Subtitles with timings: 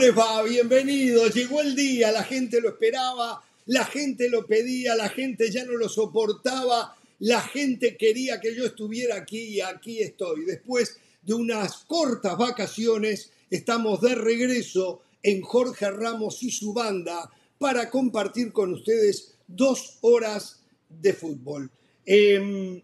[0.00, 0.42] les va?
[0.42, 1.34] Bienvenidos.
[1.34, 5.72] Llegó el día, la gente lo esperaba, la gente lo pedía, la gente ya no
[5.72, 10.46] lo soportaba, la gente quería que yo estuviera aquí y aquí estoy.
[10.46, 17.90] Después de unas cortas vacaciones, estamos de regreso en Jorge Ramos y su banda para
[17.90, 21.70] compartir con ustedes dos horas de fútbol.
[22.06, 22.80] Em,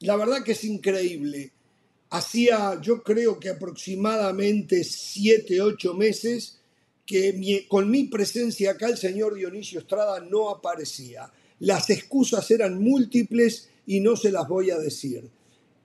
[0.00, 1.52] la verdad que es increíble.
[2.10, 6.58] Hacía, yo creo que aproximadamente siete, ocho meses
[7.04, 11.30] que con mi presencia acá el señor Dionisio Estrada no aparecía.
[11.60, 15.28] Las excusas eran múltiples y no se las voy a decir.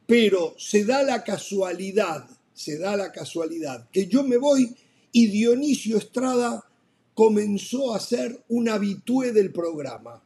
[0.06, 4.76] Pero se da la casualidad, se da la casualidad que yo me voy
[5.12, 6.66] y Dionisio Estrada
[7.14, 10.23] comenzó a ser un habitué del programa.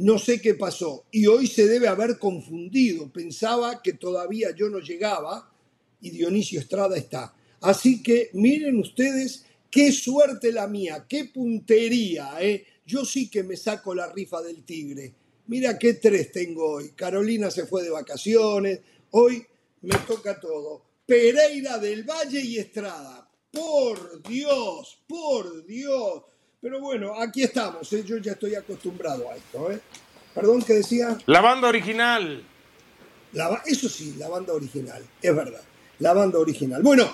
[0.00, 3.12] No sé qué pasó y hoy se debe haber confundido.
[3.12, 5.52] Pensaba que todavía yo no llegaba
[6.00, 7.34] y Dionisio Estrada está.
[7.60, 12.30] Así que miren ustedes qué suerte la mía, qué puntería.
[12.40, 12.64] ¿eh?
[12.86, 15.12] Yo sí que me saco la rifa del tigre.
[15.48, 16.92] Mira qué tres tengo hoy.
[16.92, 18.80] Carolina se fue de vacaciones.
[19.10, 19.44] Hoy
[19.82, 20.82] me toca todo.
[21.04, 23.30] Pereira del Valle y Estrada.
[23.52, 26.22] Por Dios, por Dios.
[26.62, 27.90] Pero bueno, aquí estamos.
[27.94, 28.04] ¿eh?
[28.04, 29.70] Yo ya estoy acostumbrado a esto.
[29.70, 29.80] ¿eh?
[30.34, 31.16] Perdón, ¿qué decía?
[31.26, 32.42] La banda original.
[33.32, 35.02] La, eso sí, la banda original.
[35.22, 35.62] Es verdad.
[36.00, 36.82] La banda original.
[36.82, 37.10] Bueno,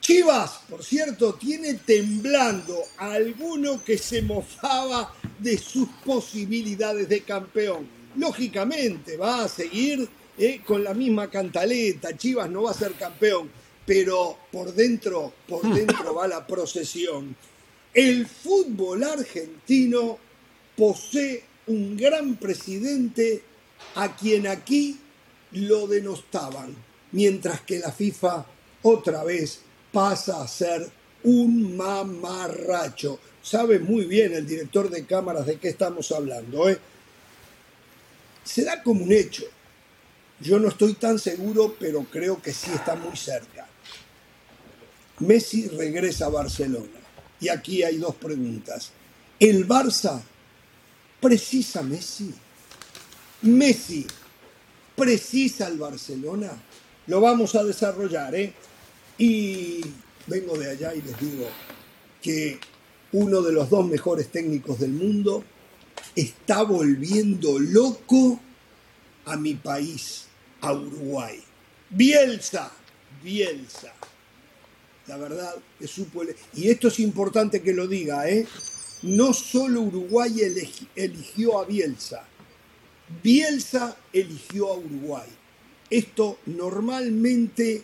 [0.00, 7.88] Chivas, por cierto, tiene temblando a alguno que se mofaba de sus posibilidades de campeón.
[8.16, 12.16] Lógicamente va a seguir eh, con la misma cantaleta.
[12.16, 13.50] Chivas no va a ser campeón
[13.90, 17.34] pero por dentro, por dentro va la procesión.
[17.92, 20.18] El fútbol argentino
[20.76, 23.42] posee un gran presidente
[23.96, 25.00] a quien aquí
[25.52, 26.74] lo denostaban,
[27.12, 28.46] mientras que la FIFA
[28.82, 29.60] otra vez
[29.92, 30.88] pasa a ser
[31.24, 33.18] un mamarracho.
[33.42, 36.68] Sabe muy bien el director de cámaras de qué estamos hablando.
[36.68, 36.78] ¿eh?
[38.44, 39.44] Se da como un hecho.
[40.40, 43.66] Yo no estoy tan seguro, pero creo que sí está muy cerca.
[45.18, 46.99] Messi regresa a Barcelona.
[47.40, 48.92] Y aquí hay dos preguntas.
[49.38, 50.20] ¿El Barça
[51.20, 52.32] precisa Messi?
[53.42, 54.06] ¿Messi
[54.94, 56.50] precisa el Barcelona?
[57.06, 58.52] Lo vamos a desarrollar, ¿eh?
[59.16, 59.80] Y
[60.26, 61.48] vengo de allá y les digo
[62.20, 62.58] que
[63.12, 65.42] uno de los dos mejores técnicos del mundo
[66.14, 68.38] está volviendo loco
[69.24, 70.26] a mi país,
[70.60, 71.42] a Uruguay.
[71.88, 72.70] Bielsa,
[73.22, 73.94] Bielsa
[75.10, 76.22] la verdad, es supo.
[76.54, 78.46] Y esto es importante que lo diga, ¿eh?
[79.02, 80.40] No solo Uruguay
[80.94, 82.22] eligió a Bielsa,
[83.20, 85.28] Bielsa eligió a Uruguay.
[85.88, 87.82] Esto normalmente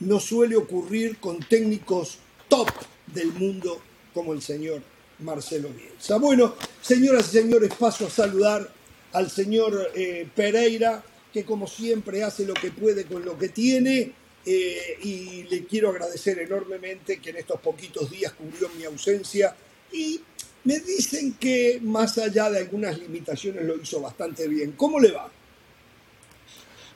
[0.00, 2.18] no suele ocurrir con técnicos
[2.48, 2.68] top
[3.12, 3.80] del mundo
[4.14, 4.80] como el señor
[5.18, 6.18] Marcelo Bielsa.
[6.18, 8.72] Bueno, señoras y señores, paso a saludar
[9.12, 14.12] al señor eh, Pereira, que como siempre hace lo que puede con lo que tiene
[14.44, 19.54] eh, y le quiero agradecer enormemente que en estos poquitos días cubrió mi ausencia
[19.92, 20.20] y
[20.64, 24.72] me dicen que más allá de algunas limitaciones lo hizo bastante bien.
[24.72, 25.28] ¿Cómo le va?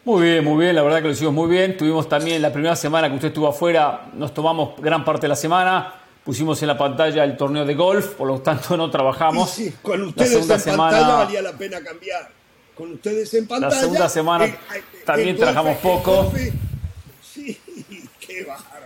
[0.05, 1.77] Muy bien, muy bien, la verdad que lo hicimos muy bien.
[1.77, 5.37] Tuvimos también la primera semana que usted estuvo afuera, nos tomamos gran parte de la
[5.37, 9.51] semana, pusimos en la pantalla el torneo de golf, por lo tanto no trabajamos.
[9.51, 12.31] Sí, con ustedes en pantalla valía la pena cambiar.
[12.75, 13.75] Con ustedes en pantalla.
[13.75, 16.33] La segunda semana eh, eh, también trabajamos poco.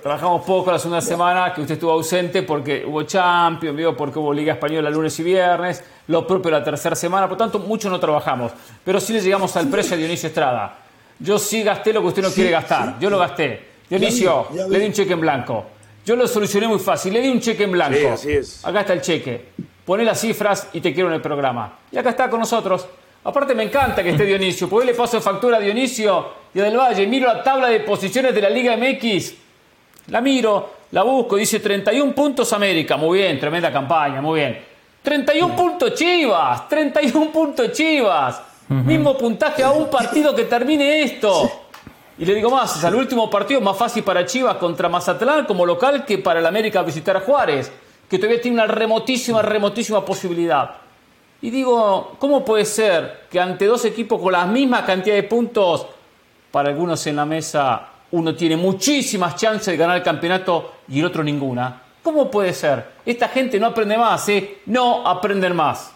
[0.03, 4.53] Trabajamos poco la segunda semana, que usted estuvo ausente porque hubo Champions, porque hubo Liga
[4.53, 8.53] Española lunes y viernes, lo propio la tercera semana, por tanto, mucho no trabajamos.
[8.84, 10.78] Pero sí le llegamos al precio a Dionisio Estrada.
[11.19, 12.99] Yo sí gasté lo que usted no quiere gastar.
[13.00, 13.69] Yo lo gasté.
[13.89, 15.67] Dionisio, le di un cheque en blanco.
[16.05, 17.12] Yo lo solucioné muy fácil.
[17.12, 18.12] Le di un cheque en blanco.
[18.12, 18.65] así es.
[18.65, 19.49] Acá está el cheque.
[19.84, 21.78] Poné las cifras y te quiero en el programa.
[21.91, 22.87] Y acá está con nosotros.
[23.25, 26.76] Aparte me encanta que esté Dionisio, porque le paso factura a Dionisio y a Del
[26.76, 27.06] Valle.
[27.09, 29.45] Miro la tabla de posiciones de la Liga MX.
[30.08, 32.97] La miro, la busco, dice 31 puntos América.
[32.97, 34.58] Muy bien, tremenda campaña, muy bien.
[35.03, 38.43] 31 puntos Chivas, 31 puntos Chivas.
[38.69, 41.50] Mismo puntaje a un partido que termine esto.
[42.19, 45.67] Y le digo más, es el último partido más fácil para Chivas contra Mazatlán como
[45.67, 47.70] local que para el América visitar a Juárez,
[48.09, 50.76] que todavía tiene una remotísima, remotísima posibilidad.
[51.43, 55.87] Y digo, ¿cómo puede ser que ante dos equipos con la misma cantidad de puntos,
[56.50, 61.04] para algunos en la mesa uno tiene muchísimas chances de ganar el campeonato y el
[61.06, 61.82] otro ninguna?
[62.02, 62.84] ¿Cómo puede ser?
[63.04, 64.58] Esta gente no aprende más, ¿eh?
[64.66, 65.90] No aprenden más.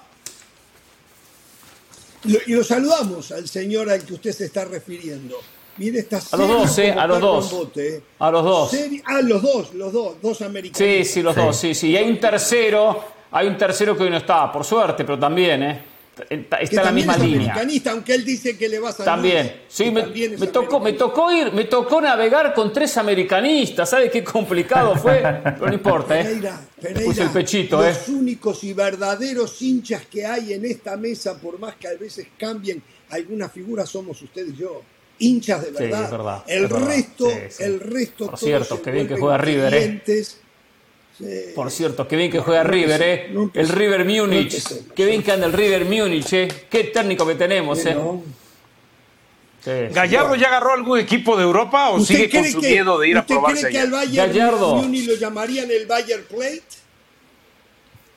[2.24, 5.36] Y lo saludamos al señor al que usted se está refiriendo.
[5.78, 7.50] Mire, está A los dos, eh, como a los dos.
[7.52, 8.02] bote, eh.
[8.18, 8.70] A los dos.
[8.70, 10.76] Serio- Ah, los dos, los dos, dos americanos.
[10.76, 11.90] Sí, sí, los dos, sí, sí.
[11.92, 15.62] Y hay un tercero, hay un tercero que hoy no está, por suerte, pero también,
[15.62, 15.84] ¿eh?
[16.28, 17.54] Está, que la misma es línea.
[17.90, 19.62] aunque él dice que le va a San También.
[19.68, 23.90] Sí, me, también me tocó, me tocó ir, me tocó navegar con tres americanistas.
[23.90, 25.20] ¿Sabes qué complicado fue?
[25.44, 26.24] Pero no importa, ¿eh?
[26.24, 27.88] Pereira, Pereira, Puse el pechito, ¿eh?
[27.92, 32.26] los únicos y verdaderos hinchas que hay en esta mesa, por más que a veces
[32.38, 34.82] cambien algunas figuras, somos usted y yo.
[35.18, 36.04] Hinchas de Sí, verdad.
[36.04, 36.94] es verdad, el es verdad.
[36.94, 37.62] Sí, Sí, sí.
[37.64, 40.02] el resto Por cierto, qué bien que juega River, ¿eh?
[41.54, 43.28] Por cierto, qué bien que juega River, ¿eh?
[43.32, 43.68] no El.
[43.68, 44.62] River Múnich.
[44.94, 46.48] Qué bien que anda el River Múnich, ¿eh?
[46.70, 47.96] Qué técnico que tenemos, ¿eh?
[49.62, 49.70] Sí.
[49.92, 53.08] ¿Gallardo ya agarró algún equipo de Europa o ¿Usted sigue con su que- miedo de
[53.10, 53.84] ir a ¿Usted probarse cree que allá?
[53.86, 54.76] al Bayern Gallardo.
[54.76, 56.62] Múnich lo llamarían el Bayern Plate?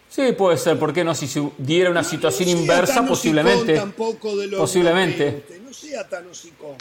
[0.09, 1.13] Sí, puede ser, ¿por qué no?
[1.15, 3.73] Si se diera una situación inversa, posiblemente.
[3.75, 5.44] tampoco de lo Posiblemente.
[5.65, 6.75] No sea tan hocicón.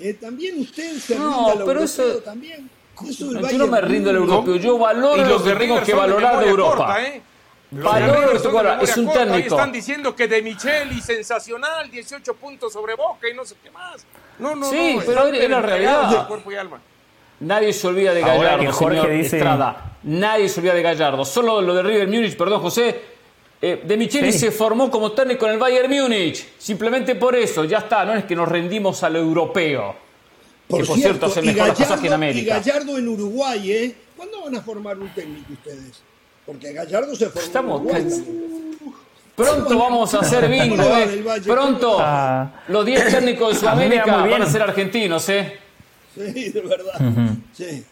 [0.00, 2.68] Eh, también usted se No, pero eso- también.
[3.08, 4.30] Eso del Yo no me rindo al Múnich.
[4.32, 6.76] europeo, yo valoro Y lo los que de tengo River que valorar de Europa.
[6.76, 7.22] corta, ¿eh?
[7.72, 8.32] Los de Valoro
[8.82, 9.24] es un corta.
[9.24, 9.54] Técnico.
[9.56, 14.06] están diciendo que de Micheli sensacional, 18 puntos sobre Boca y no sé qué más.
[14.38, 15.02] No, no, Sí, no.
[15.04, 16.08] pero era la realidad.
[16.22, 16.80] de cuerpo y alma.
[17.40, 19.96] Nadie se olvida de Ahora Gallardo, que Jorge señor dice- Estrada.
[20.04, 21.24] Nadie se olvida de Gallardo.
[21.24, 23.00] Solo lo de River Múnich, perdón, José.
[23.60, 24.38] Eh, de Micheli Sí.
[24.38, 26.46] se formó como técnico en el Bayern Múnich.
[26.58, 28.04] Simplemente por eso, ya está.
[28.04, 29.96] No es que nos rendimos a lo europeo.
[30.68, 32.40] Por, que por cierto, hacen y mejor las cosas Gallardo- que en América.
[32.40, 33.94] Y Gallardo en Uruguay, ¿eh?
[34.16, 36.00] ¿Cuándo van a formar un técnico ustedes?
[36.46, 38.24] Porque Gallardo se formó Estamos en Uruguay.
[39.36, 41.40] Pronto vamos a hacer bingo, ¿Cómo va ¿eh?
[41.44, 41.96] Pronto.
[42.00, 42.62] Ah.
[42.68, 44.38] Los 10 técnicos de A mí me va Sudamérica muy bien.
[44.40, 45.58] van a ser argentinos, ¿eh?
[46.14, 46.92] Sí, de verdad.
[47.52, 47.84] Sí.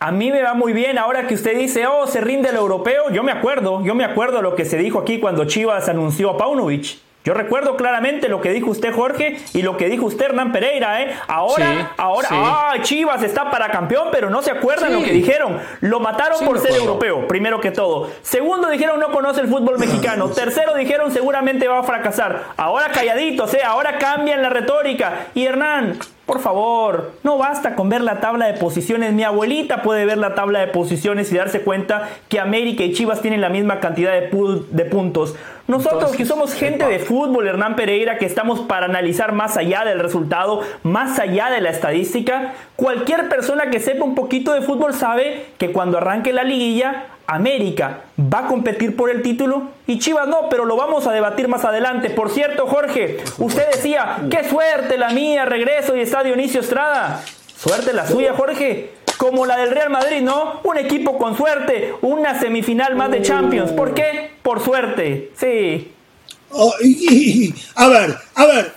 [0.00, 3.10] A mí me va muy bien ahora que usted dice, oh, se rinde el europeo.
[3.12, 6.36] Yo me acuerdo, yo me acuerdo lo que se dijo aquí cuando Chivas anunció a
[6.38, 6.98] Paunovic.
[7.24, 11.00] Yo recuerdo claramente lo que dijo usted, Jorge, y lo que dijo usted, Hernán Pereira,
[11.02, 11.14] ¿eh?
[11.26, 12.34] Ahora, Sí, ahora, sí.
[12.38, 14.98] ah, Chivas está para campeón, pero no se acuerdan Sí.
[15.00, 15.58] lo que dijeron.
[15.80, 16.84] Lo mataron por ser acuerdo.
[16.86, 18.10] europeo, primero que todo.
[18.22, 20.28] Segundo, dijeron no conoce el fútbol mexicano.
[20.34, 22.42] Tercero, dijeron seguramente va a fracasar.
[22.58, 23.62] Ahora calladitos, ¿eh?
[23.64, 25.28] Ahora cambian la retórica.
[25.34, 29.12] Y Hernán, por favor, no basta con ver la tabla de posiciones.
[29.14, 33.22] Mi abuelita puede ver la tabla de posiciones y darse cuenta que América y Chivas
[33.22, 35.34] tienen la misma cantidad de, pu- de puntos.
[35.66, 39.84] Nosotros Entonces, que somos gente de fútbol, Hernán Pereira, que estamos para analizar más allá
[39.84, 44.92] del resultado, más allá de la estadística, cualquier persona que sepa un poquito de fútbol
[44.92, 50.28] sabe que cuando arranque la liguilla, América va a competir por el título y Chivas
[50.28, 52.10] no, pero lo vamos a debatir más adelante.
[52.10, 57.22] Por cierto, Jorge, usted decía, qué suerte la mía, regreso y está Dionisio Estrada.
[57.56, 58.90] Suerte la suya, Jorge.
[59.18, 60.60] Como la del Real Madrid, ¿no?
[60.64, 63.72] Un equipo con suerte, una semifinal más de Champions.
[63.72, 64.32] ¿Por qué?
[64.42, 65.32] Por suerte.
[65.38, 65.92] Sí.
[66.50, 68.72] Oh, y- y- a ver, a ver.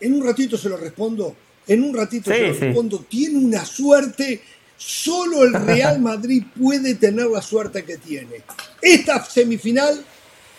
[0.00, 1.34] En un ratito se lo respondo.
[1.66, 2.60] En un ratito Sí, se lo sí.
[2.60, 3.04] respondo.
[3.08, 4.42] Tiene una suerte.
[4.76, 8.42] Solo el Real Madrid puede tener la suerte que tiene.
[8.80, 10.04] Esta semifinal,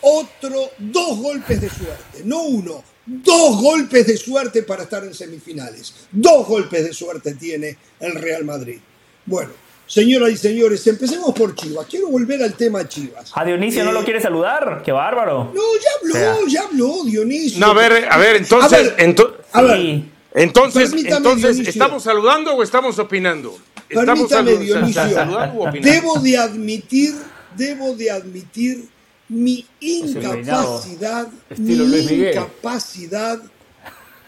[0.00, 2.22] otro, dos golpes de suerte.
[2.24, 5.94] No uno, dos golpes de suerte para estar en semifinales.
[6.10, 8.78] Dos golpes de suerte tiene el Real Madrid.
[9.26, 9.50] Bueno,
[9.86, 11.86] señoras y señores, empecemos por Chivas.
[11.86, 13.30] Quiero volver al tema Chivas.
[13.34, 14.82] A Dionisio no Eh, lo quiere saludar.
[14.84, 15.52] Qué bárbaro.
[15.54, 15.90] no, ya
[16.32, 17.60] habló, ya habló Dionisio.
[17.60, 20.10] No, a ver, a ver, entonces, A ver, ento- a ver, Sí.
[20.34, 21.70] entonces, Permítame, entonces, Dionisio.
[21.70, 23.58] ¿estamos saludando o estamos opinando?
[23.88, 24.94] ¿Estamos permítame, Dionisio.
[25.02, 25.90] sa- saludando o opinando?
[25.90, 27.14] Debo de admitir,
[27.56, 28.88] debo de admitir
[29.34, 33.42] mi incapacidad, mi incapacidad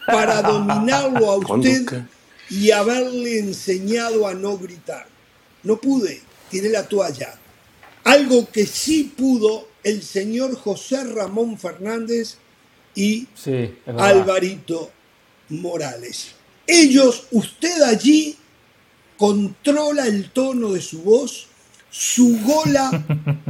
[0.05, 2.03] para dominarlo a usted
[2.49, 5.07] y haberle enseñado a no gritar.
[5.63, 7.35] No pude, tiré la toalla.
[8.03, 12.37] Algo que sí pudo el señor José Ramón Fernández
[12.95, 13.75] y Sí.
[13.85, 14.91] Alvarito
[15.49, 16.33] Morales.
[16.65, 18.35] Ellos, usted allí
[19.17, 21.46] controla el tono de su voz,
[21.89, 22.91] su gola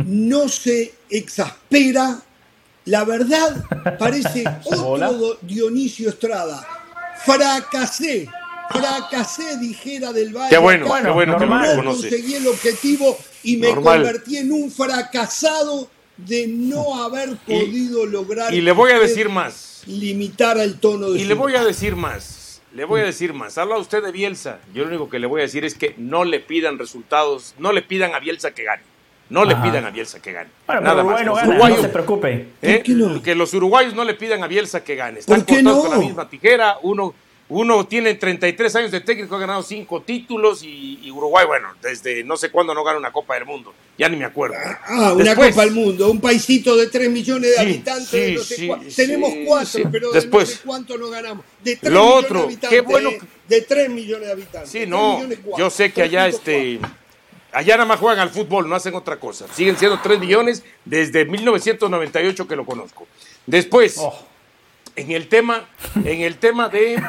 [0.06, 2.22] no se exaspera.
[2.86, 3.65] La verdad,
[4.00, 6.65] parece otro Dionisio Estrada.
[7.25, 8.29] Fracasé,
[8.72, 10.50] fracasé, dijera del Valle.
[10.50, 11.46] Qué bueno, qué bueno que.
[11.46, 13.98] No conseguí el objetivo y me Normal.
[13.98, 18.53] convertí en un fracasado de no haber podido lograr.
[18.53, 19.84] Y le voy a decir más.
[19.86, 22.37] limitar el tono de Y su le voy a decir más.
[22.77, 23.57] Le voy a decir más.
[23.57, 24.60] Habla usted de Bielsa.
[24.72, 27.72] Yo lo único que le voy a decir es que no le pidan resultados, no
[27.72, 28.84] le pidan a Bielsa que gane.
[29.31, 30.51] No le pidan a Bielsa que gane.
[30.67, 31.13] Bueno, Nada pero más.
[31.15, 32.48] bueno, Los gana, uruguayos- no se preocupe.
[32.62, 33.36] ¿eh?
[33.36, 35.17] Los uruguayos no le pidan a Bielsa que gane.
[35.22, 35.89] Están ¿Por qué cortados no?
[35.89, 36.77] con la misma tijera.
[36.84, 37.15] Uno,
[37.50, 42.36] uno tiene 33 años de técnico, ha ganado cinco títulos y, Uruguay, bueno, desde no
[42.36, 44.58] sé cuándo no gana una Copa del Mundo, ya ni me acuerdo.
[44.86, 48.56] Ah, una Copa del Mundo, un paisito de 3 millones de habitantes,
[48.96, 51.46] tenemos cuatro, pero Después, no sé cuánto no ganamos.
[51.63, 53.12] De 3 lo otro, qué bueno.
[53.12, 54.70] Eh, de 3 millones de habitantes.
[54.70, 55.22] Sí, no,
[55.58, 56.80] yo sé que allá este...
[57.54, 59.48] Allá nada más juegan al fútbol, no hacen otra cosa.
[59.51, 63.08] Siguen siendo 3 millones desde 1998 que lo conozco.
[63.48, 64.13] Después, oh
[64.98, 65.63] en el tema,
[65.96, 66.96] en el tema de.
[66.96, 67.00] Eh,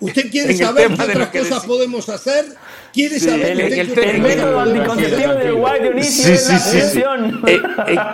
[0.00, 2.44] ¿Usted quiere saber qué otras cosas podemos hacer?
[2.92, 7.40] ¿Quiere saber el, el, el método anticonceptivo de Uruguay de Unicio sí, sí, en,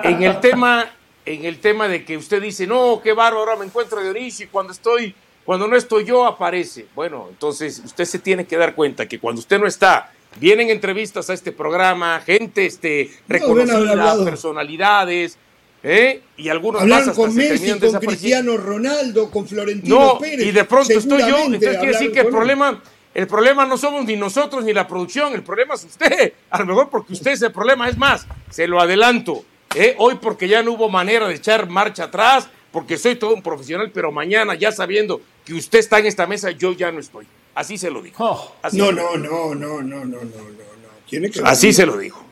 [0.05, 0.87] en, el tema,
[1.25, 4.45] en el tema de que usted dice, no, qué bárbaro, ahora me encuentro de Dionisio
[4.45, 5.15] y cuando estoy,
[5.45, 6.87] cuando no estoy yo aparece.
[6.95, 11.31] Bueno, entonces usted se tiene que dar cuenta que cuando usted no está, vienen entrevistas
[11.31, 15.39] a este programa, gente este, reconocida, personalidades
[15.83, 16.23] ¿Eh?
[16.37, 20.47] Y algunos Hablaron con Messi, con Cristiano Ronaldo, con Florentino no, Pérez.
[20.47, 22.83] Y de pronto estoy yo, entonces quiere decir que el problema,
[23.15, 26.33] el problema no somos ni nosotros ni la producción, el problema es usted.
[26.51, 29.45] A lo mejor porque usted es el problema, es más, se lo adelanto.
[29.75, 29.95] ¿eh?
[29.99, 33.91] Hoy porque ya no hubo manera de echar marcha atrás, porque soy todo un profesional,
[33.93, 37.27] pero mañana ya sabiendo que usted está en esta mesa, yo ya no estoy.
[37.55, 38.25] Así se lo dijo.
[38.25, 38.55] Oh.
[38.73, 42.25] no, no, no, no, no, no, no, no, Así se lo dijo.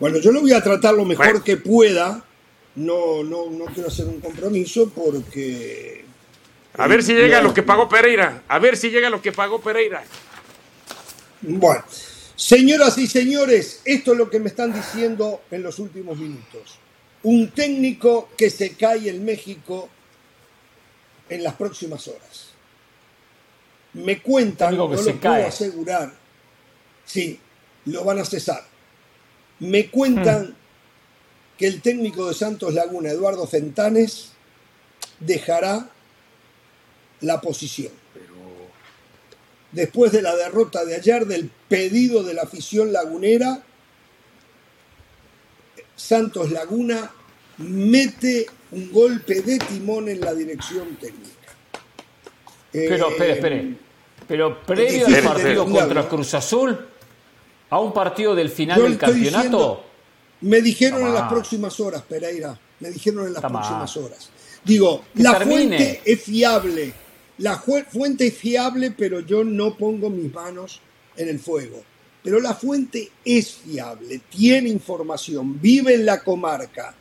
[0.00, 2.24] Bueno, yo lo voy a tratar lo mejor que pueda
[2.76, 6.04] no, no, no quiero hacer un compromiso porque...
[6.76, 8.42] A ver si llega lo que pagó Pereira.
[8.48, 10.02] A ver si llega lo que pagó Pereira.
[11.42, 11.84] Bueno,
[12.34, 16.78] señoras y señores, esto es lo que me están diciendo en los últimos minutos.
[17.22, 19.88] Un técnico que se cae en México
[21.28, 22.50] en las próximas horas.
[23.92, 26.12] Me cuentan, no lo puedo asegurar.
[27.04, 27.38] Sí,
[27.84, 28.66] lo van a cesar.
[29.60, 30.63] Me cuentan hmm
[31.58, 34.32] que el técnico de Santos Laguna, Eduardo Fentanes,
[35.20, 35.88] dejará
[37.20, 37.92] la posición.
[39.72, 43.62] Después de la derrota de ayer, del pedido de la afición lagunera,
[45.96, 47.10] Santos Laguna
[47.58, 51.30] mete un golpe de timón en la dirección técnica.
[52.72, 53.76] Pero, espere, eh, espere.
[54.26, 56.78] Pero previo al partido contra Cruz Azul,
[57.70, 59.84] a un partido del final del campeonato.
[60.44, 62.58] Me dijeron en las próximas horas, Pereira.
[62.80, 64.28] Me dijeron en las próximas horas.
[64.62, 66.92] Digo, la fuente es fiable.
[67.38, 70.80] La fuente es fiable, pero yo no pongo mis manos
[71.16, 71.82] en el fuego.
[72.22, 76.94] Pero la fuente es fiable, tiene información, vive en la comarca,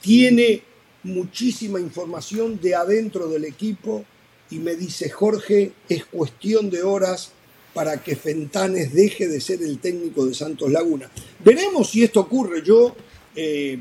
[0.00, 0.62] tiene
[1.04, 4.04] muchísima información de adentro del equipo
[4.50, 7.30] y me dice, Jorge, es cuestión de horas
[7.74, 11.10] para que Fentanes deje de ser el técnico de Santos Laguna.
[11.40, 12.62] Veremos si esto ocurre.
[12.62, 12.94] Yo
[13.34, 13.78] eh,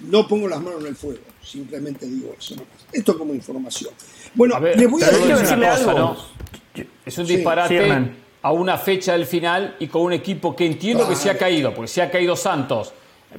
[0.00, 2.56] no pongo las manos en el fuego, simplemente digo eso.
[2.92, 3.92] Esto como información.
[4.34, 6.16] Bueno, le voy a decir algo.
[7.06, 8.10] Es un disparate
[8.42, 11.72] a una fecha del final y con un equipo que entiendo que se ha caído,
[11.74, 12.92] porque se ha caído Santos.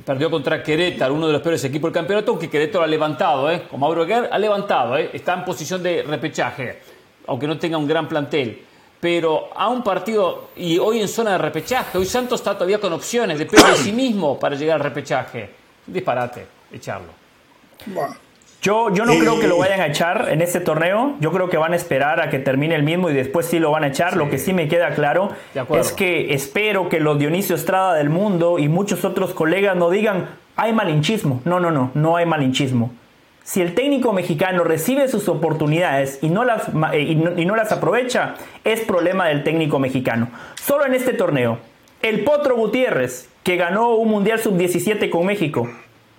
[0.06, 3.64] Perdió contra Querétaro, uno de los peores equipos del campeonato, que Querétaro ha levantado, ¿eh?
[3.68, 5.10] Como Mauro Guerra ha levantado, ¿eh?
[5.12, 6.78] Está en posición de repechaje,
[7.26, 8.69] aunque no tenga un gran plantel
[9.00, 12.94] pero a un partido y hoy en zona de repechaje, hoy Santos está todavía con
[12.94, 15.50] opciones, depende de sí mismo para llegar al repechaje.
[15.86, 17.10] Disparate, echarlo.
[18.62, 21.16] Yo, yo no creo que lo vayan a echar en este torneo.
[21.22, 23.72] Yo creo que van a esperar a que termine el mismo y después sí lo
[23.72, 24.18] van a echar.
[24.18, 25.30] Lo que sí me queda claro
[25.78, 30.28] es que espero que los Dionisio Estrada del mundo y muchos otros colegas no digan
[30.58, 31.42] hay malinchismo.
[31.46, 32.92] No, no, no, no hay malinchismo.
[33.50, 38.36] Si el técnico mexicano recibe sus oportunidades y no, las, eh, y no, las aprovecha,
[38.64, 40.28] es problema del técnico mexicano.
[40.62, 41.58] Solo en este torneo,
[42.04, 45.68] el Potro Gutiérrez, que ganó un Mundial Sub-17 con México,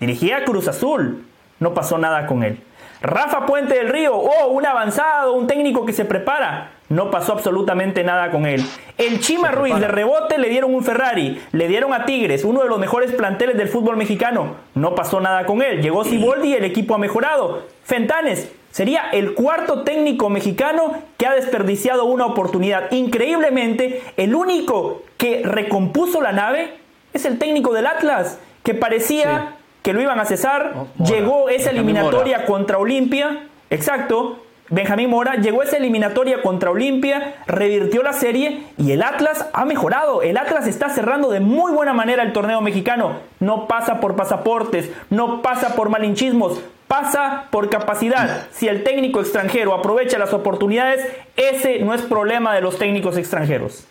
[0.00, 1.24] dirigía Cruz Azul,
[1.60, 2.64] no pasó nada con él.
[3.00, 6.72] Rafa Puente del Río, oh, un avanzado, un técnico que se prepara.
[6.90, 8.64] No pasó absolutamente nada con él.
[8.98, 12.68] El Chima Ruiz de rebote le dieron un Ferrari, le dieron a Tigres, uno de
[12.68, 14.56] los mejores planteles del fútbol mexicano.
[14.74, 15.82] No pasó nada con él.
[15.82, 17.62] Llegó Siboldi y el equipo ha mejorado.
[17.84, 22.90] Fentanes sería el cuarto técnico mexicano que ha desperdiciado una oportunidad.
[22.90, 26.74] Increíblemente, el único que recompuso la nave
[27.12, 30.74] es el técnico del Atlas, que parecía que lo iban a cesar.
[31.06, 34.40] llegó esa eliminatoria contra Olimpia, exacto.
[34.70, 40.22] Benjamín Mora llegó esa eliminatoria contra Olimpia, revirtió la serie y el Atlas ha mejorado.
[40.22, 43.18] El Atlas está cerrando de muy buena manera el torneo mexicano.
[43.40, 48.46] No pasa por pasaportes, no pasa por malinchismos, pasa por capacidad.
[48.52, 51.04] Si el técnico extranjero aprovecha las oportunidades,
[51.36, 53.86] ese no es problema de los técnicos extranjeros.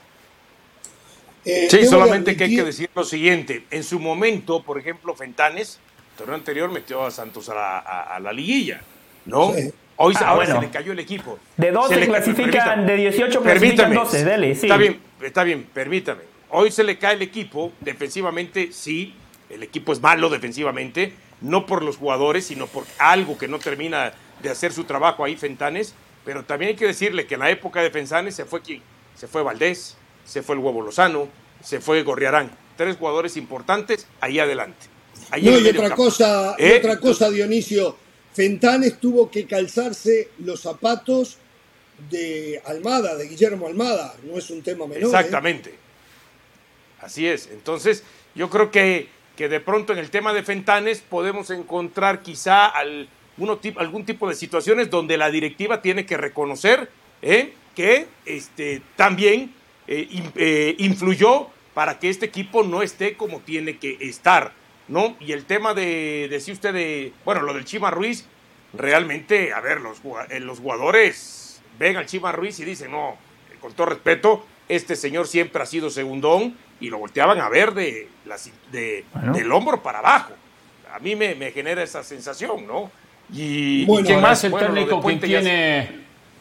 [1.44, 3.66] Eh, sí, solamente que hay que decir lo siguiente.
[3.70, 5.78] En su momento, por ejemplo, Fentanes,
[6.12, 8.80] el torneo anterior metió a Santos a la, liguilla,
[9.26, 9.54] ¿no?
[10.02, 11.38] Hoy ah, ahora se le cayó el equipo.
[11.58, 14.68] De 12 clasifican, de 18 clasifican 12, dele, sí.
[14.68, 16.22] Está bien, está bien, permítame.
[16.52, 19.14] Hoy se le cae el equipo, defensivamente sí,
[19.50, 24.14] el equipo es malo defensivamente, no por los jugadores, sino por algo que no termina
[24.42, 27.82] de hacer su trabajo ahí Fentanes, pero también hay que decirle que en la época
[27.82, 28.82] de Fentanes se fue quién,
[29.16, 31.28] se fue Valdés, se fue el Huevo Lozano,
[31.62, 34.88] se fue Gorriarán, tres jugadores importantes ahí adelante.
[35.30, 36.78] no, y otra cosa, ¿Eh?
[36.78, 37.98] otra cosa, Dionisio,
[38.40, 41.38] Fentanes tuvo que calzarse los zapatos
[42.10, 45.04] de Almada, de Guillermo Almada, no es un tema menor.
[45.04, 45.06] ¿eh?
[45.08, 45.76] Exactamente.
[47.02, 47.50] Así es.
[47.52, 48.06] Entonces,
[48.36, 54.06] yo creo que, que de pronto en el tema de Fentanes podemos encontrar quizá algún
[54.06, 56.90] tipo de situaciones donde la directiva tiene que reconocer
[57.22, 57.52] ¿eh?
[57.76, 59.54] que este, también
[60.78, 64.54] influyó para que este equipo no esté como tiene que estar.
[64.90, 65.16] ¿No?
[65.20, 68.26] Y el tema de, decía usted, de, bueno, lo del Chima Ruiz,
[68.74, 73.16] realmente, a ver, los, eh, los jugadores ven al Chima Ruiz y dicen, no,
[73.62, 78.08] con todo respeto, este señor siempre ha sido segundón y lo volteaban a ver de,
[78.72, 80.34] de del hombro para abajo.
[80.94, 82.92] A mí me, genera esa sensación, ¿no?
[83.32, 85.80] Y, bueno, más el técnico que tiene,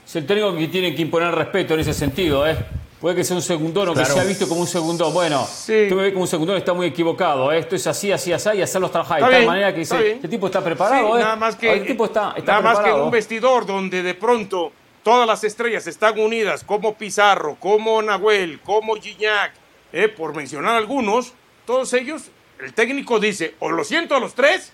[0.06, 2.56] es el técnico que tiene que imponer respeto en ese sentido, ¿eh?
[3.00, 5.14] Puede que sea un segundón o que sea visto como un segundón.
[5.14, 5.86] Bueno, sí.
[5.88, 7.52] tú me ves como un segundón está muy equivocado.
[7.52, 7.58] ¿eh?
[7.58, 9.22] Esto es así, así, así, y hacerlos trabajar.
[9.22, 11.16] de tal manera que dice, este tipo está preparado.
[11.16, 11.20] ¿eh?
[11.20, 15.26] Nada más que, este tipo está, nada más que un vestidor donde de pronto todas
[15.26, 19.52] las estrellas están unidas, como Pizarro, como Nahuel, como Gignac,
[19.92, 20.08] ¿eh?
[20.08, 21.32] por mencionar algunos,
[21.64, 22.24] todos ellos,
[22.60, 24.72] el técnico dice, o lo siento a los tres,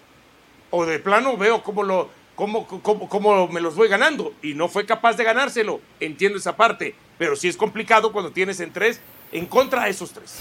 [0.70, 4.34] o de plano veo cómo lo, cómo, cómo, cómo me los voy ganando.
[4.42, 5.80] Y no fue capaz de ganárselo.
[6.00, 9.00] Entiendo esa parte pero sí es complicado cuando tienes en tres
[9.32, 10.36] en contra de esos tres.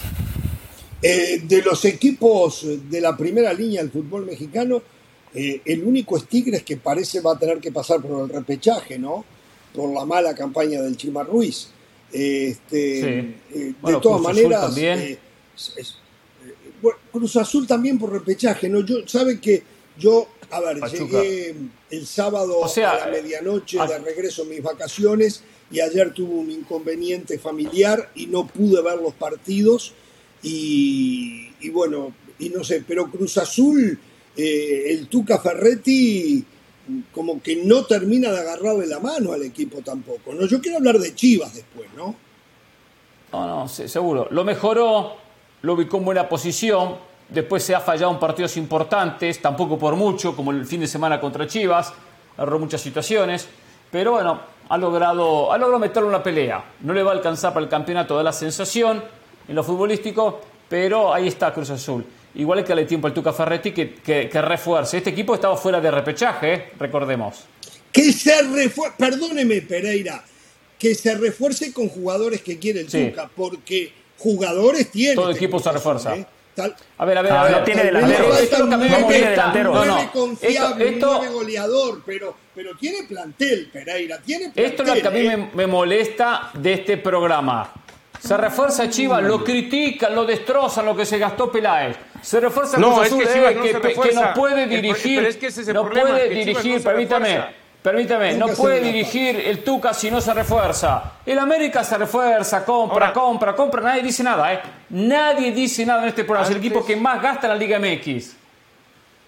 [1.02, 4.82] Eh, de los equipos de la primera línea del fútbol mexicano,
[5.34, 8.98] eh, el único es Tigres que parece va a tener que pasar por el repechaje,
[8.98, 9.26] ¿no?
[9.74, 11.70] Por la mala campaña del Chima Ruiz.
[12.12, 15.18] este, eh, de todas maneras, también.
[17.12, 18.82] Cruz Azul también por repechaje, ¿no?
[18.82, 19.64] Yo, sabe que
[19.98, 21.56] yo, a ver, llegué
[21.94, 27.38] el sábado a la medianoche de regreso a mis vacaciones y ayer tuvo un inconveniente
[27.38, 29.94] familiar y no pude ver los partidos
[30.42, 33.98] y, bueno, y no sé, pero Cruz Azul,
[34.36, 36.44] eh, el Tuca Ferretti
[37.14, 40.46] como que no termina de agarrarle la mano al equipo tampoco, ¿no?
[40.48, 42.16] Yo quiero hablar de Chivas después, ¿no?
[43.32, 44.28] No, no, seguro.
[44.32, 45.16] Lo mejoró,
[45.62, 46.98] lo ubicó en buena posición,
[47.34, 51.20] después se ha fallado en partidos importantes, tampoco por mucho, como el fin de semana
[51.20, 51.94] contra Chivas,
[52.38, 53.48] agarró muchas situaciones,
[53.92, 56.64] pero bueno, ha logrado, ha logrado meterlo en la pelea.
[56.82, 59.04] No le va a alcanzar para el campeonato, da la sensación
[59.48, 62.06] en lo futbolístico, pero ahí está Cruz Azul.
[62.36, 64.98] Igual que le tiempo al Tuca Ferretti que, que, refuerce.
[64.98, 66.72] Este equipo estaba fuera de repechaje, ¿eh?
[66.80, 67.44] recordemos.
[67.92, 70.24] Que se refuerce, perdóneme Pereira,
[70.80, 75.14] que se refuerce con jugadores que quiere el Tuca, porque jugadores tiene.
[75.14, 76.16] Todo el equipo se refuerza.
[76.16, 76.26] ¿eh?
[76.98, 77.52] A ver, a ver, a ver.
[77.52, 78.34] No tiene delantero.
[78.36, 79.74] Esto, no tiene delantero.
[79.74, 80.12] No, no.
[80.12, 84.66] confiable, esto, no goleador, pero, pero tiene plantel, Pereira, tiene plantel.
[84.66, 87.72] Esto es lo que a mí me, me molesta de este programa.
[88.20, 91.98] Se refuerza Chivas, lo critican, lo destrozan, lo que se gastó Peláez.
[92.22, 95.36] Se refuerza no, Cruz Azul, es que, no que, que, no puede dirigir, pero es
[95.36, 97.63] que ese es el no problema, puede dirigir, permítame.
[97.84, 101.20] Permítame, no puede dirigir el Tuca si no se refuerza.
[101.26, 103.82] El América se refuerza, compra, compra, compra.
[103.82, 104.62] Nadie dice nada, ¿eh?
[104.90, 106.48] Nadie dice nada en este programa.
[106.48, 108.38] es el equipo que más gasta en la Liga MX.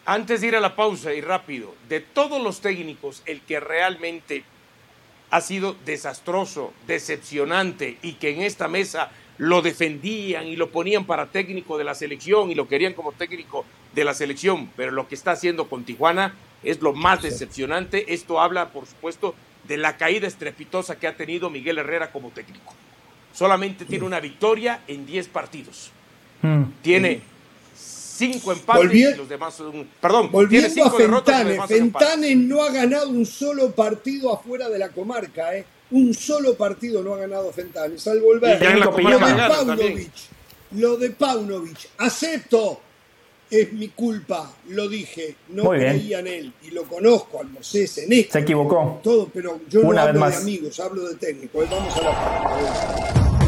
[0.05, 4.45] Antes de ir a la pausa y rápido, de todos los técnicos, el que realmente
[5.31, 11.27] ha sido desastroso, decepcionante y que en esta mesa lo defendían y lo ponían para
[11.27, 15.15] técnico de la selección y lo querían como técnico de la selección, pero lo que
[15.15, 18.13] está haciendo con Tijuana es lo más decepcionante.
[18.13, 19.35] Esto habla, por supuesto,
[19.67, 22.73] de la caída estrepitosa que ha tenido Miguel Herrera como técnico.
[23.33, 25.91] Solamente tiene una victoria en 10 partidos.
[26.41, 26.63] Mm.
[26.81, 27.21] Tiene
[28.15, 32.71] cinco empates y los demás son, perdón, volviendo tiene cinco a Fentane, Fentane no ha
[32.71, 35.65] ganado un solo partido afuera de la comarca, ¿eh?
[35.91, 38.75] Un solo partido no ha ganado Fentane, salvo el verde.
[38.75, 39.03] Lo de
[39.35, 40.11] Paunovic,
[40.71, 42.81] lo de Paunovic, acepto,
[43.49, 48.13] es mi culpa, lo dije, no creía en él y lo conozco al Moisés en
[48.13, 48.33] esto.
[48.33, 48.99] Se equivocó.
[49.03, 51.69] Todo, pero yo no hablo de amigos, hablo de técnicos.
[51.69, 53.45] Vamos a la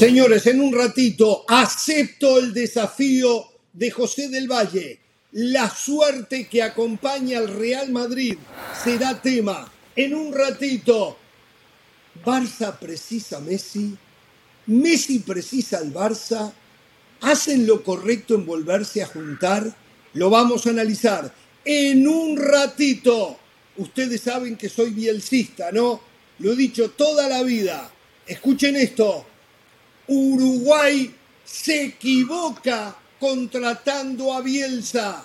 [0.00, 4.98] Señores, en un ratito acepto el desafío de José del Valle.
[5.32, 8.38] la suerte que acompaña al Real Madrid
[8.82, 9.70] será tema.
[9.94, 11.18] En un ratito,
[12.24, 13.94] Barça precisa Messi,
[14.68, 16.50] Messi precisa al Barça,
[17.20, 19.76] hacen lo correcto en volverse a juntar,
[20.14, 21.30] lo vamos a analizar
[21.62, 23.38] en un ratito.
[23.76, 26.00] Ustedes saben que soy bielcista, ¿no?
[26.38, 27.92] Lo he dicho toda la vida.
[28.26, 29.26] Escuchen esto.
[30.06, 35.24] Uruguay se equivoca contratando a Bielsa.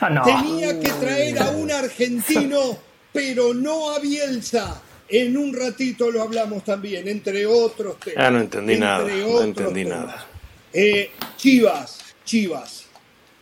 [0.00, 2.78] Ah, Tenía que traer a un argentino,
[3.12, 4.82] pero no a Bielsa.
[5.08, 8.24] En un ratito lo hablamos también, entre otros temas.
[8.24, 9.06] Ah, no entendí nada.
[9.06, 10.26] No entendí nada.
[10.72, 12.84] Eh, Chivas, Chivas.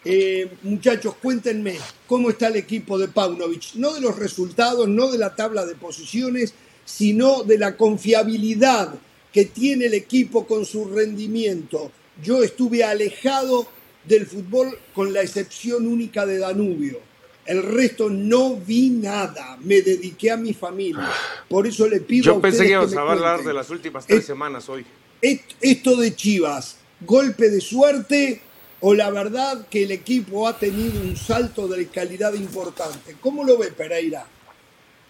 [0.04, 3.74] Eh, muchachos, cuéntenme cómo está el equipo de Paunovic.
[3.74, 8.94] No de los resultados, no de la tabla de posiciones, sino de la confiabilidad
[9.32, 11.90] que tiene el equipo con su rendimiento.
[12.22, 13.66] Yo estuve alejado
[14.04, 17.00] del fútbol con la excepción única de Danubio.
[17.44, 19.58] El resto no vi nada.
[19.62, 21.10] Me dediqué a mi familia.
[21.48, 24.68] Por eso le pido Yo pensé que ibas a hablar de las últimas tres semanas
[24.68, 24.84] hoy.
[25.20, 28.40] Esto de Chivas, golpe de suerte
[28.80, 33.16] o la verdad que el equipo ha tenido un salto de calidad importante.
[33.20, 34.26] ¿Cómo lo ve Pereira?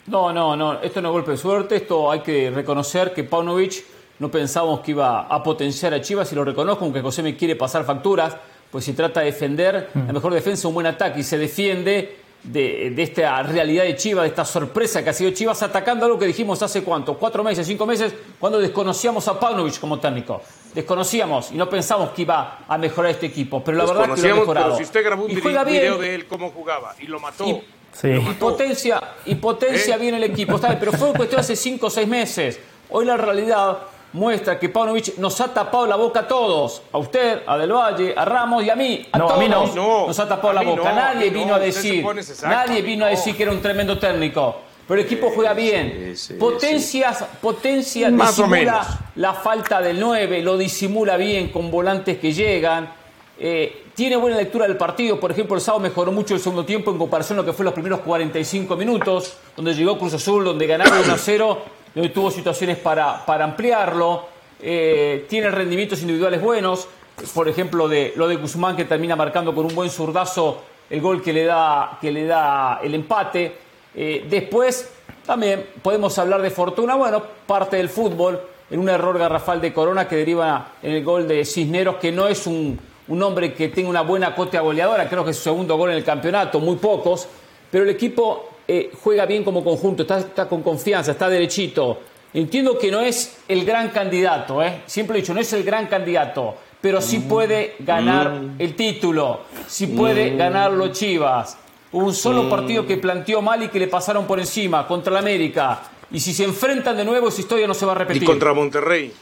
[0.06, 0.80] No, no, no.
[0.82, 1.76] Esto no es golpe de suerte.
[1.76, 3.84] Esto hay que reconocer que Paunovic
[4.22, 7.56] no pensábamos que iba a potenciar a Chivas y lo reconozco, aunque José me quiere
[7.56, 8.36] pasar facturas,
[8.70, 10.14] pues si trata de defender, la mm.
[10.14, 14.28] mejor defensa es un buen ataque y se defiende de, esta realidad de Chivas, de
[14.28, 17.84] esta sorpresa que ha sido Chivas, atacando algo que dijimos hace cuánto, cuatro meses, cinco
[17.84, 20.40] meses, cuando desconocíamos a Paunovic como técnico.
[20.72, 24.34] Desconocíamos y no pensamos que iba a mejorar este equipo, pero la verdad que lo
[24.34, 24.66] ha mejorado.
[24.66, 27.44] Pero si usted grabó un video de él cómo jugaba y lo mató.
[27.44, 29.98] Y, potencia, y potencia ¿Eh?
[29.98, 32.60] bien el equipo, pero fue cuestión hace cinco o seis meses.
[32.88, 33.78] Hoy la realidad
[34.12, 36.82] muestra que Paunovic nos ha tapado la boca a todos.
[36.92, 39.06] A usted, a Del Valle, a Ramos y a mí.
[39.12, 39.74] A todos.
[39.74, 40.06] no.
[40.06, 40.92] Nos ha tapado la boca.
[40.92, 42.04] nadie vino a decir.
[42.42, 44.56] Nadie vino a decir que era un tremendo técnico.
[44.86, 46.14] Pero el equipo juega bien.
[46.38, 52.92] Potencias, potencia disimula la falta del 9, lo disimula bien con volantes que llegan.
[53.38, 55.20] Eh, tiene buena lectura del partido.
[55.20, 57.64] Por ejemplo, el sábado mejoró mucho el segundo tiempo en comparación a lo que fue
[57.64, 61.58] los primeros 45 minutos, donde llegó Cruz Azul, donde ganaron 1 a 0
[61.94, 64.26] donde tuvo situaciones para, para ampliarlo,
[64.60, 66.88] eh, tiene rendimientos individuales buenos,
[67.34, 71.22] por ejemplo, de, lo de Guzmán que termina marcando con un buen zurdazo el gol
[71.22, 73.56] que le da, que le da el empate.
[73.94, 74.90] Eh, después
[75.24, 80.08] también podemos hablar de fortuna, bueno, parte del fútbol, en un error garrafal de Corona
[80.08, 82.78] que deriva en el gol de Cisneros, que no es un,
[83.08, 85.96] un hombre que tenga una buena cote goleadora, creo que es su segundo gol en
[85.96, 87.28] el campeonato, muy pocos,
[87.70, 92.00] pero el equipo eh, juega bien como conjunto, está, con confianza, está derechito.
[92.32, 94.80] Entiendo que no es el gran candidato, ¿eh?
[94.86, 97.28] siempre he dicho, no es el gran candidato, pero sí mm.
[97.28, 98.54] puede ganar mm.
[98.58, 100.38] el título, sí puede mm.
[100.38, 101.58] ganar los Chivas.
[101.92, 105.18] Hubo un solo partido que planteó mal y que le pasaron por encima contra la
[105.18, 105.82] América.
[106.10, 108.22] Y si se enfrentan de nuevo, esa historia no se va a repetir.
[108.22, 109.12] Y contra Monterrey.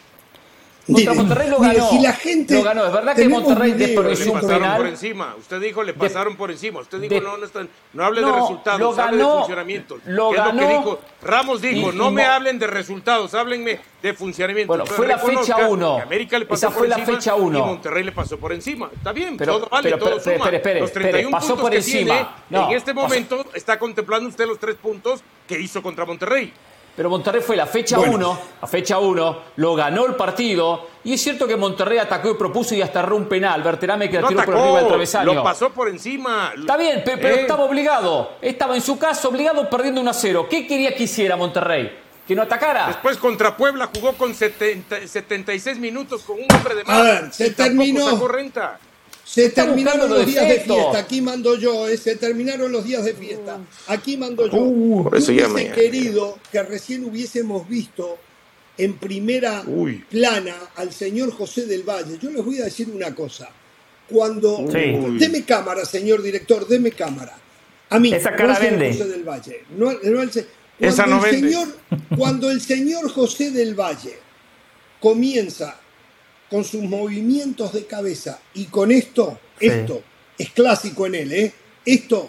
[0.92, 1.90] Contra Monterrey lo ganó.
[2.02, 2.86] la gente lo ganó.
[2.86, 4.76] Es verdad que Monterrey desperdició un penal.
[4.78, 5.34] por encima.
[5.38, 6.80] Usted dijo, le pasaron por encima.
[6.80, 9.98] Usted dijo, no, no, están, no hable de resultados, hable de funcionamiento.
[10.06, 11.00] Lo ganó, es lo que dijo?
[11.22, 14.68] Ramos dijo, no me hablen de resultados, háblenme de funcionamiento.
[14.68, 16.02] Bueno, fue la fecha 1.
[16.50, 17.58] Esa fue la fecha 1.
[17.58, 18.90] Y Monterrey le pasó por encima.
[18.94, 20.34] Está bien, todo vale, todo suma.
[20.36, 22.42] Espere, espere, los 31 pasó por encima.
[22.50, 26.52] en este momento está contemplando usted los tres puntos que hizo contra Monterrey.
[26.96, 30.88] Pero Monterrey fue la fecha 1, la fecha 1, lo ganó el partido.
[31.04, 33.62] Y es cierto que Monterrey atacó y propuso y hasta erró un penal.
[33.62, 35.34] Berterame que no tiró por arriba del travesaño.
[35.34, 36.52] Lo pasó por encima.
[36.56, 37.40] Está bien, pero, eh.
[37.40, 38.32] estaba obligado.
[38.42, 40.46] Estaba en su caso obligado perdiendo 1 a 0.
[40.50, 41.98] ¿Qué quería que hiciera Monterrey?
[42.30, 42.86] que no atacara.
[42.86, 46.96] Después contra Puebla jugó con 76 minutos con un hombre de más.
[46.96, 48.06] A ver, se terminó.
[49.32, 53.14] Se terminaron los días de fiesta, aquí mando yo, eh, se terminaron los días de
[53.14, 54.56] fiesta, aquí mando yo.
[54.56, 58.18] Uh, hubiese querido que recién hubiésemos visto
[58.76, 59.62] en primera
[60.08, 62.18] plana al señor José del Valle.
[62.20, 63.48] Yo les voy a decir una cosa.
[64.08, 64.64] Cuando.
[64.66, 67.38] Deme cámara, señor director, deme cámara.
[67.88, 68.92] A mí, Esa cara vende.
[68.92, 69.64] José del Valle.
[69.76, 69.92] No,
[70.80, 71.68] Esa no el Señor,
[72.16, 74.18] cuando el señor José del Valle
[74.98, 75.78] comienza
[76.50, 78.40] con sus movimientos de cabeza.
[78.54, 80.02] Y con esto, esto
[80.36, 81.52] es clásico en él, ¿eh?
[81.84, 82.28] Esto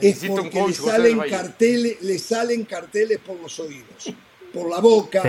[0.00, 4.12] es porque le salen, carteles, le salen carteles por los oídos,
[4.52, 5.22] por la boca,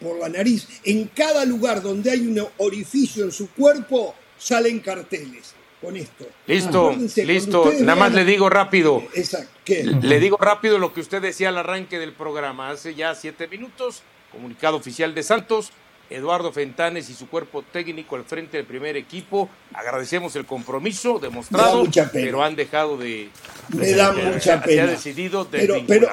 [0.00, 0.66] por la nariz.
[0.84, 5.54] En cada lugar donde hay un orificio en su cuerpo, salen carteles.
[5.78, 6.26] Con esto.
[6.46, 7.72] Listo, listo.
[7.80, 9.04] Nada más le digo rápido.
[9.14, 9.52] Exacto.
[10.00, 12.70] Le digo rápido lo que usted decía al arranque del programa.
[12.70, 14.02] Hace ya siete minutos,
[14.32, 15.72] comunicado oficial de Santos
[16.08, 19.48] Eduardo Fentanes y su cuerpo técnico al frente del primer equipo.
[19.74, 23.28] Agradecemos el compromiso demostrado, pero han dejado de.
[23.68, 24.74] Me da mucha pena.
[24.74, 26.08] Se ha decidido de pero, pero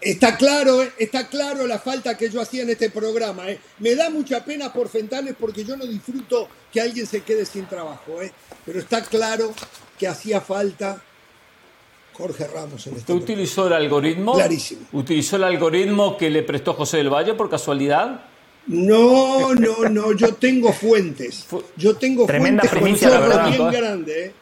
[0.00, 3.48] está claro, eh, está claro la falta que yo hacía en este programa.
[3.48, 3.58] Eh.
[3.78, 7.66] Me da mucha pena por Fentanes porque yo no disfruto que alguien se quede sin
[7.66, 8.20] trabajo.
[8.22, 8.32] Eh.
[8.66, 9.52] Pero está claro
[9.98, 11.02] que hacía falta
[12.12, 14.34] Jorge Ramos en este ¿Usted utilizó el algoritmo?
[14.34, 14.86] Clarísimo.
[14.92, 18.29] ¿Utilizó el algoritmo que le prestó José del Valle por casualidad?
[18.66, 21.46] No, no, no, yo tengo fuentes.
[21.76, 23.70] Yo tengo Tremenda fuentes con chorros bien ¿eh?
[23.72, 24.32] grandes.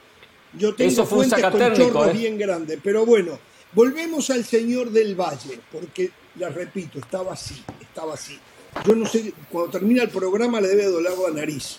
[0.54, 2.12] Yo tengo fuentes con chorros ¿eh?
[2.12, 2.78] bien grandes.
[2.82, 3.38] Pero bueno,
[3.72, 8.38] volvemos al señor del Valle, porque, la repito, estaba así, estaba así.
[8.84, 11.78] Yo no sé, cuando termina el programa le debe doler la nariz,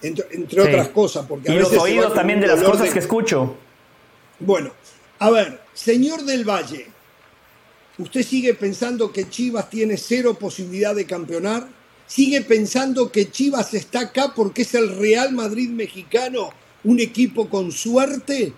[0.00, 1.26] entre, otras cosas.
[1.26, 3.56] Porque y los oídos también de las cosas que escucho.
[4.38, 4.72] Bueno,
[5.18, 6.86] a ver, señor del Valle,
[7.98, 11.79] ¿usted sigue pensando que Chivas tiene cero posibilidad de campeonar?
[12.10, 16.50] ¿Sigue pensando que Chivas está acá porque es el Real Madrid mexicano,
[16.82, 18.52] un equipo con suerte?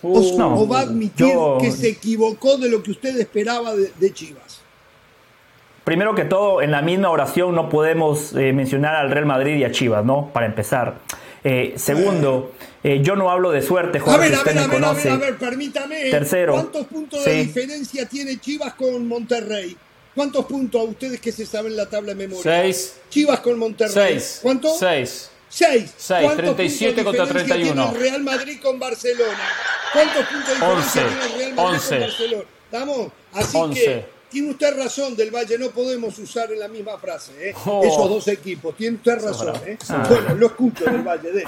[0.00, 4.60] ¿O, va a admitir que se equivocó de lo que usted esperaba de, Chivas?
[5.82, 9.64] Primero que todo, en la misma oración no podemos eh, mencionar al Real Madrid y
[9.64, 10.30] a Chivas, ¿no?
[10.32, 11.00] Para empezar.
[11.42, 12.52] Eh, segundo,
[12.84, 15.10] eh, yo no hablo de suerte, Jorge, a ver, a ver, me conoce.
[15.10, 16.10] A ver, a ver, permítame.
[16.12, 16.52] Tercero.
[16.52, 19.76] ¿Cuántos puntos de diferencia tiene Chivas con Monterrey?
[20.18, 22.42] ¿Cuántos puntos a ustedes que se saben la tabla de memoria?
[22.42, 22.94] Seis.
[23.08, 24.18] Chivas con Monterrey.
[24.18, 24.40] Seis.
[24.42, 24.76] ¿Cuántos?
[24.76, 25.30] Seis.
[25.48, 25.94] Seis.
[25.96, 26.32] Seis.
[26.36, 27.90] 37 contra 31.
[27.92, 29.48] Tiene Real Madrid con Barcelona.
[29.92, 32.44] ¿Cuántos puntos de diferencia tiene el Real Madrid con Barcelona?
[32.64, 33.12] ¿Estamos?
[33.32, 37.54] Así que tiene usted razón, del Valle, no podemos usar en la misma frase ¿eh?
[37.64, 37.82] Oh.
[37.82, 38.74] esos dos equipos.
[38.76, 39.54] Tiene usted razón.
[39.64, 39.78] ¿eh?
[39.88, 40.06] Ah.
[40.08, 41.32] Bueno, lo escucho del Valle.
[41.32, 41.44] De,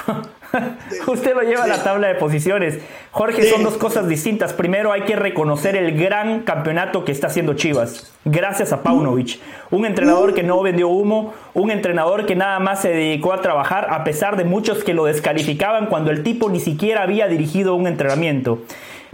[1.07, 2.79] usted lo lleva a la tabla de posiciones.
[3.11, 4.55] Jorge, son dos cosas distintas.
[4.55, 9.39] Primero, hay que reconocer el gran campeonato que está haciendo Chivas, gracias a Paunovic.
[9.71, 13.89] Un entrenador que no vendió humo, un entrenador que nada más se dedicó a trabajar,
[13.91, 17.87] a pesar de muchos que lo descalificaban cuando el tipo ni siquiera había dirigido un
[17.87, 18.61] entrenamiento.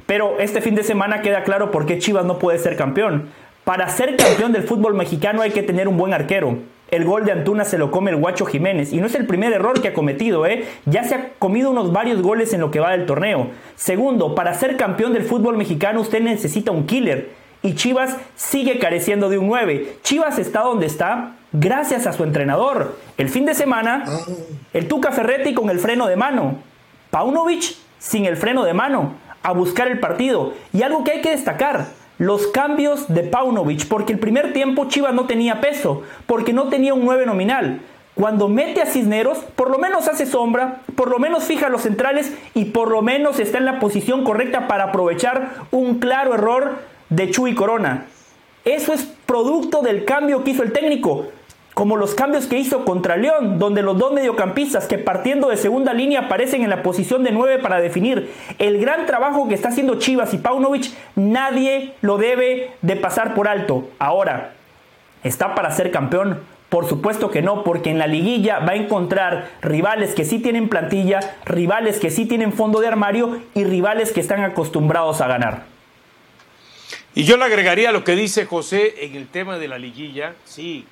[0.06, 3.28] Pero este fin de semana queda claro por qué Chivas no puede ser campeón
[3.66, 6.58] para ser campeón del fútbol mexicano hay que tener un buen arquero.
[6.88, 9.52] El gol de Antuna se lo come el Guacho Jiménez y no es el primer
[9.52, 10.68] error que ha cometido, ¿eh?
[10.84, 13.48] Ya se ha comido unos varios goles en lo que va del torneo.
[13.74, 19.28] Segundo, para ser campeón del fútbol mexicano usted necesita un killer y Chivas sigue careciendo
[19.30, 19.96] de un 9.
[20.04, 22.96] Chivas está donde está gracias a su entrenador.
[23.18, 24.04] El fin de semana,
[24.74, 26.58] el Tuca Ferretti con el freno de mano.
[27.10, 30.52] Paunovic sin el freno de mano, a buscar el partido.
[30.72, 31.86] Y algo que hay que destacar,
[32.18, 36.94] los cambios de Paunovic, porque el primer tiempo Chivas no tenía peso, porque no tenía
[36.94, 37.80] un 9 nominal.
[38.14, 42.32] Cuando mete a Cisneros, por lo menos hace sombra, por lo menos fija los centrales
[42.54, 46.78] y por lo menos está en la posición correcta para aprovechar un claro error
[47.10, 48.06] de Chuy Corona.
[48.64, 51.26] Eso es producto del cambio que hizo el técnico
[51.76, 55.92] como los cambios que hizo contra León, donde los dos mediocampistas que partiendo de segunda
[55.92, 59.98] línea aparecen en la posición de 9 para definir el gran trabajo que está haciendo
[59.98, 63.90] Chivas y Paunovic, nadie lo debe de pasar por alto.
[63.98, 64.54] Ahora,
[65.22, 66.40] ¿está para ser campeón?
[66.70, 70.70] Por supuesto que no, porque en la liguilla va a encontrar rivales que sí tienen
[70.70, 75.64] plantilla, rivales que sí tienen fondo de armario y rivales que están acostumbrados a ganar.
[77.14, 80.86] Y yo le agregaría lo que dice José en el tema de la liguilla, sí,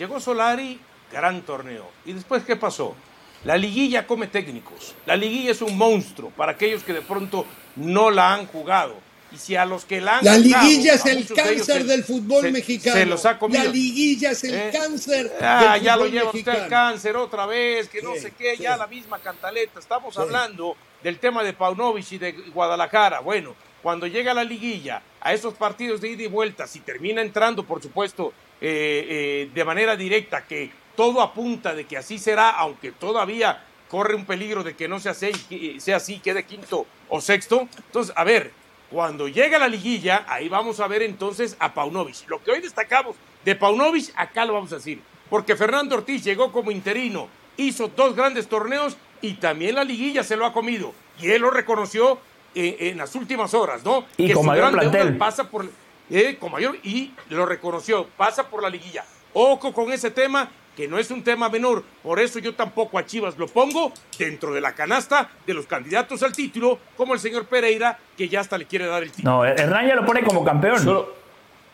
[0.00, 0.80] Llegó Solari,
[1.12, 1.86] gran torneo.
[2.06, 2.96] ¿Y después qué pasó?
[3.44, 4.94] La liguilla come técnicos.
[5.04, 7.44] La liguilla es un monstruo para aquellos que de pronto
[7.76, 8.94] no la han jugado.
[9.30, 12.96] Y si a los que la han La liguilla es el cáncer del fútbol mexicano.
[12.96, 13.62] Se los ha comido.
[13.62, 14.70] La liguilla es el ¿Eh?
[14.72, 18.78] cáncer ah, ya lo lleva usted el cáncer otra vez, que no sé qué, ya
[18.78, 19.80] la misma cantaleta.
[19.80, 23.20] Estamos hablando del tema de Paunovic y de Guadalajara.
[23.20, 27.64] Bueno, cuando llega la liguilla, a esos partidos de ida y vuelta, si termina entrando,
[27.64, 32.92] por supuesto, eh, eh, de manera directa, que todo apunta de que así será, aunque
[32.92, 35.32] todavía corre un peligro de que no sea así,
[35.80, 37.68] sea así quede quinto o sexto.
[37.86, 38.52] Entonces, a ver,
[38.90, 42.28] cuando llega la liguilla, ahí vamos a ver entonces a Paunovic.
[42.28, 46.52] Lo que hoy destacamos de Paunovic, acá lo vamos a decir, porque Fernando Ortiz llegó
[46.52, 50.92] como interino, hizo dos grandes torneos y también la liguilla se lo ha comido.
[51.20, 52.18] Y él lo reconoció
[52.54, 54.04] eh, en, las últimas horas, ¿no?
[54.16, 55.16] Y que con mayor plantel.
[55.16, 55.70] pasa por
[56.10, 59.04] eh, con mayor y lo reconoció, pasa por la liguilla.
[59.32, 63.06] Ojo con ese tema, que no es un tema menor, por eso yo tampoco a
[63.06, 67.46] Chivas lo pongo dentro de la canasta de los candidatos al título, como el señor
[67.46, 69.36] Pereira, que ya hasta le quiere dar el título.
[69.36, 70.84] No, Hernán ya lo pone como campeón.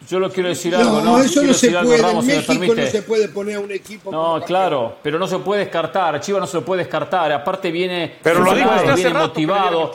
[0.07, 1.19] Yo, lo quiero decir algo, ¿no?
[1.19, 1.97] eso no se puede.
[1.97, 4.13] en México no se puede poner a un equipo.
[4.13, 6.21] No, claro, pero no se puede descartar.
[6.21, 7.33] Chivas no se lo puede descartar.
[7.33, 9.91] Aparte viene, pero lo digo viene motivado,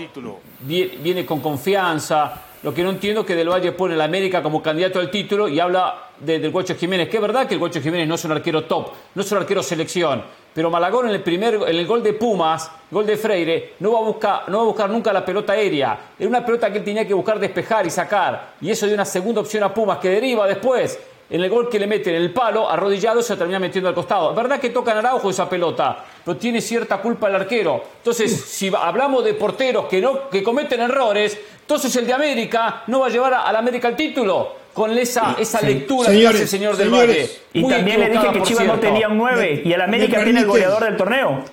[0.62, 4.44] viene con confianza Lo que no entiendo es que Del Valle pone a la América
[4.44, 7.82] como candidato al título y habla del Guacho Jiménez, que es verdad que el Guacho
[7.82, 11.24] Jiménez no es un arquero top, no es un arquero selección, pero Malagón en el
[11.24, 14.64] primer, en el gol de Pumas, gol de Freire, no va a buscar, no va
[14.64, 15.98] a buscar nunca la pelota aérea.
[16.20, 18.54] Era una pelota que él tenía que buscar despejar y sacar.
[18.62, 21.00] Y eso dio una segunda opción a Pumas que deriva después
[21.32, 24.36] en el gol que le meten en el palo, arrodillado, se termina metiendo al costado.
[24.36, 27.82] verdad que toca Araujo esa pelota, pero tiene cierta culpa el arquero.
[27.98, 33.00] Entonces, si hablamos de porteros que, no, que cometen errores, entonces el de América no
[33.00, 36.76] va a llevar al América al título con esa, esa lectura que hace el señor
[36.76, 37.30] del Valle.
[37.54, 40.48] Y también le dije que Chivas no tenía un 9 y el América tiene el
[40.48, 41.46] goleador del torneo.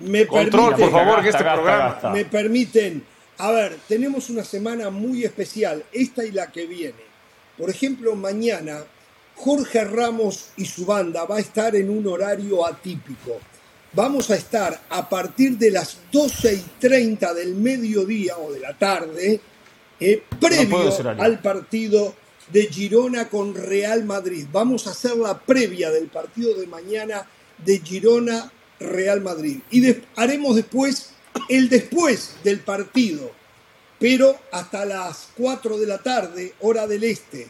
[0.00, 1.98] Me Control, por favor, que este programa.
[2.12, 3.02] Me permiten.
[3.38, 7.14] A ver, tenemos una semana muy especial, esta y la que viene.
[7.56, 8.84] Por ejemplo, mañana
[9.36, 13.38] Jorge Ramos y su banda va a estar en un horario atípico.
[13.92, 18.76] Vamos a estar a partir de las 12 y 30 del mediodía o de la
[18.76, 19.40] tarde,
[20.00, 22.14] eh, previo al partido
[22.50, 24.46] de Girona con Real Madrid.
[24.52, 27.26] Vamos a hacer la previa del partido de mañana
[27.64, 29.58] de Girona Real Madrid.
[29.70, 31.10] Y haremos después
[31.48, 33.30] el después del partido,
[33.98, 37.48] pero hasta las 4 de la tarde, hora del este,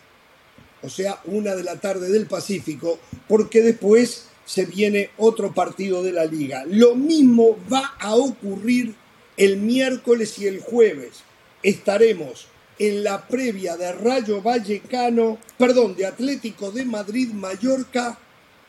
[0.84, 6.12] o sea, una de la tarde del Pacífico, porque después se viene otro partido de
[6.12, 6.64] la liga.
[6.68, 8.94] Lo mismo va a ocurrir
[9.36, 11.22] el miércoles y el jueves.
[11.62, 12.46] Estaremos
[12.78, 18.18] en la previa de Rayo Vallecano, perdón, de Atlético de Madrid Mallorca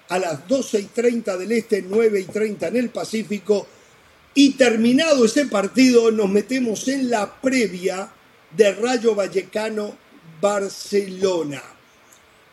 [0.08, 3.67] a las 12 y 30 del Este, 9 y 30 en el Pacífico.
[4.34, 8.10] Y terminado ese partido, nos metemos en la previa
[8.56, 9.95] de Rayo Vallecano
[10.39, 11.75] Barcelona.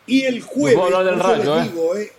[0.07, 0.79] Y el jueves,
[1.97, 2.13] ¿eh?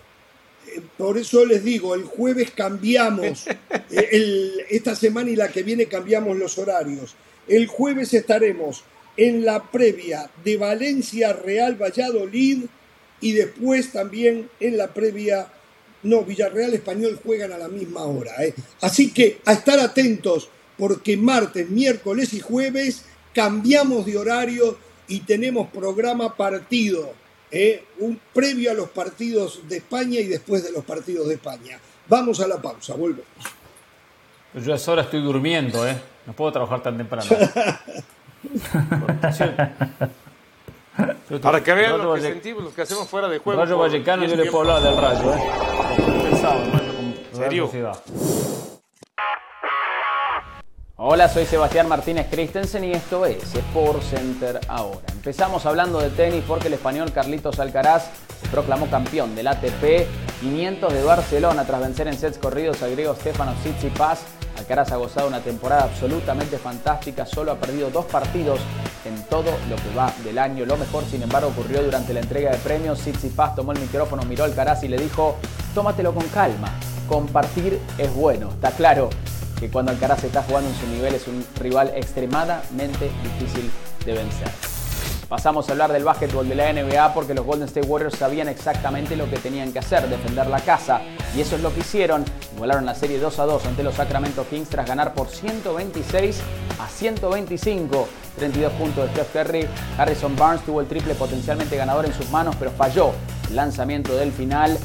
[0.66, 3.46] Eh, por, eso les digo, el jueves cambiamos,
[3.90, 7.14] eh, esta semana y la que viene cambiamos los horarios.
[7.46, 8.84] El jueves estaremos
[9.16, 12.64] en la previa de Valencia Real Valladolid
[13.20, 15.48] y después también en la previa,
[16.02, 18.32] no, Villarreal Español juegan a la misma hora.
[18.80, 25.68] Así que a estar atentos porque martes, miércoles y jueves cambiamos de horario y tenemos
[25.68, 27.12] programa partido
[27.50, 27.84] ¿eh?
[27.98, 31.78] un previo a los partidos de España y después de los partidos de España.
[32.08, 33.24] Vamos a la pausa, volvemos.
[34.54, 36.00] Yo a hora estoy durmiendo, ¿eh?
[36.26, 37.28] No puedo trabajar tan temprano.
[41.42, 43.60] Para que vean lo que sentimos, los que hacemos fuera de juego.
[43.60, 45.40] Rayo Vallecano yo le puedo hablar del Rayo, ¿eh?
[47.32, 47.70] ¿En serio?
[50.96, 55.00] Hola, soy Sebastián Martínez Christensen y esto es Sport Center ahora.
[55.10, 60.06] Empezamos hablando de tenis porque el español Carlitos Alcaraz se proclamó campeón del ATP
[60.40, 64.20] 500 de Barcelona tras vencer en sets corridos al griego Stefano Tsitsipas.
[64.56, 68.60] Alcaraz ha gozado una temporada absolutamente fantástica, solo ha perdido dos partidos
[69.04, 70.64] en todo lo que va del año.
[70.64, 73.00] Lo mejor, sin embargo, ocurrió durante la entrega de premios.
[73.00, 75.38] Tsitsipas tomó el micrófono, miró a Alcaraz y le dijo,
[75.74, 76.68] tómatelo con calma,
[77.08, 79.10] compartir es bueno, está claro
[79.58, 83.70] que cuando Alcaraz está jugando en su nivel es un rival extremadamente difícil
[84.04, 84.48] de vencer.
[85.28, 89.16] Pasamos a hablar del básquetbol de la NBA porque los Golden State Warriors sabían exactamente
[89.16, 91.00] lo que tenían que hacer, defender la casa.
[91.34, 92.24] Y eso es lo que hicieron.
[92.54, 96.40] Igualaron la serie 2 a 2 ante los Sacramento Kings tras ganar por 126
[96.78, 98.08] a 125.
[98.36, 99.66] 32 puntos de Steph Curry.
[99.96, 103.12] Harrison Barnes tuvo el triple potencialmente ganador en sus manos, pero falló
[103.52, 104.78] lanzamiento del final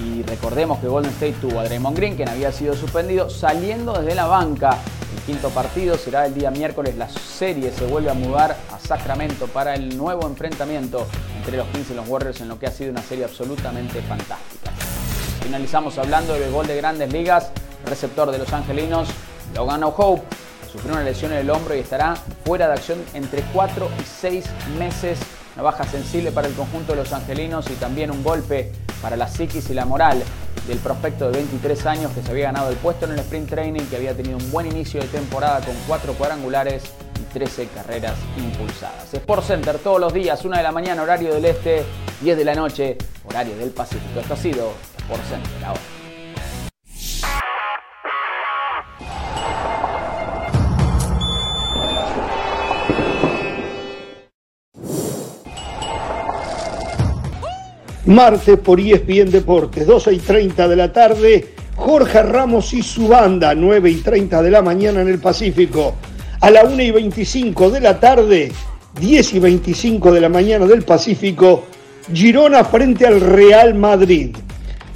[0.00, 4.14] y recordemos que Golden State tuvo a Draymond Green, quien había sido suspendido, saliendo desde
[4.14, 4.78] la banca.
[5.16, 6.96] El quinto partido será el día miércoles.
[6.96, 11.06] La serie se vuelve a mudar a Sacramento para el nuevo enfrentamiento
[11.36, 14.70] entre los Kings y los Warriors en lo que ha sido una serie absolutamente fantástica.
[15.42, 17.50] Finalizamos hablando del gol de grandes ligas.
[17.84, 19.08] receptor de los angelinos,
[19.54, 20.22] Logan O'Hope,
[20.70, 24.44] sufrió una lesión en el hombro y estará fuera de acción entre 4 y 6
[24.78, 25.18] meses
[25.58, 28.70] una baja sensible para el conjunto de los angelinos y también un golpe
[29.02, 30.22] para la psiquis y la moral
[30.68, 33.82] del prospecto de 23 años que se había ganado el puesto en el sprint training,
[33.86, 36.84] que había tenido un buen inicio de temporada con 4 cuadrangulares
[37.20, 39.12] y 13 carreras impulsadas.
[39.12, 41.84] Sport Center todos los días, 1 de la mañana, horario del este,
[42.20, 44.20] 10 de la noche, horario del Pacífico.
[44.20, 45.97] Esto ha sido Sport Center ahora.
[58.08, 63.54] Martes por ESPN Deportes, 12 y 30 de la tarde, Jorge Ramos y su banda,
[63.54, 65.94] 9 y 30 de la mañana en el Pacífico.
[66.40, 68.50] A la 1 y 25 de la tarde,
[68.98, 71.66] 10 y 25 de la mañana del Pacífico,
[72.12, 74.34] Girona frente al Real Madrid.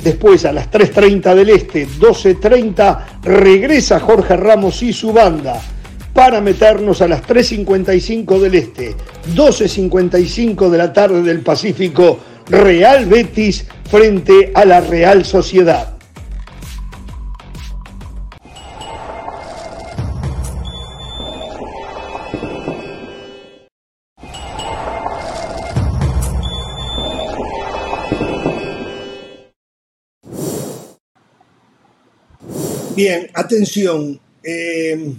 [0.03, 5.61] Después a las 3.30 del Este, 12.30, regresa Jorge Ramos y su banda.
[6.15, 8.95] para meternos a las 3.55 del Este,
[9.35, 12.19] 12.55 de la tarde del Pacífico,
[12.53, 15.97] Real Betis frente a la Real Sociedad.
[32.95, 34.21] Bien, atención.
[34.45, 35.15] Eh,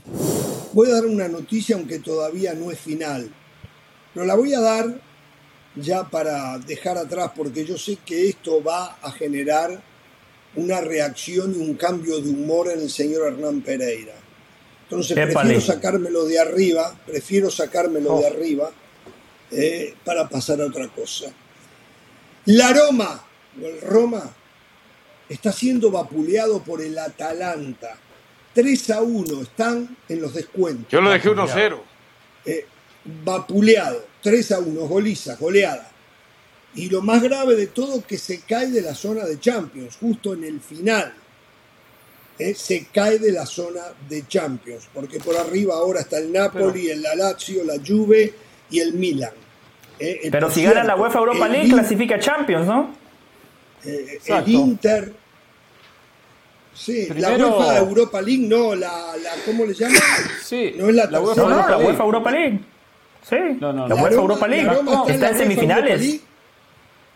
[0.72, 3.34] voy a dar una noticia aunque todavía no es final.
[4.14, 5.13] Pero la voy a dar
[5.76, 9.82] ya para dejar atrás porque yo sé que esto va a generar
[10.56, 14.14] una reacción y un cambio de humor en el señor Hernán Pereira.
[14.84, 18.28] Entonces prefiero sacármelo de arriba, prefiero sacármelo de oh.
[18.28, 18.72] arriba
[19.52, 21.34] eh, para pasar a otra cosa.
[22.46, 23.24] La Roma,
[23.62, 24.30] o el Roma,
[25.30, 27.98] está siendo vapuleado por el Atalanta.
[28.54, 30.92] 3 a 1 están en los descuentos.
[30.92, 31.84] Yo lo dejé 1 a 0.
[32.46, 32.66] Eh,
[33.24, 35.90] vapuleado, 3 a 1, goliza, goleada.
[36.76, 40.34] Y lo más grave de todo, que se cae de la zona de Champions, justo
[40.34, 41.14] en el final.
[42.40, 46.90] Eh, se cae de la zona de Champions, porque por arriba ahora está el Napoli,
[46.90, 48.34] el Lazio, la Juve
[48.72, 49.32] y el Milan.
[50.00, 52.96] Eh, Pero si gana la UEFA Europa League, clasifica Champions, ¿no?
[53.86, 55.14] Eh, el Inter.
[56.74, 59.96] Sí, la UEFA Europa League, no, la, la ¿cómo le llaman?
[60.44, 62.60] Sí, no es la, la UEFA, no, no, la UEFA Europa League.
[63.24, 64.70] Sí, no, no, la, UEFA Europa League
[65.08, 66.22] está en semifinales.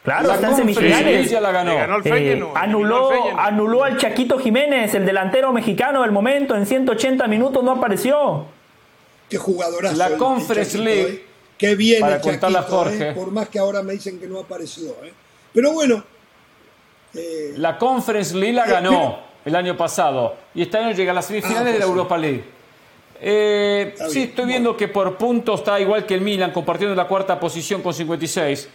[0.03, 1.31] Claro, está en semifinales.
[1.33, 1.99] La ganó.
[2.05, 7.71] Eh, anuló, anuló al Chaquito Jiménez, el delantero mexicano del momento, en 180 minutos no
[7.71, 8.45] apareció.
[9.29, 9.97] Qué jugadorazo.
[9.97, 11.11] La Conference League.
[11.11, 11.25] Eh.
[11.57, 13.09] Qué bien el Chaquito, Jorge.
[13.09, 14.91] Eh, por más que ahora me dicen que no apareció.
[15.03, 15.11] Eh.
[15.53, 16.03] Pero bueno,
[17.13, 21.25] eh, la Conference League la ganó el año pasado y este año llega a las
[21.25, 22.56] semifinales ah, de la pues Europa League.
[23.19, 27.39] Eh, sí, estoy viendo que por puntos está igual que el Milan, compartiendo la cuarta
[27.39, 28.69] posición con 56,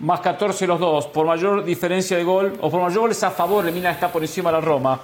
[0.00, 1.06] más 14 los dos.
[1.06, 4.22] Por mayor diferencia de gol, o por mayor goles a favor, el Milan está por
[4.22, 5.00] encima de la Roma.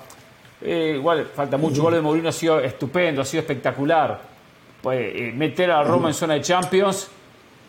[0.60, 1.82] Eh, igual falta mucho.
[1.82, 4.20] gol de Mourinho ha sido estupendo, ha sido espectacular.
[4.82, 7.08] Pues, meter a la Roma en zona de Champions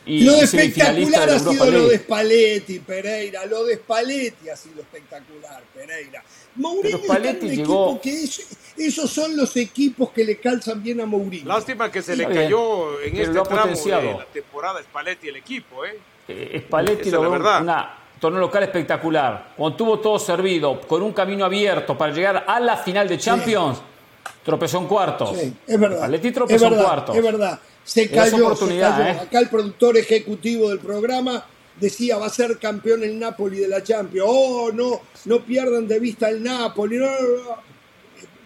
[0.05, 3.45] lo espectacular ha sido lo de Spalletti, Pereira.
[3.45, 6.24] Lo de Spalletti ha sido espectacular, Pereira.
[6.55, 7.99] Mourinho Spalletti llegó...
[7.99, 8.26] que
[8.78, 11.47] esos son los equipos que le calzan bien a Mourinho.
[11.47, 15.99] Lástima que se le cayó en este tramo de la temporada Spalletti el equipo, ¿eh?
[16.28, 19.53] eh Spalletti logró una torneo local espectacular.
[19.55, 23.80] Cuando tuvo todo servido, con un camino abierto para llegar a la final de Champions,
[24.43, 25.38] tropezó en cuartos.
[25.38, 25.97] Sí, es verdad.
[25.97, 27.15] Spalletti tropezó en cuartos.
[27.15, 28.84] Es verdad se cayó, ¿eh?
[29.21, 31.45] Acá el productor ejecutivo del programa
[31.80, 34.28] decía va a ser campeón el Napoli de la Champions.
[34.28, 36.97] Oh, no, no pierdan de vista el Napoli.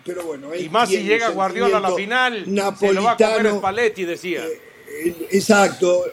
[0.10, 2.44] Pero bueno, y más si llega Guardiola a la final,
[2.80, 4.44] se lo va a comer Spalletti, decía.
[4.44, 4.60] Eh,
[5.06, 6.04] eh, exacto,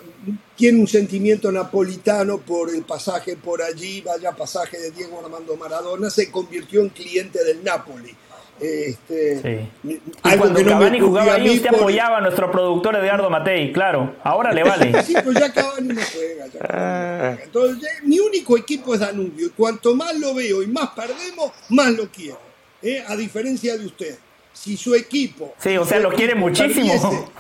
[0.55, 6.11] tiene un sentimiento napolitano por el pasaje por allí, vaya pasaje de Diego Armando Maradona,
[6.11, 8.15] se convirtió en cliente del Napoli.
[8.61, 10.01] Este, sí.
[10.23, 14.15] algo que no jugaba ahí, usted apoyaba a nuestro productor Eduardo Matei, claro.
[14.23, 15.03] Ahora le vale.
[15.05, 16.47] sí, pues ya Cavani no juega.
[16.49, 17.37] Ya ah.
[17.43, 19.47] Entonces, mi único equipo es Danubio.
[19.47, 22.47] Y cuanto más lo veo y más perdemos, más lo quiero.
[22.87, 23.05] ¿Eh?
[23.07, 24.19] A diferencia de usted.
[24.53, 25.55] Si su equipo.
[25.59, 27.31] Sí, o sea, lo quiere muchísimo.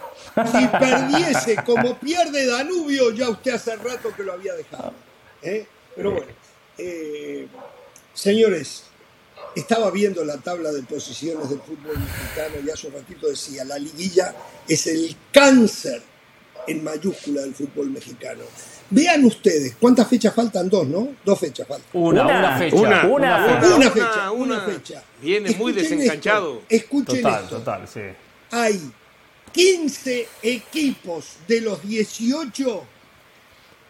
[0.52, 4.92] si perdiese como pierde Danubio, ya usted hace rato que lo había dejado.
[5.42, 5.66] ¿eh?
[5.94, 6.32] Pero bueno.
[6.78, 7.46] Eh,
[8.12, 8.84] señores,
[9.54, 13.78] estaba viendo la tabla de posiciones del fútbol mexicano y hace un ratito decía, la
[13.78, 14.34] liguilla
[14.68, 16.02] es el cáncer
[16.66, 18.42] en mayúscula del fútbol mexicano.
[18.90, 20.68] Vean ustedes, ¿cuántas fechas faltan?
[20.68, 21.08] Dos, ¿no?
[21.24, 21.88] Dos fechas faltan.
[21.92, 22.76] Una, una, fecha.
[22.76, 24.30] Una, una, fecha.
[24.30, 25.02] Una, fecha.
[25.20, 26.62] Viene muy desenganchado.
[26.68, 27.58] escuchen esto.
[27.58, 28.00] Total, sí.
[28.52, 28.80] Hay
[29.52, 32.84] 15 equipos de los 18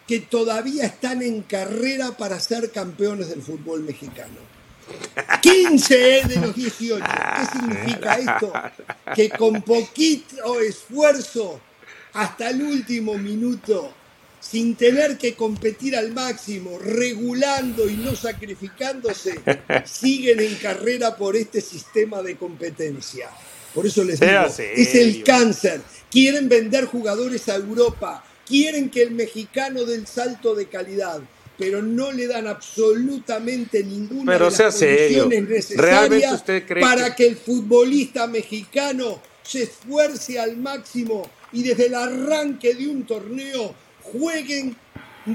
[0.06, 4.46] que todavía están en carrera para ser campeones del fútbol mexicano.
[5.40, 7.04] 15 de los 18.
[7.04, 8.52] ¿Qué significa esto?
[9.14, 11.60] Que con poquito esfuerzo,
[12.12, 13.92] hasta el último minuto,
[14.40, 19.40] sin tener que competir al máximo, regulando y no sacrificándose,
[19.84, 23.28] siguen en carrera por este sistema de competencia.
[23.74, 25.80] Por eso les digo, es el cáncer.
[26.10, 31.20] Quieren vender jugadores a Europa, quieren que el mexicano del salto de calidad
[31.58, 36.44] pero no le dan absolutamente ninguna de las condiciones necesarias
[36.80, 37.26] para que...
[37.26, 43.74] el futbolista mexicano se esfuerce al máximo y desde el arranque de un torneo
[44.12, 44.76] jueguen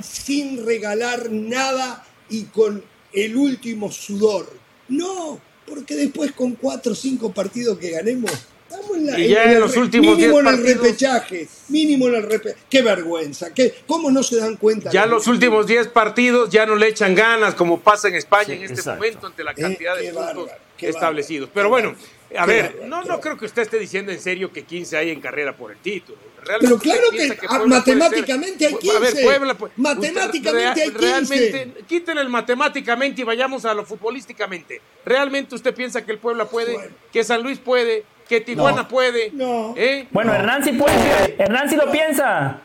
[0.02, 4.52] sin regalar nada y con el último sudor.
[4.88, 8.32] No, porque después con cuatro o cinco partidos que ganemos,
[8.70, 12.64] estamos en y ya en, los últimos mínimo en el repechaje, mínimo en el repechaje.
[12.70, 14.90] Qué vergüenza, ¿Qué, ¿cómo no se dan cuenta?
[14.92, 18.64] Ya los últimos 10 partidos ya no le echan ganas, como pasa en España en
[18.64, 20.50] este momento ante la cantidad de puntos
[20.80, 21.50] establecidos.
[21.54, 21.96] Pero bueno,
[22.38, 25.22] a ver, no, no creo que usted esté diciendo en serio que 15 hay en
[25.22, 26.18] carrera por el título.
[26.46, 27.38] Pero claro que,
[27.68, 28.98] matemáticamente hay 15.
[28.98, 31.00] A ver, Puebla, matemáticamente hay 15.
[31.00, 34.82] Realmente, quiten el matemáticamente y vayamos a lo futbolísticamente.
[35.06, 39.32] ¿Realmente usted piensa que el Puebla puede, que San Luis puede, que Tijuana puede?
[39.32, 39.74] No.
[39.78, 40.08] ¿Eh?
[40.12, 41.36] Bueno, Hernán sí puede.
[41.38, 42.62] Hernán sí lo piensa.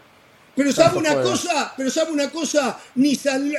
[0.55, 3.53] Pero sabe una cosa, pero sabe una cosa, ni San,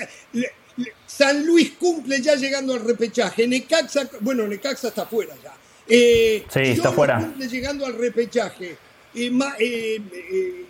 [1.05, 3.47] San Luis cumple ya llegando al repechaje.
[3.47, 5.53] Necaxa, bueno, Necaxa está fuera ya.
[5.87, 7.19] Eh, sí, está fuera.
[7.19, 8.77] cumple llegando al repechaje.
[9.13, 10.65] Eh, eh,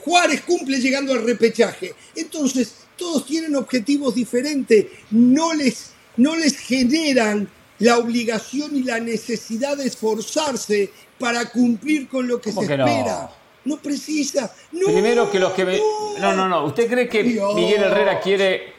[0.00, 1.94] Juárez cumple llegando al repechaje.
[2.14, 4.86] Entonces, todos tienen objetivos diferentes.
[5.10, 7.48] No les, no les generan
[7.78, 13.30] la obligación y la necesidad de esforzarse para cumplir con lo que se espera.
[13.64, 13.78] No?
[13.78, 14.54] precisa.
[14.70, 15.80] Primero que los que
[16.20, 16.66] No, no, no.
[16.66, 18.74] ¿Usted cree que Miguel Herrera quiere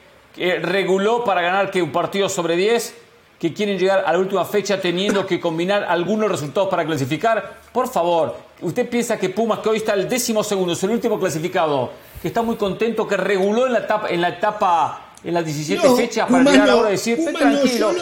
[0.62, 2.94] reguló para ganar que un partido sobre 10?
[3.40, 7.60] que quieren llegar a la última fecha teniendo que combinar algunos resultados para clasificar.
[7.72, 11.20] Por favor, usted piensa que Pumas, que hoy está el décimo segundo, es el último
[11.20, 11.92] clasificado,
[12.22, 15.96] que está muy contento, que reguló en la etapa, en la etapa, en las 17
[15.96, 17.94] fechas para llegar ahora a decir, tranquilo,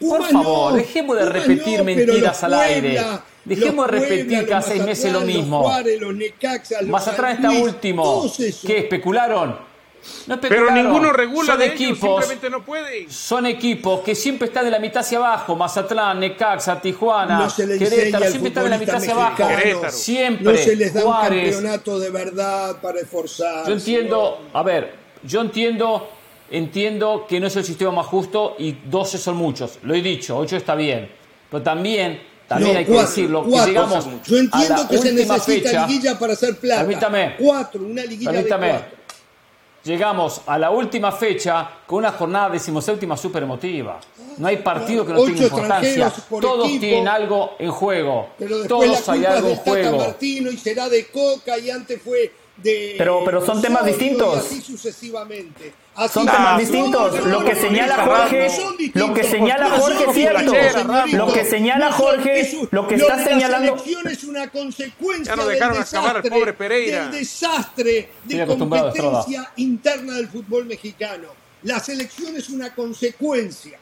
[0.00, 3.00] por favor, dejemos de repetir mentiras al aire.
[3.44, 5.70] Dejemos de repetir cada seis meses lo mismo.
[6.86, 8.24] Mazatlán está último.
[8.66, 8.78] ¿Qué?
[8.78, 9.73] ¿Especularon?
[10.40, 13.10] Pero ninguno regula son de equipos, simplemente no puede.
[13.10, 15.56] Son equipos que siempre están de la mitad hacia abajo.
[15.56, 19.90] Mazatlán, Necaxa, Tijuana, Querétaro, siempre están de la mitad hacia abajo.
[19.90, 20.52] Siempre.
[20.52, 23.66] No se les da un campeonato de verdad para esforzar.
[23.66, 26.10] Yo entiendo, a ver, yo entiendo,
[26.50, 29.78] entiendo que no es el sistema más justo y 12 son muchos.
[29.82, 31.10] Lo he dicho, 8 está bien.
[31.50, 33.44] Pero también también hay que decirlo.
[33.44, 36.82] Que llegamos Yo entiendo que se necesita fecha, liguilla para hacer plata.
[36.82, 37.36] Permítame.
[37.38, 39.03] Cuatro, una liguilla permítame, de cuatro
[39.84, 44.00] llegamos a la última fecha con una jornada decimoséptima súper emotiva.
[44.38, 46.12] No hay partido que no tenga importancia.
[46.40, 48.30] Todos tienen algo en juego.
[48.68, 49.98] Todos hay algo en juego.
[49.98, 52.32] Martino y será de Coca y antes fue
[52.62, 54.44] pero, pero son temas distintos.
[54.44, 55.74] sucesivamente.
[56.12, 57.26] Son temas distintos.
[57.26, 58.48] Lo que señala Jorge,
[58.94, 60.52] lo que señala Jorge es cierto.
[61.16, 63.76] Lo que señala Jorge, lo que está señalando.
[63.76, 67.02] La es una consecuencia ya dejaron del, desastre, acabar el pobre Pereira.
[67.04, 71.28] del desastre de competencia interna del fútbol mexicano.
[71.62, 73.78] La selección es una consecuencia,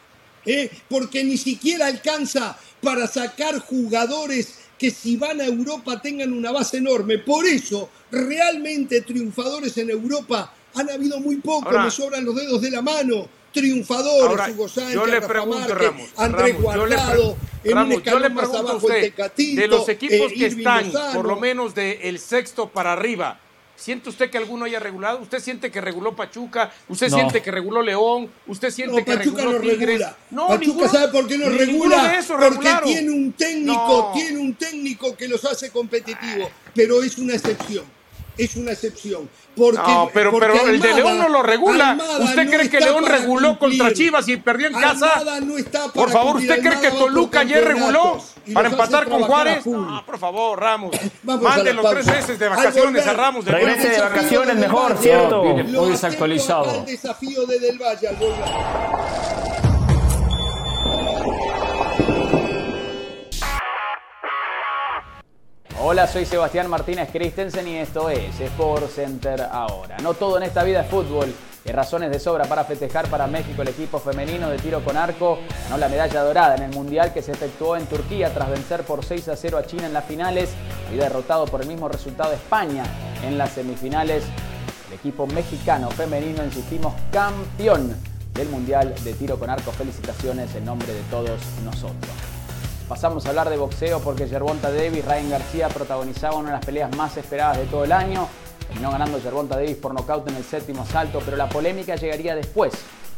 [0.47, 0.71] ¿eh?
[0.89, 6.79] porque ni siquiera alcanza para sacar jugadores que si van a Europa tengan una base
[6.79, 7.19] enorme.
[7.19, 12.71] Por eso, realmente triunfadores en Europa han habido muy pocos, me sobran los dedos de
[12.71, 13.29] la mano.
[13.53, 18.77] Triunfadores, Hugo Sánchez, yo le pregunto, Ramos, Andrés Guardado, en un yo le pregunto a
[18.77, 23.39] usted, de los equipos eh, que están, por lo menos del sexto para arriba,
[23.83, 25.19] ¿Siente usted que alguno haya regulado?
[25.19, 26.71] ¿Usted siente que reguló Pachuca?
[26.89, 28.31] ¿Usted siente que reguló León?
[28.47, 30.07] ¿Usted siente que reguló Tigres?
[30.31, 32.17] No, Pachuca sabe por qué no regula.
[32.29, 37.85] porque tiene un técnico, tiene un técnico que los hace competitivos, pero es una excepción.
[38.39, 39.29] Es una excepción.
[39.55, 41.99] Porque, no, pero, pero el de León no lo regula.
[42.21, 45.13] ¿Usted cree que León reguló contra Chivas y perdió en casa?
[45.95, 48.19] por favor, ¿usted cree que Toluca ayer reguló
[48.55, 49.67] para empatar con Juárez?
[49.67, 50.97] No, por favor, Ramos.
[51.23, 53.45] Mande los tres meses de vacaciones a Ramos.
[53.45, 55.45] De Regrese de vacaciones mejor, ¿cierto?
[55.45, 56.71] muy desactualizado.
[56.81, 58.17] El desafío de Del Valle al
[65.85, 69.97] Hola, soy Sebastián Martínez Christensen y esto es Sport Center ahora.
[70.01, 71.35] No todo en esta vida es fútbol.
[71.67, 75.41] Hay razones de sobra para festejar para México el equipo femenino de tiro con arco.
[75.65, 79.05] Ganó la medalla dorada en el Mundial que se efectuó en Turquía tras vencer por
[79.05, 80.51] 6 a 0 a China en las finales.
[80.89, 82.85] Había derrotado por el mismo resultado España
[83.25, 84.23] en las semifinales.
[84.87, 87.93] El equipo mexicano femenino, insistimos, campeón
[88.35, 89.73] del Mundial de tiro con arco.
[89.73, 92.32] Felicitaciones en nombre de todos nosotros.
[92.93, 96.95] Pasamos a hablar de boxeo porque Gervonta Davis, Ryan García protagonizaban una de las peleas
[96.95, 98.29] más esperadas de todo el año.
[98.73, 102.73] Terminó ganando Gervonta Davis por nocaut en el séptimo asalto, pero la polémica llegaría después,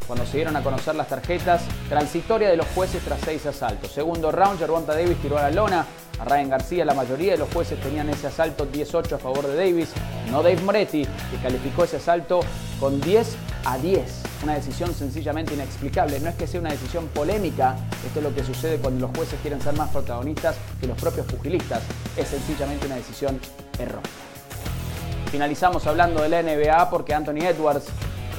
[0.04, 3.92] cuando se dieron a conocer las tarjetas transitoria de los jueces tras seis asaltos.
[3.92, 5.86] Segundo round, Gervonta Davis tiró a la lona
[6.18, 6.84] a Ryan García.
[6.84, 9.90] La mayoría de los jueces tenían ese asalto 18 a favor de Davis,
[10.28, 12.40] no Dave Moretti, que calificó ese asalto
[12.80, 14.22] con 10 a 10.
[14.42, 16.18] Una decisión sencillamente inexplicable.
[16.18, 19.38] No es que sea una decisión polémica, esto es lo que sucede cuando los jueces
[19.40, 21.80] quieren ser más protagonistas que los propios pugilistas.
[22.16, 23.38] Es sencillamente una decisión
[23.78, 24.23] errónea.
[25.30, 27.86] Finalizamos hablando de la NBA porque Anthony Edwards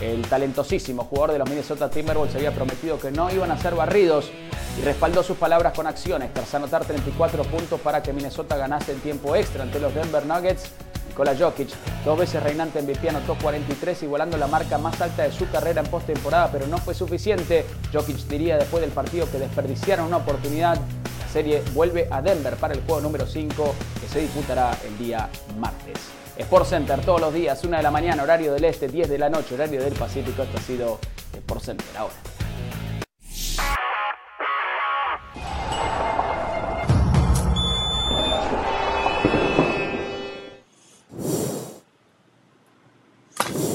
[0.02, 4.30] El talentosísimo jugador de los Minnesota Timberwolves había prometido que no iban a ser barridos
[4.78, 9.00] y respaldó sus palabras con acciones tras anotar 34 puntos para que Minnesota ganase en
[9.00, 10.70] tiempo extra ante los Denver Nuggets.
[11.08, 11.70] Nikola Jokic,
[12.04, 15.88] dos veces reinante MVP, anotó 43, igualando la marca más alta de su carrera en
[15.88, 17.66] postemporada, pero no fue suficiente.
[17.94, 20.76] Jokic diría después del partido que desperdiciaron una oportunidad.
[20.76, 25.30] La serie vuelve a Denver para el juego número 5 que se disputará el día
[25.58, 26.25] martes.
[26.38, 29.30] Sport Center todos los días, 1 de la mañana, horario del este, 10 de la
[29.30, 30.44] noche, horario del Pacífico.
[30.44, 31.00] Esto ha sido
[31.34, 32.16] Sport Center ahora.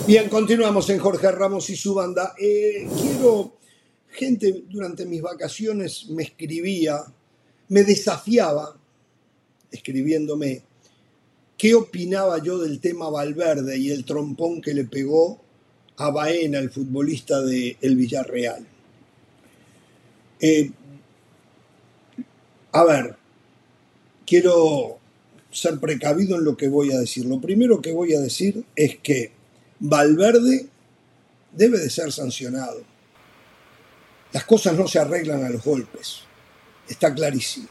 [0.06, 2.34] Bien, continuamos en Jorge Ramos y su banda.
[2.38, 3.56] Eh, quiero,
[4.08, 6.98] gente durante mis vacaciones me escribía,
[7.68, 8.76] me desafiaba,
[9.70, 10.62] escribiéndome,
[11.60, 15.38] qué opinaba yo del tema Valverde y el trompón que le pegó
[15.98, 18.66] a Baena, el futbolista del el Villarreal.
[20.40, 20.70] Eh,
[22.72, 23.14] a ver,
[24.26, 25.00] quiero
[25.50, 27.26] ser precavido en lo que voy a decir.
[27.26, 29.32] Lo primero que voy a decir es que
[29.80, 30.66] Valverde
[31.52, 32.80] debe de ser sancionado.
[34.32, 36.20] Las cosas no se arreglan a los golpes.
[36.88, 37.68] Está clarísimo.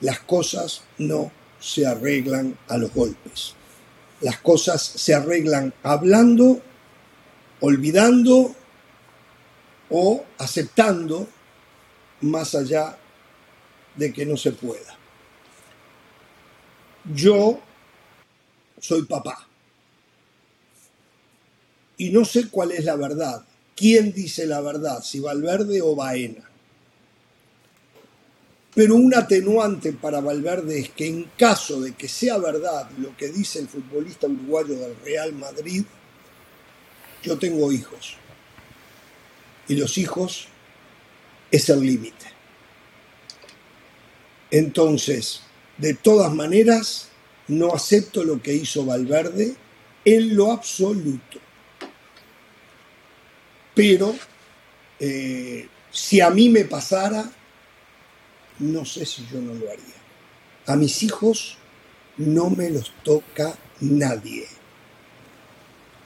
[0.00, 1.30] Las cosas no
[1.64, 3.54] se arreglan a los golpes.
[4.20, 6.60] Las cosas se arreglan hablando,
[7.60, 8.54] olvidando
[9.88, 11.26] o aceptando
[12.20, 12.98] más allá
[13.96, 14.98] de que no se pueda.
[17.14, 17.60] Yo
[18.78, 19.48] soy papá
[21.96, 23.42] y no sé cuál es la verdad.
[23.74, 25.02] ¿Quién dice la verdad?
[25.02, 26.50] Si Valverde o Baena.
[28.74, 33.28] Pero un atenuante para Valverde es que en caso de que sea verdad lo que
[33.28, 35.84] dice el futbolista uruguayo del Real Madrid,
[37.22, 38.16] yo tengo hijos.
[39.68, 40.48] Y los hijos
[41.50, 42.26] es el límite.
[44.50, 45.40] Entonces,
[45.78, 47.08] de todas maneras,
[47.48, 49.54] no acepto lo que hizo Valverde
[50.04, 51.38] en lo absoluto.
[53.74, 54.14] Pero
[55.00, 57.30] eh, si a mí me pasara,
[58.58, 59.94] no sé si yo no lo haría.
[60.66, 61.58] A mis hijos
[62.16, 64.46] no me los toca nadie.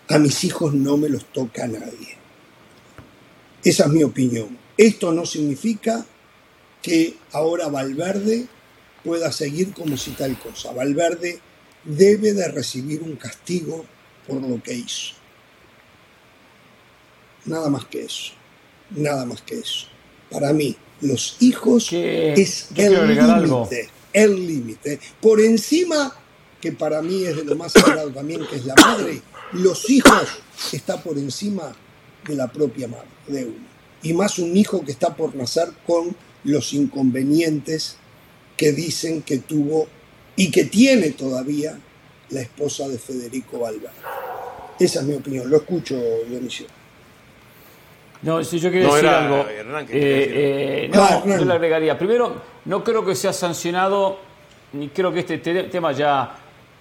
[0.09, 2.17] A mis hijos no me los toca nadie.
[3.63, 4.57] Esa es mi opinión.
[4.77, 6.07] Esto no significa
[6.81, 8.47] que ahora Valverde
[9.05, 10.73] pueda seguir como si tal cosa.
[10.73, 11.41] Valverde
[11.85, 13.85] debe de recibir un castigo
[14.27, 15.15] por lo que hizo.
[17.45, 18.33] Nada más que eso.
[18.91, 19.87] Nada más que eso.
[20.31, 23.89] Para mí, los hijos es el límite.
[24.13, 25.01] El límite.
[25.21, 26.15] Por encima,
[26.61, 29.23] que para mí es de lo más sagrado también, que es la madre,
[29.53, 30.29] los hijos
[30.73, 31.75] está por encima
[32.27, 33.69] de la propia madre, de uno.
[34.03, 37.97] Y más un hijo que está por nacer con los inconvenientes
[38.57, 39.87] que dicen que tuvo
[40.37, 41.79] y que tiene todavía
[42.31, 43.91] la esposa de Federico Valverde.
[44.79, 45.51] Esa es mi opinión.
[45.51, 45.97] Lo escucho,
[46.29, 46.67] Dionisio.
[48.23, 49.47] No, si yo quería decir algo.
[49.49, 51.97] Eh, eh, no, yo le agregaría.
[51.97, 54.19] Primero, no creo que sea sancionado,
[54.73, 56.37] ni creo que este tema ya.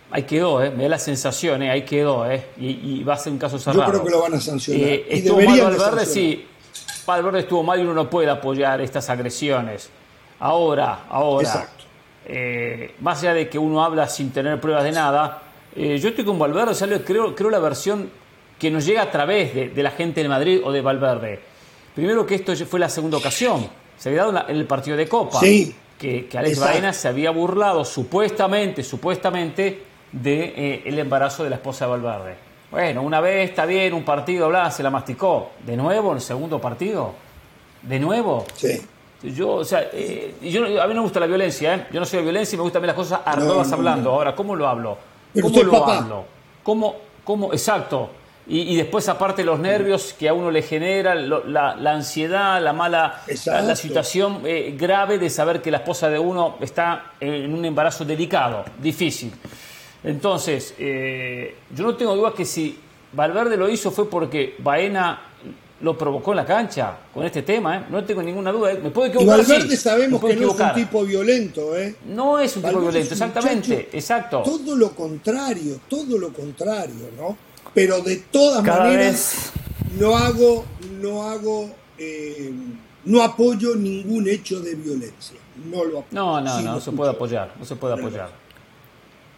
[0.09, 0.71] Ahí quedó, ¿eh?
[0.71, 1.69] me da la sensación, ¿eh?
[1.69, 2.45] ahí quedó, ¿eh?
[2.57, 3.83] Y, va a ser un caso cerrado.
[3.83, 4.87] Yo creo que lo van a sancionar.
[4.87, 6.47] Eh, estuvo mal Valverde, sí.
[7.05, 9.89] Valverde estuvo mal y uno no puede apoyar estas agresiones.
[10.39, 11.69] Ahora, ahora.
[12.25, 15.41] Eh, más allá de que uno habla sin tener pruebas de nada,
[15.75, 18.09] yo estoy con Valverde, o creo, creo la versión
[18.59, 21.39] que nos llega a través de, la gente de Madrid o de Valverde.
[21.93, 25.39] Primero que esto fue la segunda ocasión, se había dado en el partido de Copa,
[25.39, 31.55] que, que, Alex Baena se había burlado supuestamente, supuestamente, de eh, el embarazo de la
[31.57, 32.35] esposa de Valverde.
[32.69, 35.51] Bueno, una vez está bien, un partido, bla, se la masticó.
[35.65, 37.13] ¿De nuevo en el segundo partido?
[37.81, 38.45] ¿De nuevo?
[38.55, 38.81] Sí.
[39.23, 41.87] Yo, o sea, eh, yo, a mí no me gusta la violencia, ¿eh?
[41.91, 44.11] Yo no soy de violencia y me gustan las cosas arduas hablando.
[44.11, 44.97] Ahora, ¿cómo lo hablo?
[45.41, 46.25] ¿Cómo lo hablo?
[46.61, 48.09] ¿Cómo, cómo, exacto.
[48.49, 53.75] Y, después, aparte, los nervios que a uno le genera, la, ansiedad, la mala, la,
[53.75, 58.63] situación eh, grave de saber que la esposa de uno está en un embarazo delicado,
[58.81, 59.33] difícil.
[60.01, 62.79] Entonces, eh, yo no tengo duda que si
[63.11, 65.19] Valverde lo hizo fue porque Baena
[65.81, 67.83] lo provocó en la cancha con este tema, ¿eh?
[67.89, 68.73] no tengo ninguna duda.
[68.81, 69.39] Me puedo equivocar.
[69.39, 71.95] Y Valverde sabemos que no es un tipo violento, ¿eh?
[72.07, 74.41] No es un tipo violento, exactamente, exacto.
[74.43, 77.46] Todo lo contrario, todo lo contrario, ¿no?
[77.73, 79.51] Pero de todas maneras
[79.99, 80.65] no hago,
[81.01, 82.51] no hago, eh,
[83.05, 85.37] no apoyo ningún hecho de violencia.
[85.71, 88.29] No lo No, no, no, se puede apoyar, no se puede apoyar.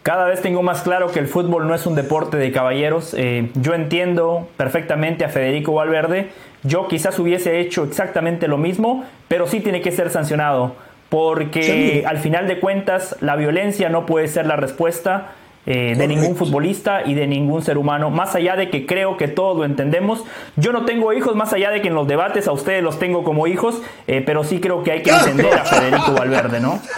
[0.02, 3.14] Cada vez tengo más claro que el fútbol no es un deporte de caballeros.
[3.16, 6.30] Eh, yo entiendo perfectamente a Federico Valverde.
[6.62, 10.74] Yo quizás hubiese hecho exactamente lo mismo, pero sí tiene que ser sancionado.
[11.10, 15.32] Porque al final de cuentas la violencia no puede ser la respuesta.
[15.66, 19.28] Eh, de ningún futbolista y de ningún ser humano, más allá de que creo que
[19.28, 20.24] todos lo entendemos.
[20.56, 23.24] Yo no tengo hijos, más allá de que en los debates a ustedes los tengo
[23.24, 26.80] como hijos, eh, pero sí creo que hay que entender a Federico Valverde, ¿no?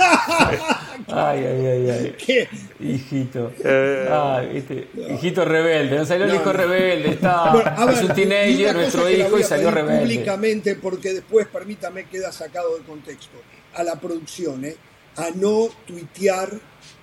[1.15, 2.17] Ay, ay, ay, ay.
[2.17, 2.49] ¿Qué?
[2.81, 3.53] Hijito.
[3.63, 4.65] Eh,
[5.11, 5.99] hijito rebelde.
[5.99, 7.11] No salió el hijo rebelde.
[7.11, 10.01] Está, es un teenager, nuestro hijo, y salió rebelde.
[10.01, 13.37] Públicamente, porque después, permítame, queda sacado de contexto.
[13.75, 14.77] A la producción, ¿eh?
[15.17, 16.51] a no tuitear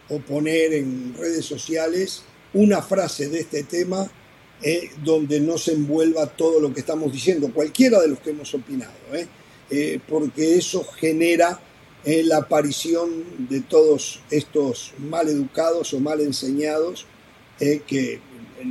[0.09, 4.09] o poner en redes sociales una frase de este tema
[4.61, 8.53] eh, donde no se envuelva todo lo que estamos diciendo, cualquiera de los que hemos
[8.53, 9.25] opinado, eh,
[9.69, 11.61] eh, porque eso genera
[12.05, 13.09] la aparición
[13.49, 17.05] de todos estos mal educados o mal enseñados
[17.59, 18.21] que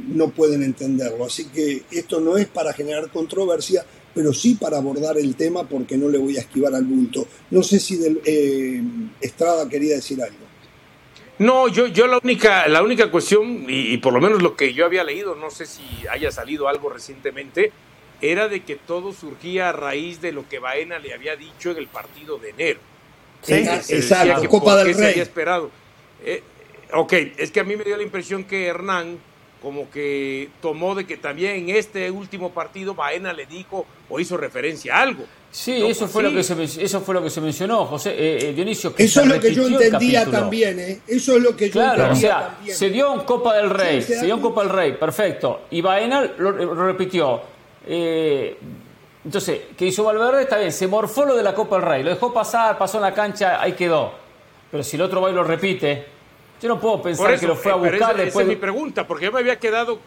[0.09, 1.27] no pueden entenderlo.
[1.27, 3.85] Así que esto no es para generar controversia,
[4.15, 7.29] pero sí para abordar el tema porque no le voy a esquivar al bulto.
[7.51, 8.01] No sé si
[9.21, 10.48] Estrada quería decir algo.
[11.39, 14.85] No, yo, yo la única, la única cuestión, y, por lo menos lo que yo
[14.85, 17.73] había leído, no sé si haya salido algo recientemente,
[18.21, 21.77] era de que todo surgía a raíz de lo que Baena le había dicho en
[21.77, 22.81] el partido de enero.
[23.43, 25.13] Sí, exacto, Copa del Rey.
[25.13, 25.71] había esperado.
[26.25, 26.43] Eh,
[26.93, 29.19] ok, es que a mí me dio la impresión que Hernán
[29.63, 34.37] como que tomó de que también en este último partido Baena le dijo o hizo
[34.37, 35.25] referencia a algo.
[35.51, 38.53] Sí, eso, fue lo que se, eso fue lo que se mencionó, José eh, eh,
[38.53, 38.93] Dionisio.
[38.99, 41.01] eso es lo que yo entendía también, ¿eh?
[41.07, 44.27] Eso es lo que yo claro, o sea, Se dio en Copa del Rey, se,
[44.27, 45.63] dio en Copa del Rey, perfecto.
[45.71, 47.41] Y Baena lo, repitió.
[47.87, 48.59] Eh,
[49.25, 50.43] entonces, ¿qué hizo Valverde?
[50.43, 53.05] Está bien, se morfó lo de la Copa del Rey, lo dejó pasar, pasó en
[53.05, 54.13] la cancha, ahí quedó.
[54.71, 56.05] Pero si el otro va y lo repite,
[56.61, 58.29] yo no puedo pensar que lo fue a buscar después.
[58.29, 59.99] Esa es mi pregunta, porque yo me había quedado,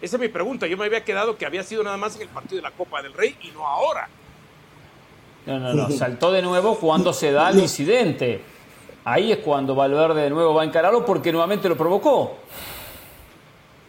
[0.00, 2.28] esa es mi pregunta, yo me había quedado que había sido nada más en el
[2.28, 4.08] partido de la Copa del Rey y no ahora.
[5.46, 5.90] No, no, no.
[5.90, 8.42] Saltó de nuevo cuando se da el incidente.
[9.04, 12.36] Ahí es cuando Valverde de nuevo va a encararlo porque nuevamente lo provocó.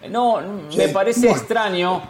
[0.09, 0.39] No,
[0.75, 2.01] me parece extraño,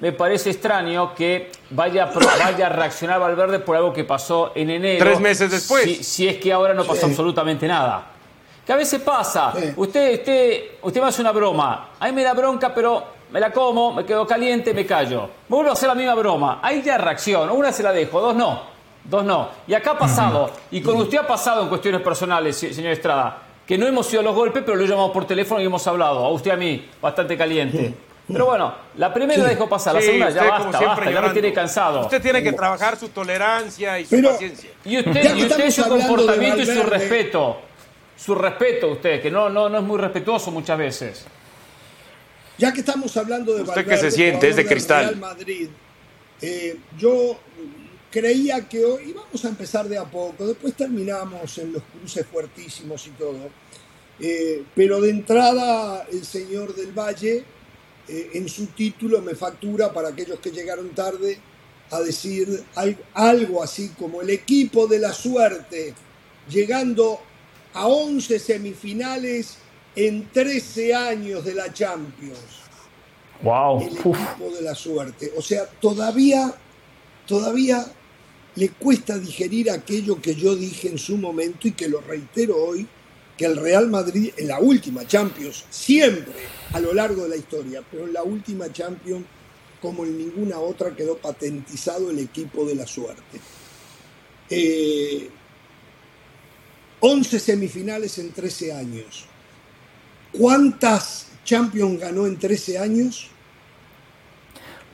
[0.00, 2.06] me parece extraño que vaya,
[2.44, 5.04] vaya a reaccionar Valverde por algo que pasó en enero.
[5.04, 6.06] Tres meses después.
[6.06, 8.06] Si, es que ahora no pasó absolutamente nada.
[8.64, 9.52] Que a veces pasa.
[9.76, 11.90] Usted, usted, usted me hace una broma.
[12.00, 15.28] A mí me da bronca, pero me la como, me quedo caliente, me callo.
[15.48, 16.58] Vuelvo a hacer la misma broma.
[16.62, 17.54] Ahí ya reacciono.
[17.54, 18.75] Una se la dejo, dos no.
[19.08, 19.50] Dos no.
[19.66, 23.78] Y acá ha pasado, y con usted ha pasado en cuestiones personales, señor Estrada, que
[23.78, 26.24] no hemos sido los golpes, pero lo he llamado por teléfono y hemos hablado.
[26.24, 27.94] A usted a mí, bastante caliente.
[28.28, 31.52] Pero bueno, la primera la dejó pasar, la segunda ya basta, basta, ya me tiene
[31.52, 32.00] cansado.
[32.00, 34.70] Usted tiene que trabajar su tolerancia y su paciencia.
[34.84, 37.60] Y usted, y usted su comportamiento y su respeto.
[38.16, 41.26] Su respeto, usted, que no, no, no es muy respetuoso muchas veces.
[42.58, 45.04] Ya que estamos hablando de Usted que se siente, es de cristal.
[45.04, 45.68] Real Madrid,
[46.40, 47.36] eh, yo
[48.16, 53.06] creía que hoy íbamos a empezar de a poco, después terminamos en los cruces fuertísimos
[53.06, 53.50] y todo.
[54.18, 57.44] Eh, pero de entrada el señor del Valle
[58.08, 61.38] eh, en su título me factura para aquellos que llegaron tarde
[61.90, 62.64] a decir
[63.12, 65.92] algo así como el equipo de la suerte,
[66.48, 67.20] llegando
[67.74, 69.58] a 11 semifinales
[69.94, 72.62] en 13 años de la Champions.
[73.42, 73.82] Wow.
[73.82, 75.34] El equipo de la suerte.
[75.36, 76.54] O sea, todavía,
[77.26, 77.86] todavía
[78.56, 82.86] le cuesta digerir aquello que yo dije en su momento y que lo reitero hoy,
[83.36, 86.32] que el Real Madrid en la última Champions, siempre
[86.72, 89.26] a lo largo de la historia, pero en la última Champions,
[89.80, 93.40] como en ninguna otra, quedó patentizado el equipo de la suerte.
[94.48, 95.30] 11
[97.36, 99.26] eh, semifinales en 13 años.
[100.32, 103.28] ¿Cuántas Champions ganó en 13 años?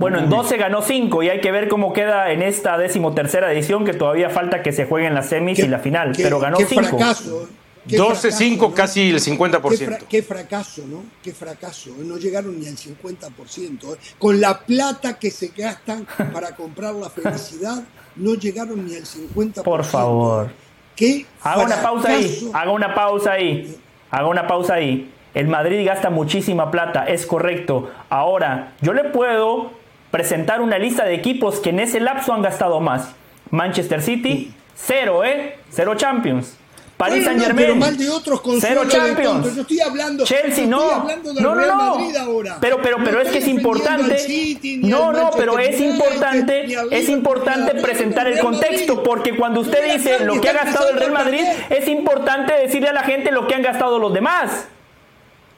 [0.03, 3.85] Bueno, en 12 ganó 5 y hay que ver cómo queda en esta decimotercera edición
[3.85, 6.83] que todavía falta que se jueguen las semis y la final, pero ganó 5.
[6.83, 7.49] fracaso,
[7.87, 10.07] 12-5, casi el 50%.
[10.09, 11.05] Qué, fracaso, ¿no?
[11.23, 11.91] Qué fracaso.
[11.99, 13.95] No llegaron ni al 50%.
[13.95, 13.99] ¿eh?
[14.19, 17.85] Con la plata que se gastan para comprar la felicidad,
[18.17, 19.63] no llegaron ni al 50%.
[19.63, 20.51] Por favor.
[20.97, 22.51] ¿Qué Haga una pausa ahí.
[22.53, 23.77] Haga una pausa ahí.
[24.11, 25.13] Haga una pausa ahí.
[25.33, 27.91] El Madrid gasta muchísima plata, es correcto.
[28.11, 29.82] Ahora, yo le puedo
[30.13, 33.09] presentar una lista de equipos que en ese lapso han gastado más.
[33.51, 35.59] Manchester City, cero, ¿eh?
[35.71, 36.59] Cero Champions.
[36.97, 37.67] Paris Saint Germain.
[37.67, 39.57] pero mal de otros cero Champions.
[39.57, 40.89] Yo estoy hablando, Chelsea no.
[40.89, 41.97] Hablando del no, no, no.
[41.97, 42.59] Madrid ahora.
[42.61, 44.59] Pero, pero, pero es que es importante.
[44.83, 50.41] no, no, pero es importante, es importante presentar el contexto, porque cuando usted dice lo
[50.41, 53.63] que ha gastado el Real Madrid, es importante decirle a la gente lo que han
[53.63, 54.67] gastado los demás.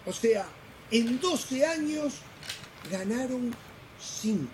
[0.06, 0.46] O sea,
[0.90, 2.14] en 12 años
[2.90, 3.54] ganaron
[4.22, 4.46] 5.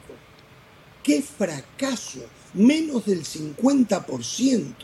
[1.03, 2.21] ¡Qué fracaso!
[2.55, 4.75] Menos del 50%.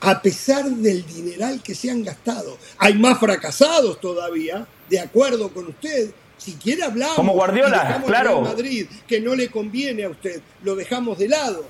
[0.00, 2.58] A pesar del dineral que se han gastado.
[2.78, 6.10] Hay más fracasados todavía, de acuerdo con usted.
[6.36, 8.42] Si quiere hablar como Guardiola, claro.
[8.42, 11.64] Madrid, que no le conviene a usted, lo dejamos de lado.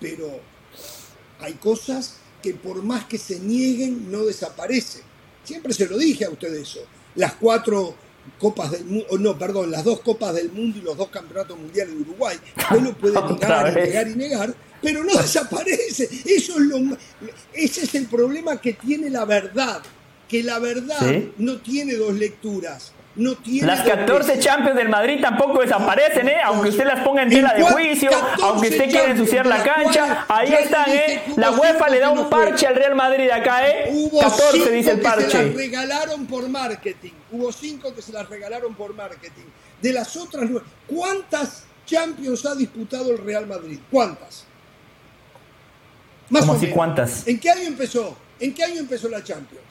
[0.00, 0.40] Pero
[1.40, 5.02] hay cosas que por más que se nieguen no desaparecen.
[5.42, 6.80] Siempre se lo dije a usted eso.
[7.14, 7.96] Las cuatro
[8.38, 11.94] copas del mundo, no, perdón, las dos copas del mundo y los dos campeonatos mundiales
[11.94, 12.36] de Uruguay.
[12.76, 16.08] Uno puede negar negar y negar, pero no desaparece.
[16.24, 16.78] Eso es lo,
[17.52, 19.82] ese es el problema que tiene la verdad,
[20.28, 21.00] que la verdad
[21.38, 22.92] no tiene dos lecturas.
[23.16, 26.36] No tiene las 14 Champions del Madrid tampoco desaparecen, ¿eh?
[26.44, 28.10] aunque usted las ponga en tela de juicio,
[28.42, 31.22] aunque usted quiera ensuciar la cancha, ahí están, ¿eh?
[31.36, 33.88] La UEFA le da un parche al Real Madrid acá, ¿eh?
[33.90, 35.24] Hubo 14 dice el parche.
[35.24, 37.12] Que se las regalaron por marketing.
[37.32, 39.46] Hubo 5 que se las regalaron por marketing.
[39.80, 40.50] De las otras,
[40.86, 43.78] ¿cuántas Champions ha disputado el Real Madrid?
[43.90, 44.44] ¿Cuántas?
[46.28, 47.26] Más ¿Cómo así cuántas?
[47.26, 48.14] ¿En qué año empezó?
[48.38, 49.65] ¿En qué año empezó la Champions?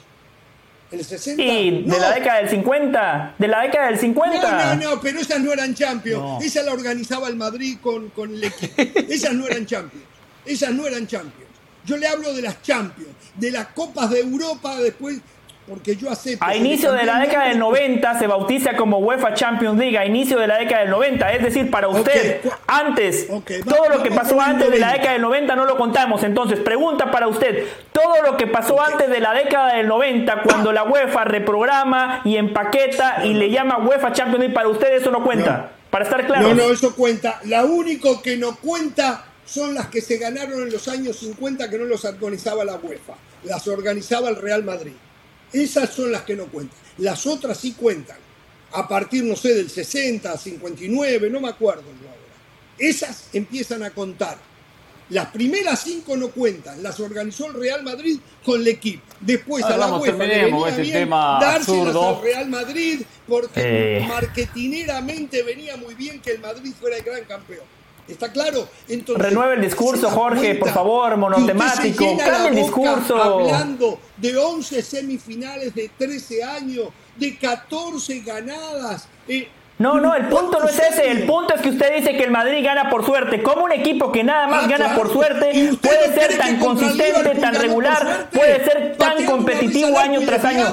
[0.95, 1.43] ¿En el 60?
[1.43, 3.35] Y de la década del 50.
[3.37, 4.51] De la década del 50.
[4.51, 6.43] No, no, no, pero esas no eran Champions.
[6.43, 8.81] Esa la organizaba el Madrid con, con el equipo.
[9.09, 10.05] Esas no eran Champions.
[10.45, 11.51] Esas no eran Champions.
[11.85, 15.19] Yo le hablo de las Champions, de las Copas de Europa después
[15.67, 16.45] porque yo acepto.
[16.45, 20.37] A inicio de la década del 90 se bautiza como UEFA Champions League, a inicio
[20.37, 21.33] de la década del 90.
[21.33, 25.55] Es decir, para usted, antes, todo lo que pasó antes de la década del 90
[25.55, 26.23] no lo contamos.
[26.23, 30.71] Entonces, pregunta para usted, todo lo que pasó antes de la década del 90, cuando
[30.71, 35.23] la UEFA reprograma y empaqueta y le llama UEFA Champions League, para usted eso no
[35.23, 35.71] cuenta.
[35.89, 36.49] Para estar claro.
[36.49, 37.39] No, no, eso cuenta.
[37.45, 41.77] La único que no cuenta son las que se ganaron en los años 50 que
[41.77, 43.13] no los organizaba la UEFA.
[43.43, 44.93] Las organizaba el Real Madrid.
[45.55, 46.77] Esas son las que no cuentan.
[46.97, 48.17] Las otras sí cuentan.
[48.73, 52.21] A partir, no sé, del 60, 59, no me acuerdo yo ahora.
[52.77, 54.37] Esas empiezan a contar.
[55.09, 59.03] Las primeras cinco no cuentan, las organizó el Real Madrid con el equipo.
[59.21, 64.05] Después a la UEFA le venía bien dárselas al Real Madrid porque eh.
[64.07, 67.65] marketineramente venía muy bien que el Madrid fuera el gran campeón.
[68.07, 68.67] ¿Está claro?
[68.87, 72.05] Entonces, Renueve el discurso, Jorge, por favor, monotemático.
[72.17, 73.21] Cambia el discurso.
[73.21, 79.07] Hablando de 11 semifinales de 13 años, de 14 ganadas.
[79.27, 79.47] Eh,
[79.77, 81.11] no, no, el punto no es ese.
[81.11, 83.43] El punto es que usted dice que el Madrid gana por suerte.
[83.43, 85.51] ¿Cómo un equipo que nada más ah, gana por suerte
[85.81, 90.65] puede ser tan consistente, tan regular, puede ser tan competitivo año tras año?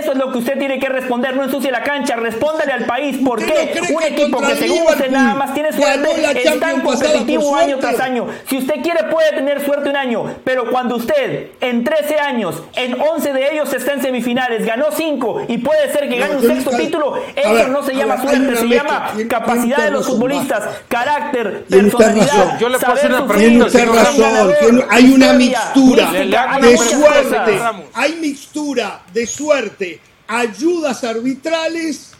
[0.00, 1.36] Eso es lo que usted tiene que responder.
[1.36, 2.16] No ensucie la cancha.
[2.16, 6.08] Respóndale al país por qué un equipo que según usted nada más tiene suerte
[6.42, 8.26] es tan competitivo año tras año.
[8.48, 12.98] Si usted quiere puede tener suerte un año, pero cuando usted en 13 años, en
[12.98, 16.70] 11 de ellos está en semifinales, ganó 5 y puede ser que gane un sexto
[16.70, 22.58] título, eso no se llama suerte se llama capacidad de los futbolistas, carácter, personalidad.
[22.60, 23.84] Yo le puedo hacer una pregunta.
[23.84, 24.84] razón.
[24.90, 26.12] Hay una mixtura
[26.60, 27.60] de suerte.
[27.94, 32.12] Hay mixtura de suerte, ayudas arbitrales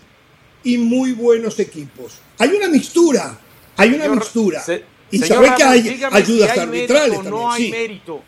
[0.64, 2.18] y muy buenos equipos.
[2.38, 3.38] Hay una mixtura.
[3.76, 4.62] Hay una mixtura.
[5.10, 7.22] y sabe que hay ayudas arbitrales.
[7.24, 8.22] No hay mérito.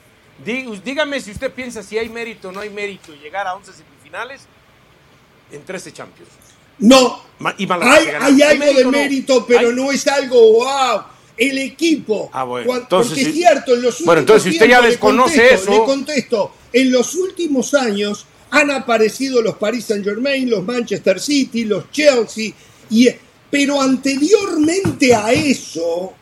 [0.45, 4.47] Dígame si usted piensa si hay mérito o no hay mérito llegar a 11 semifinales
[5.51, 6.31] en 13 Champions.
[6.81, 11.03] No, hay, algo de mérito, pero no es algo wow.
[11.37, 12.87] El equipo, ah, bueno.
[12.91, 15.71] porque es cierto, en los últimos Bueno, entonces si usted ya desconoce eso.
[15.71, 21.65] Le contesto, en los últimos años han aparecido los Paris Saint Germain, los Manchester City,
[21.65, 22.53] los Chelsea,
[22.91, 23.09] y,
[23.49, 26.13] pero anteriormente a eso,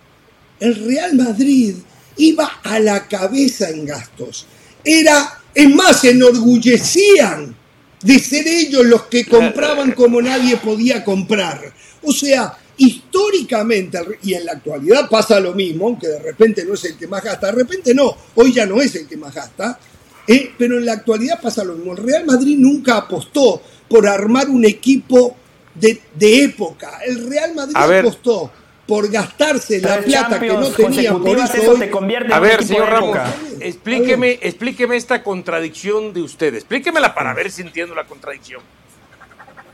[0.60, 1.76] el Real Madrid
[2.18, 4.46] iba a la cabeza en gastos.
[4.84, 7.56] Era, es más, se enorgullecían
[8.02, 11.72] de ser ellos los que compraban como nadie podía comprar.
[12.02, 16.84] O sea, históricamente, y en la actualidad pasa lo mismo, aunque de repente no es
[16.84, 19.78] el que más gasta, de repente no, hoy ya no es el que más gasta,
[20.26, 21.92] eh, pero en la actualidad pasa lo mismo.
[21.92, 25.36] El Real Madrid nunca apostó por armar un equipo
[25.74, 27.00] de, época.
[27.06, 28.50] El Real Madrid apostó
[28.86, 33.18] por gastarse la plata que no tenía por eso, te convierte a ver señor Ramos.
[33.60, 38.62] Explíqueme explíqueme esta contradicción de usted explíquemela para ver si entiendo la contradicción.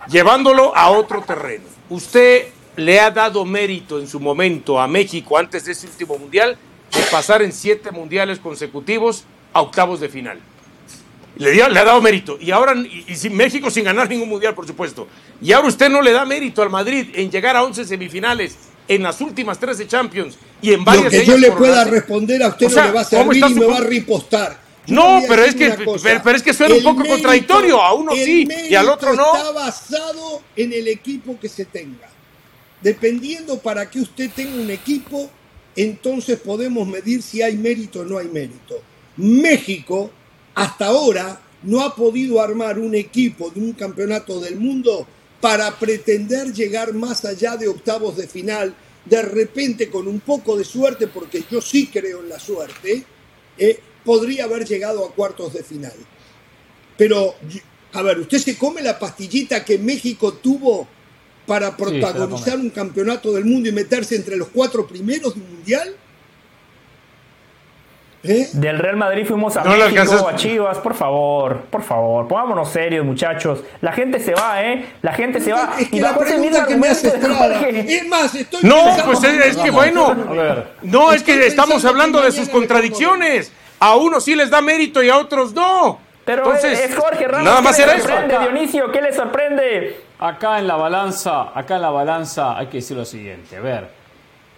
[0.09, 1.65] Llevándolo a otro terreno.
[1.89, 2.47] Usted
[2.77, 6.57] le ha dado mérito en su momento a México antes de ese último mundial
[6.91, 10.41] de pasar en siete mundiales consecutivos a octavos de final.
[11.37, 12.39] Le, le, ha dado mérito.
[12.41, 15.09] Y ahora, y, sin México sin ganar ningún mundial, por supuesto.
[15.41, 18.57] Y ahora usted no le da mérito al Madrid en llegar a 11 semifinales
[18.89, 22.49] en las últimas 13 Champions y en varias Lo que yo le pueda responder a
[22.49, 24.61] usted no le va a servir y me va a ripostar.
[24.87, 27.81] no, pero es, que, pero, es que suena un poco contradictorio.
[27.81, 29.37] A uno sí y al otro no.
[29.37, 32.09] Está basado en el equipo que se tenga.
[32.81, 35.31] Dependiendo para que usted tenga un equipo,
[35.77, 38.83] entonces podemos medir si hay mérito o no hay mérito.
[39.17, 40.11] México,
[40.55, 45.07] hasta ahora, no ha podido armar un equipo de un campeonato del mundo
[45.43, 48.73] para pretender llegar más allá de octavos de final,
[49.05, 53.05] de repente con un poco de suerte, porque yo sí creo en la suerte,
[53.59, 55.97] eh, podría haber llegado a cuartos de final.
[56.97, 57.35] Pero,
[57.93, 60.87] a ver, ¿usted se come la pastillita que México tuvo
[61.45, 65.97] para protagonizar un campeonato del mundo y meterse entre los cuatro primeros del mundial?
[68.25, 68.49] ¿Eh?
[68.53, 73.65] Del Real Madrid fuimos a México, a Chivas, por favor, por favor, pongámonos serios, muchachos.
[73.81, 74.87] La gente se va, ¿eh?
[75.03, 75.75] La gente se va.
[75.79, 80.15] Es que la pregunta que me hace Es más, estoy No, pues es, que bueno.
[80.83, 83.53] No, es que estamos hablando de sus contradicciones.
[83.81, 85.99] A unos sí les da mérito y a otros no.
[86.25, 87.45] Pero Entonces, es Jorge Ramos.
[87.45, 88.93] Nada más ¿qué le sorprende, Dionisio?
[88.93, 90.01] ¿Qué le sorprende?
[90.21, 93.57] Acá en la balanza, acá en la balanza hay que decir lo siguiente.
[93.57, 94.02] A ver,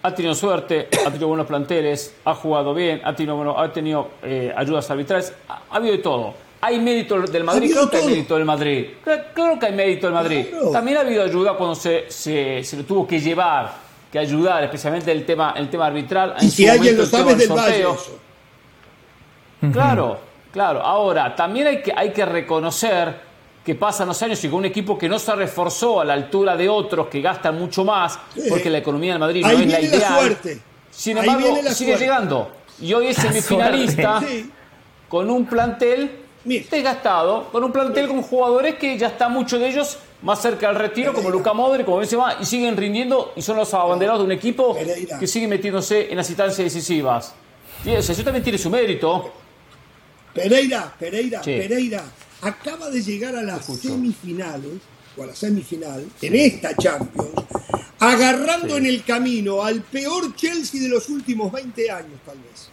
[0.05, 4.09] ha tenido suerte, ha tenido buenos planteles, ha jugado bien, ha tenido, bueno, ha tenido
[4.21, 6.35] eh, ayudas arbitrales, ha, habido de todo.
[6.61, 7.71] ¿Hay mérito del Madrid?
[7.71, 8.85] Claro que hay mérito del Madrid.
[9.33, 10.45] Claro, que hay mérito del Madrid.
[10.71, 13.73] También ha habido ayuda cuando se, se, se, lo tuvo que llevar,
[14.11, 16.35] que ayudar, especialmente el tema, el tema arbitral.
[16.39, 17.85] Y si alguien lo sabe del Valle.
[19.71, 20.19] Claro,
[20.51, 20.81] claro.
[20.81, 23.24] Ahora, también hay que, hay que reconocer
[23.65, 26.55] que pasan los años y con un equipo que no se reforzó a la altura
[26.55, 30.37] de otros que gastan mucho más, porque la economía del Madrid no es la ideal.
[30.91, 32.51] Sin embargo, sigue llegando.
[32.79, 34.21] Y hoy es semifinalista
[35.09, 39.97] con un plantel desgastado, con un plantel con jugadores que ya está muchos de ellos
[40.21, 43.73] más cerca del retiro, como Luca Modric, como Benzema, y siguen rindiendo y son los
[43.73, 44.77] abanderados de un equipo
[45.19, 47.33] que sigue metiéndose en las instancias decisivas.
[47.83, 49.33] Y eso, también tiene su mérito.
[50.33, 52.03] Pereira, Pereira, Pereira
[52.45, 54.79] acaba de llegar a las semifinales,
[55.17, 57.31] o a la semifinal, en esta Champions,
[57.99, 62.69] agarrando en el camino al peor Chelsea de los últimos 20 años, tal vez.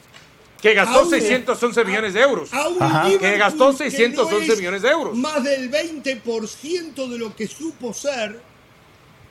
[0.61, 2.51] Que gastó 611 millones de euros.
[3.18, 5.16] Que gastó 611 millones de euros.
[5.16, 8.41] Más del 20% de lo que supo ser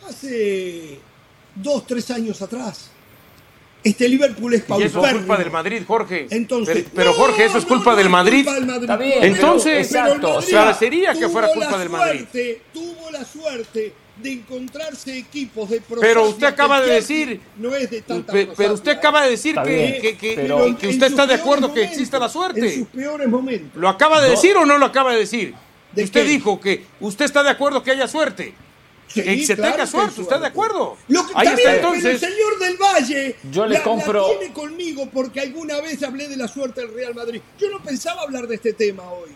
[0.06, 1.00] hace
[1.56, 2.91] dos, tres años atrás.
[3.84, 6.28] Este Liverpool es Y eso es culpa del Madrid, Jorge.
[6.30, 8.48] Entonces, pero, Jorge, eso es culpa, del Madrid.
[8.48, 12.26] Está bien, Entonces, exacto, parecería que fuera culpa del Madrid.
[12.74, 18.02] Tuvo la suerte de encontrarse equipos de Pero usted acaba de decir, no es de
[18.02, 20.36] tanta pero usted acaba de decir que, que,
[20.78, 22.68] que, usted está de acuerdo que exista la suerte.
[22.68, 23.82] En sus peores momentos.
[23.82, 25.56] ¿Lo acaba de decir o no lo acaba de decir?
[25.96, 28.54] usted dijo que usted está de acuerdo que haya suerte
[29.14, 30.98] que se tenga suerte, ¿está de acuerdo?
[31.08, 32.06] Lo que, Ahí está, entonces.
[32.06, 34.38] el señor del Valle yo le compro...
[34.38, 37.42] tiene conmigo porque alguna vez hablé de la suerte del Real Madrid.
[37.58, 39.32] Yo no pensaba hablar de este tema hoy.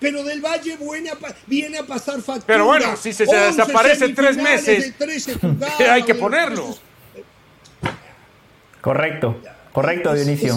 [0.00, 0.78] Pero del Valle
[1.46, 2.44] viene a pasar factura.
[2.46, 4.94] Pero bueno, si se, desaparece tres meses,
[5.90, 6.76] hay que ponerlo.
[8.80, 9.40] Correcto,
[9.72, 10.56] correcto, Dionisio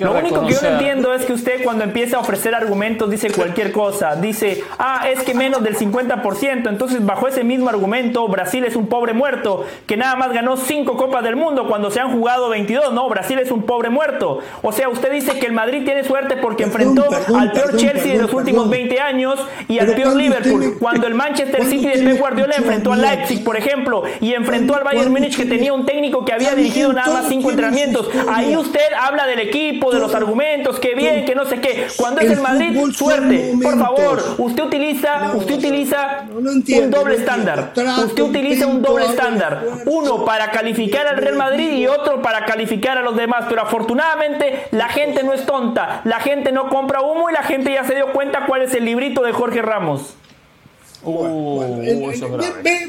[0.00, 3.30] lo único que yo no entiendo es que usted cuando empieza a ofrecer argumentos dice
[3.30, 4.14] cualquier cosa.
[4.14, 6.68] Dice, ah, es que menos del 50%.
[6.68, 10.96] Entonces, bajo ese mismo argumento, Brasil es un pobre muerto que nada más ganó 5
[10.98, 12.92] Copas del Mundo cuando se han jugado 22.
[12.92, 14.40] No, Brasil es un pobre muerto.
[14.60, 18.22] O sea, usted dice que el Madrid tiene suerte porque enfrentó al peor Chelsea de
[18.22, 20.76] los últimos 20 años y al peor Liverpool.
[20.78, 24.84] Cuando el Manchester City de Pep Guardiola enfrentó al Leipzig, por ejemplo, y enfrentó al
[24.84, 28.10] Bayern Múnich que tenía un técnico que había dirigido nada más 5 entrenamientos.
[28.28, 31.86] Ahí usted habla del equipo de los argumentos, que bien, que no sé qué.
[31.96, 33.52] Cuando es el Madrid, suerte.
[33.62, 37.72] Por favor, usted utiliza, usted utiliza un doble estándar.
[38.04, 39.64] Usted utiliza un doble estándar.
[39.86, 43.46] Uno para calificar al Real Madrid y otro para calificar a los demás.
[43.48, 46.00] Pero afortunadamente la gente no es tonta.
[46.04, 48.84] La gente no compra humo y la gente ya se dio cuenta cuál es el
[48.84, 50.14] librito de Jorge Ramos.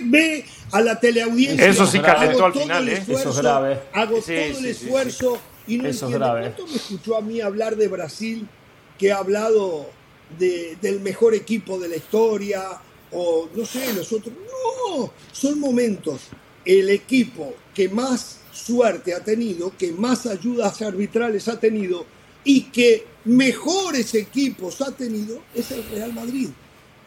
[0.05, 1.65] ve, a la teleaudiencia.
[1.65, 3.03] Eso sí calentó al final, ¿eh?
[3.07, 3.79] Eso es grave.
[3.93, 5.39] Hago todo el esfuerzo
[5.71, 8.45] y no Eso entiendo, ¿cuánto me escuchó a mí hablar de Brasil
[8.97, 9.89] que ha hablado
[10.37, 12.61] de, del mejor equipo de la historia
[13.11, 14.35] o no sé, nosotros?
[14.35, 16.23] No, son momentos.
[16.65, 22.05] El equipo que más suerte ha tenido, que más ayudas arbitrales ha tenido
[22.43, 26.49] y que mejores equipos ha tenido es el Real Madrid.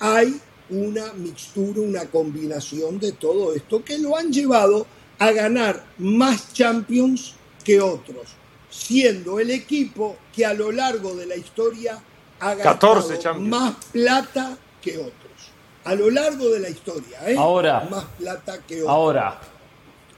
[0.01, 0.41] Hay
[0.71, 4.87] una mixtura, una combinación de todo esto que lo han llevado
[5.19, 8.44] a ganar más Champions que otros
[8.75, 12.03] siendo el equipo que a lo largo de la historia
[12.41, 13.09] ha ganado
[13.39, 15.15] más plata que otros.
[15.85, 17.37] A lo largo de la historia, ¿eh?
[17.39, 17.87] Ahora.
[17.91, 18.89] Más plata que otros.
[18.89, 19.41] Ahora.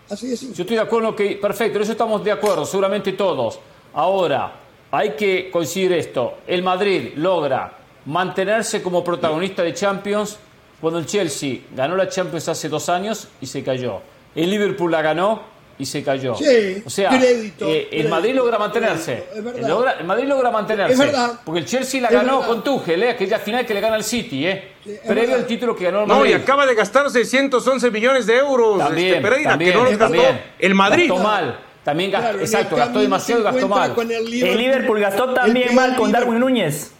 [0.09, 0.41] Así es.
[0.41, 1.37] Yo estoy de acuerdo que.
[1.37, 3.59] Perfecto, en eso estamos de acuerdo, seguramente todos.
[3.93, 4.53] Ahora,
[4.91, 6.39] hay que coincidir esto.
[6.47, 7.77] El Madrid logra
[8.07, 10.39] mantenerse como protagonista de Champions
[10.81, 14.01] cuando el Chelsea ganó la Champions hace dos años y se cayó.
[14.35, 15.43] El Liverpool la ganó
[15.79, 16.35] y se cayó.
[16.35, 19.25] Sí, o sea, eh, el Madrid logra mantenerse.
[19.35, 20.93] el, Madrid logra mantenerse.
[20.93, 21.41] Es verdad.
[21.45, 23.11] Porque el Chelsea la ganó con Tuchel, ¿eh?
[23.11, 24.73] aquella final que le gana al City, ¿eh?
[25.07, 26.23] previo al título que ganó el Madrid.
[26.23, 28.79] No, y acaba de gastar 611 millones de euros.
[28.79, 30.23] También, este Pereira, también, que no lo gastó
[30.59, 31.09] el Madrid.
[31.09, 31.61] Gastó mal.
[31.85, 33.95] También gastó, exacto, gastó demasiado y gastó mal.
[34.11, 36.91] El Liverpool, gastó también mal con Darwin Núñez.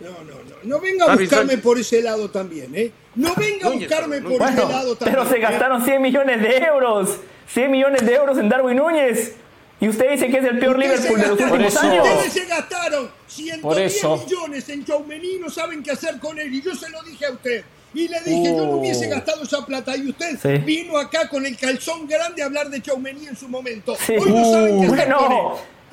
[0.00, 0.42] No, no, no.
[0.62, 2.92] No venga a buscarme por ese lado también, ¿eh?
[3.14, 5.16] No venga a buscarme por ese lado también.
[5.16, 7.18] Pero se gastaron 100 millones de euros.
[7.52, 9.32] 100 millones de euros en Darwin Núñez.
[9.80, 12.06] Y usted dice que es el peor Liverpool de los últimos años.
[12.08, 16.54] Ustedes se gastaron 110 millones en Chaumení no saben qué hacer con él.
[16.54, 17.64] Y yo se lo dije a usted.
[17.94, 19.10] Y le dije, yo no hubiese uh.
[19.10, 19.96] gastado esa plata.
[19.96, 23.96] Y usted vino acá con el calzón grande a hablar de Chaumení en su momento.
[24.08, 25.38] Hoy no saben qué hacer con él.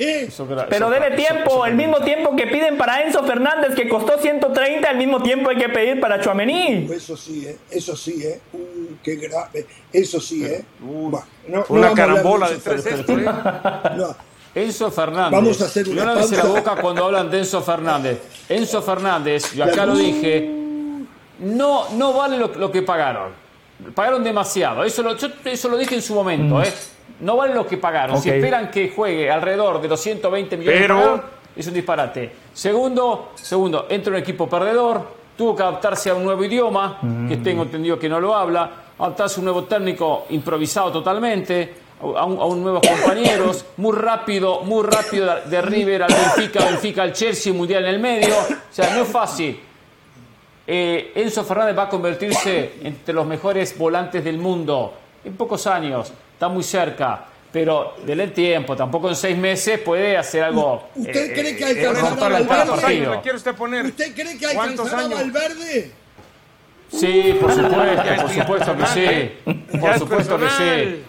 [0.02, 0.30] Eh,
[0.70, 4.98] pero debe tiempo, el mismo tiempo que piden para Enzo Fernández, que costó 130, el
[4.98, 6.90] mismo tiempo hay que pedir para Chuamení.
[6.90, 7.58] Eso sí, ¿eh?
[7.70, 8.40] eso sí, ¿eh?
[8.54, 9.66] Uh, qué grave.
[9.92, 10.64] Eso sí, ¿eh?
[10.82, 11.18] Uh,
[11.70, 13.26] una carambola de tres esto, ¿eh?
[14.56, 15.32] Enzo Fernández.
[15.32, 18.20] Vamos a hacer una no la boca cuando hablan de Enzo Fernández.
[18.50, 20.50] Enzo Fernández, yo acá lo dije,
[21.40, 23.32] no, no vale lo, que pagaron.
[23.94, 24.84] Pagaron demasiado.
[24.84, 26.64] Eso lo, yo eso lo dije en su momento, mm.
[26.64, 26.74] ¿eh?
[27.22, 28.22] no vale lo que pagaron.
[28.22, 31.24] Si esperan que juegue alrededor de 220 millones Pero...
[31.56, 32.32] es un disparate.
[32.54, 35.02] Segundo, segundo, entra un equipo perdedor,
[35.38, 37.44] tuvo que adaptarse a un nuevo idioma, que mm.
[37.44, 42.62] tengo entendido que no lo habla, adaptarse a un nuevo técnico improvisado totalmente, a, un,
[42.62, 47.96] nuevos compañeros, muy rápido, muy rápido de River al Benfica, Benfica al Chelsea, Mundial en
[47.96, 48.36] el medio.
[48.38, 49.60] O sea, no es fácil.
[50.68, 54.94] Eh, Enzo Fernández va a convertirse entre los mejores volantes del mundo
[55.24, 60.16] en pocos años está muy cerca, pero del el tiempo, tampoco en seis meses puede
[60.16, 60.90] hacer algo.
[60.96, 63.36] ¿Usted cree que eh, alcanzará al verde?
[63.36, 63.86] usted poner?
[63.88, 65.92] ¿Usted cree que alcanzará al verde?
[66.92, 69.78] Sí, por supuesto, por supuesto que sí.
[69.80, 71.04] Por supuesto que sí.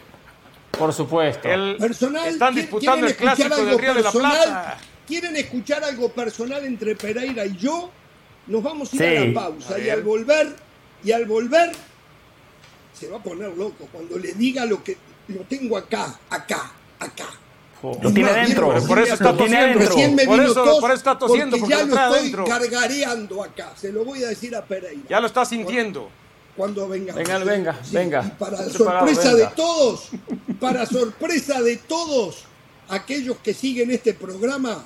[0.71, 1.49] Por supuesto.
[1.79, 4.79] personal, están disputando el clásico del Río de la Plata.
[5.07, 7.91] ¿Quieren escuchar algo personal entre Pereira y yo?
[8.47, 10.55] Nos vamos a ir a la pausa y al volver,
[11.03, 11.73] y al volver
[12.93, 14.97] se va a poner loco cuando le diga lo que
[15.29, 17.29] lo tengo acá, acá, acá.
[17.83, 18.75] Lo tiene dentro.
[18.87, 19.79] Por eso está tosiendo.
[20.27, 21.57] Por eso, por eso está tosiendo.
[21.59, 23.73] Porque, ya lo, estoy cargareando acá.
[23.77, 25.03] Se lo voy a decir a Pereira.
[25.09, 26.09] Ya lo está sintiendo.
[26.57, 27.15] Cuando venga.
[27.15, 28.23] Venga, venga, venga.
[28.39, 30.09] para sorpresa de todos,
[30.61, 32.45] para sorpresa de todos
[32.89, 34.85] aquellos que siguen este programa,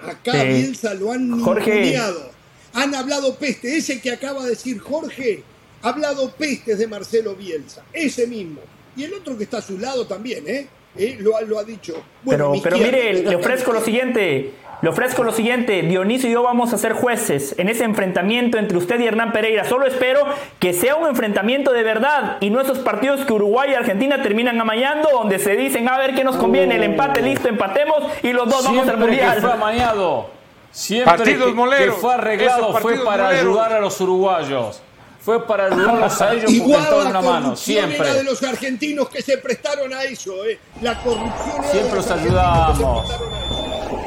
[0.00, 2.30] acá Bielsa lo han ninguneado.
[2.72, 3.76] Han hablado peste.
[3.76, 5.44] Ese que acaba de decir Jorge,
[5.82, 7.84] ha hablado pestes de Marcelo Bielsa.
[7.92, 8.60] Ese mismo
[8.98, 10.66] y el otro que está a su lado también, ¿eh?
[10.96, 11.16] ¿Eh?
[11.20, 12.02] Lo, lo, ha dicho.
[12.28, 14.52] pero, pero mire, le ofrezco lo siguiente.
[14.80, 18.78] Le ofrezco lo siguiente, Dionisio y yo vamos a ser jueces en ese enfrentamiento entre
[18.78, 19.64] usted y Hernán Pereira.
[19.64, 20.24] Solo espero
[20.60, 24.60] que sea un enfrentamiento de verdad y no esos partidos que Uruguay y Argentina terminan
[24.60, 28.48] amañando, donde se dicen a ver qué nos conviene, el empate listo, empatemos y los
[28.48, 29.34] dos vamos al mundial.
[29.34, 30.30] Que fue amañado,
[30.70, 34.80] siempre que, fue arreglado fue para ayudar a los uruguayos
[35.28, 37.98] fue para ayudarlos a ellos Igual porque una mano, siempre.
[37.98, 40.58] Era de los argentinos que se prestaron a eso, ¿eh?
[40.80, 43.10] La corrupción Siempre los ayudamos.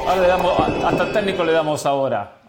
[0.04, 2.42] Ahora le damos, hasta técnico le damos ahora.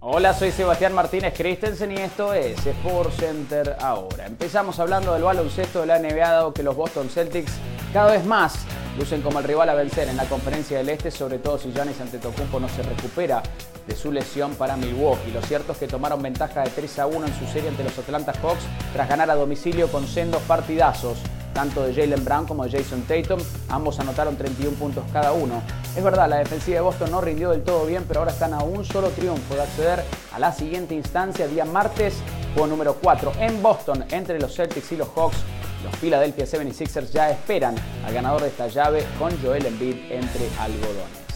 [0.00, 4.24] Hola, soy Sebastián Martínez Christensen y esto es Sport Center ahora.
[4.24, 7.52] Empezamos hablando del baloncesto de la NBA, dado que los Boston Celtics
[7.92, 8.64] cada vez más
[8.96, 12.00] lucen como el rival a vencer en la conferencia del Este, sobre todo si Giannis
[12.00, 13.42] Antetokounmpo no se recupera
[13.86, 15.30] de su lesión para Milwaukee.
[15.32, 17.98] Lo cierto es que tomaron ventaja de 3 a 1 en su serie ante los
[17.98, 21.18] Atlanta Hawks tras ganar a domicilio con sendos partidazos
[21.58, 23.40] tanto de Jalen Brown como de Jason Tatum.
[23.68, 25.60] Ambos anotaron 31 puntos cada uno.
[25.96, 28.62] Es verdad, la defensiva de Boston no rindió del todo bien, pero ahora están a
[28.62, 32.14] un solo triunfo de acceder a la siguiente instancia, día martes,
[32.54, 35.38] juego número 4 en Boston entre los Celtics y los Hawks.
[35.84, 41.28] Los Philadelphia 76ers ya esperan al ganador de esta llave con Joel Embiid entre algodones.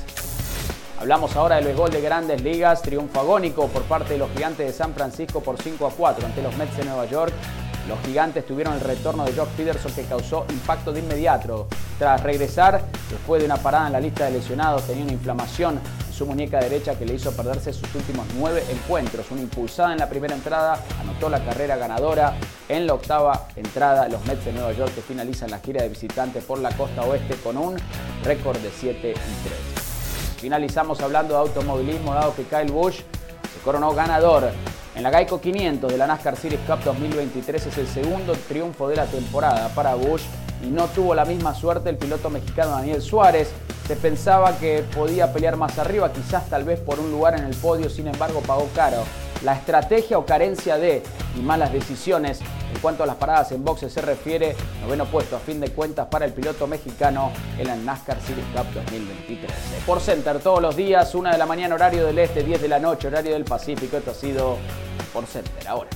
[0.99, 4.73] Hablamos ahora del béisbol de grandes ligas, triunfo agónico por parte de los gigantes de
[4.73, 7.33] San Francisco por 5 a 4 ante los Mets de Nueva York.
[7.89, 11.67] Los gigantes tuvieron el retorno de Jock Peterson que causó impacto de inmediato.
[11.99, 15.81] Tras regresar, después de una parada en la lista de lesionados, tenía una inflamación
[16.23, 19.29] su muñeca derecha que le hizo perderse sus últimos nueve encuentros.
[19.33, 22.35] Una impulsada en la primera entrada, anotó la carrera ganadora.
[22.69, 26.45] En la octava entrada, los Mets de Nueva York que finalizan la gira de visitantes
[26.45, 27.77] por la costa oeste con un
[28.23, 29.19] récord de 7 y 3.
[30.37, 34.53] Finalizamos hablando de automovilismo, dado que Kyle Busch se coronó ganador
[34.95, 38.95] En la Geico 500 de la NASCAR Series Cup 2023 es el segundo triunfo de
[38.95, 40.23] la temporada para Bush
[40.63, 43.51] y no tuvo la misma suerte el piloto mexicano Daniel Suárez.
[43.87, 47.55] Se pensaba que podía pelear más arriba, quizás tal vez por un lugar en el
[47.57, 49.03] podio, sin embargo pagó caro.
[49.43, 51.03] La estrategia o carencia de
[51.37, 52.41] y malas decisiones
[52.73, 56.07] en cuanto a las paradas en boxes se refiere, noveno puesto a fin de cuentas
[56.07, 59.51] para el piloto mexicano en la NASCAR Series Cup 2023.
[59.85, 62.79] Por Center todos los días, una de la mañana horario del este, 10 de la
[62.79, 63.97] noche horario del Pacífico.
[63.97, 64.57] Esto ha sido
[65.13, 65.91] Por Center ahora.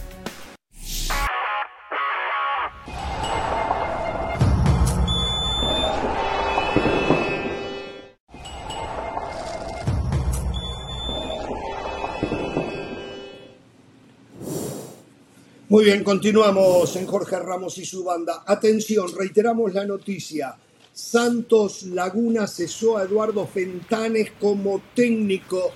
[15.69, 18.45] Muy bien, continuamos en Jorge Ramos y su banda.
[18.47, 20.55] Atención, reiteramos la noticia.
[20.93, 25.73] Santos Laguna cesó a Eduardo Fentanes como técnico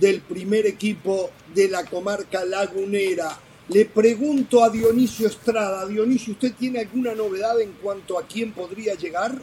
[0.00, 3.38] del primer equipo de la comarca lagunera.
[3.68, 8.94] Le pregunto a Dionisio Estrada, Dionisio, ¿usted tiene alguna novedad en cuanto a quién podría
[8.94, 9.34] llegar?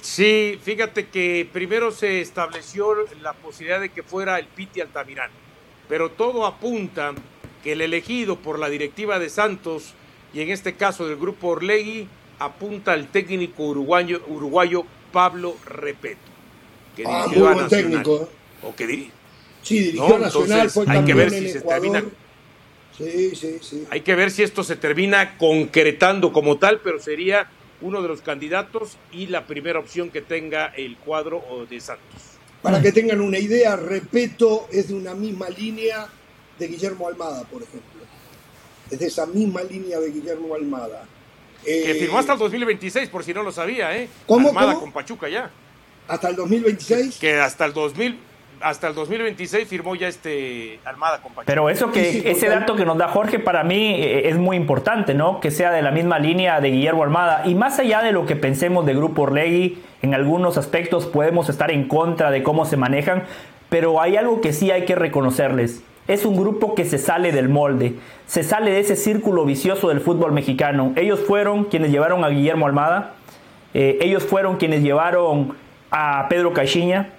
[0.00, 5.32] Sí, fíjate que primero se estableció la posibilidad de que fuera el Piti Altamirán,
[5.88, 7.12] pero todo apunta
[7.64, 9.94] que el elegido por la directiva de Santos
[10.34, 12.06] y en este caso del grupo Orlegui
[12.38, 16.18] apunta al técnico uruguayo, uruguayo Pablo Repeto,
[16.94, 17.70] que ah, dirigió a Nacional.
[17.70, 18.16] Técnico.
[18.22, 18.66] ¿eh?
[18.66, 19.10] O que diri...
[19.62, 22.04] Sí, dirigió a Nacional, hay que ver si se termina.
[22.98, 23.84] Sí, sí, sí.
[23.90, 27.48] Hay que ver si esto se termina concretando como tal, pero sería
[27.80, 32.22] uno de los candidatos y la primera opción que tenga el cuadro de Santos.
[32.60, 36.08] Para que tengan una idea, Repeto es de una misma línea
[36.58, 38.02] de Guillermo Almada, por ejemplo.
[38.90, 41.04] Es de esa misma línea de Guillermo Almada.
[41.64, 44.08] que eh, firmó hasta el 2026, por si no lo sabía, ¿eh?
[44.26, 44.48] ¿Cómo?
[44.48, 45.50] Almada con Pachuca ya.
[46.06, 47.18] ¿Hasta el 2026?
[47.18, 48.18] Que hasta el 2000
[48.60, 51.44] hasta el 2026 firmó ya este Almada con Pachuca.
[51.46, 55.12] Pero eso que ese dato que nos da Jorge para mí eh, es muy importante,
[55.12, 55.40] ¿no?
[55.40, 58.36] Que sea de la misma línea de Guillermo Almada y más allá de lo que
[58.36, 63.24] pensemos de Grupo Orlegui, en algunos aspectos podemos estar en contra de cómo se manejan,
[63.68, 67.48] pero hay algo que sí hay que reconocerles es un grupo que se sale del
[67.48, 67.94] molde,
[68.26, 70.92] se sale de ese círculo vicioso del fútbol mexicano.
[70.96, 73.14] Ellos fueron quienes llevaron a Guillermo Almada,
[73.72, 75.54] eh, ellos fueron quienes llevaron
[75.90, 77.10] a Pedro Caixinha,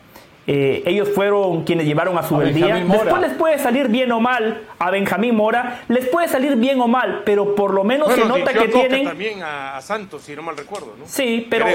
[0.47, 2.75] eh, ellos fueron quienes llevaron a su día.
[2.75, 6.87] Después les puede salir bien o mal a Benjamín Mora, les puede salir bien o
[6.87, 9.05] mal, pero por lo menos se nota que tienen.
[9.05, 10.93] También a, Santos, si no mal recuerdo.
[10.99, 11.05] ¿no?
[11.07, 11.65] Sí, pero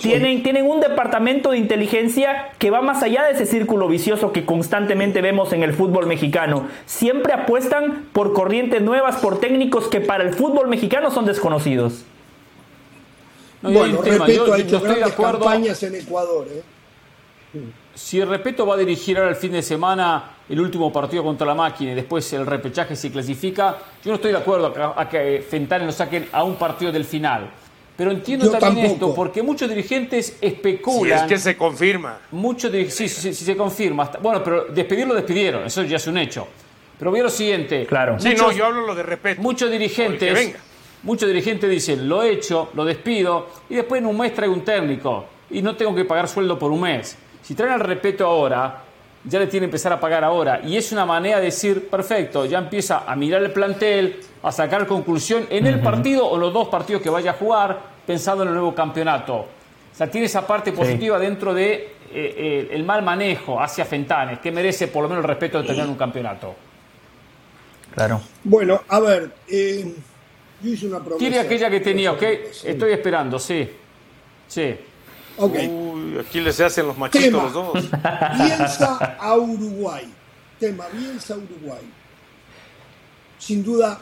[0.00, 4.46] Tienen, tienen un departamento de inteligencia que va más allá de ese círculo vicioso que
[4.46, 6.68] constantemente vemos en el fútbol mexicano.
[6.86, 12.04] Siempre apuestan por corrientes nuevas, por técnicos que para el fútbol mexicano son desconocidos.
[13.60, 16.46] bueno, ha hecho grandes campañas en Ecuador.
[16.50, 16.62] ¿eh?
[17.94, 21.46] Si el Repeto va a dirigir ahora el fin de semana el último partido contra
[21.46, 25.44] la máquina y después el repechaje se clasifica, yo no estoy de acuerdo a que
[25.48, 27.50] Fentanes lo saquen a un partido del final.
[27.96, 31.18] Pero entiendo también esto, porque muchos dirigentes especulan.
[31.18, 32.18] Si es que se confirma.
[32.30, 34.10] Muchos sí, sí, sí, se confirma.
[34.22, 36.48] Bueno, pero despedirlo despidieron, eso ya es un hecho.
[36.98, 37.84] Pero veo lo siguiente.
[37.84, 38.18] Claro.
[38.18, 39.42] Sí, no, yo hablo lo de Repeto.
[39.42, 40.54] Muchos dirigentes.
[41.02, 44.64] Muchos dirigentes dicen, lo he hecho, lo despido, y después en un mes traigo un
[44.64, 45.26] técnico.
[45.50, 47.16] Y no tengo que pagar sueldo por un mes.
[47.50, 48.80] Si traen el respeto ahora,
[49.24, 50.60] ya le tiene que empezar a pagar ahora.
[50.64, 54.86] Y es una manera de decir, perfecto, ya empieza a mirar el plantel, a sacar
[54.86, 58.54] conclusión en el partido o los dos partidos que vaya a jugar, pensando en el
[58.54, 59.34] nuevo campeonato.
[59.34, 59.46] O
[59.92, 64.52] sea, tiene esa parte positiva dentro de eh, eh, el mal manejo hacia Fentanes, que
[64.52, 66.54] merece por lo menos el respeto de tener un campeonato.
[67.96, 68.20] Claro.
[68.44, 69.92] Bueno, a ver, eh,
[70.62, 71.18] yo hice una promesa.
[71.18, 72.22] Tiene aquella que tenía, ¿ok?
[72.62, 73.68] Estoy esperando, sí.
[74.46, 74.76] Sí.
[75.36, 77.72] Uy, aquí les hacen los machitos los dos.
[78.38, 80.12] Bielsa a Uruguay.
[80.58, 81.82] Tema Bielsa a Uruguay.
[83.38, 84.00] Sin duda,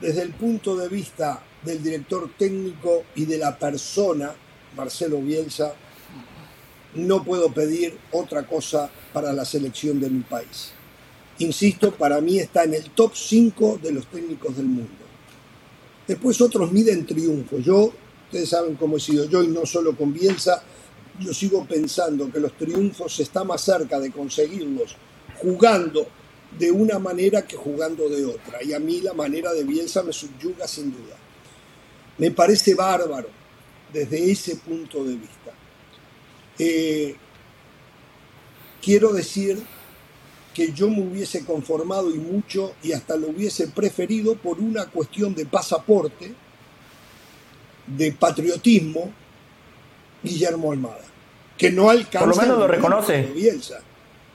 [0.00, 4.32] desde el punto de vista del director técnico y de la persona,
[4.76, 5.74] Marcelo Bielsa,
[6.94, 10.72] no puedo pedir otra cosa para la selección de mi país.
[11.38, 15.04] Insisto, para mí está en el top 5 de los técnicos del mundo.
[16.06, 17.58] Después otros miden triunfo.
[17.58, 17.92] Yo
[18.34, 20.60] Ustedes saben cómo he sido yo y no solo con Bielsa.
[21.20, 24.96] Yo sigo pensando que los triunfos está más cerca de conseguirlos
[25.40, 26.04] jugando
[26.58, 28.60] de una manera que jugando de otra.
[28.64, 31.14] Y a mí la manera de Bielsa me subyuga sin duda.
[32.18, 33.28] Me parece bárbaro
[33.92, 35.52] desde ese punto de vista.
[36.58, 37.14] Eh,
[38.82, 39.62] quiero decir
[40.52, 45.36] que yo me hubiese conformado y mucho y hasta lo hubiese preferido por una cuestión
[45.36, 46.34] de pasaporte
[47.86, 49.12] de patriotismo
[50.22, 51.04] Guillermo Almada,
[51.58, 53.22] que no alcanza Por lo menos lo reconoce.
[53.34, 53.80] Bielsa,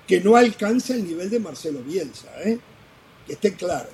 [0.07, 2.27] que no alcanza el nivel de Marcelo Bielsa.
[2.43, 2.59] ¿eh?
[3.29, 3.89] que esté claro.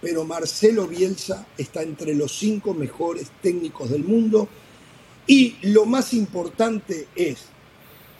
[0.00, 4.48] Pero Marcelo Bielsa está entre los cinco mejores técnicos del mundo
[5.26, 7.38] y lo más importante es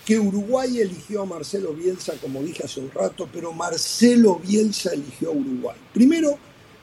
[0.04, 5.28] que Uruguay eligió a Marcelo Bielsa, como dije hace un rato, pero Marcelo Bielsa eligió
[5.28, 5.76] a Uruguay.
[5.92, 6.38] Primero,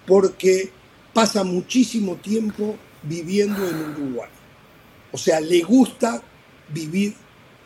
[0.08, 0.72] porque
[1.14, 4.30] pasa muchísimo tiempo viviendo en Uruguay.
[5.12, 6.22] O sea, le gusta
[6.70, 7.16] vivir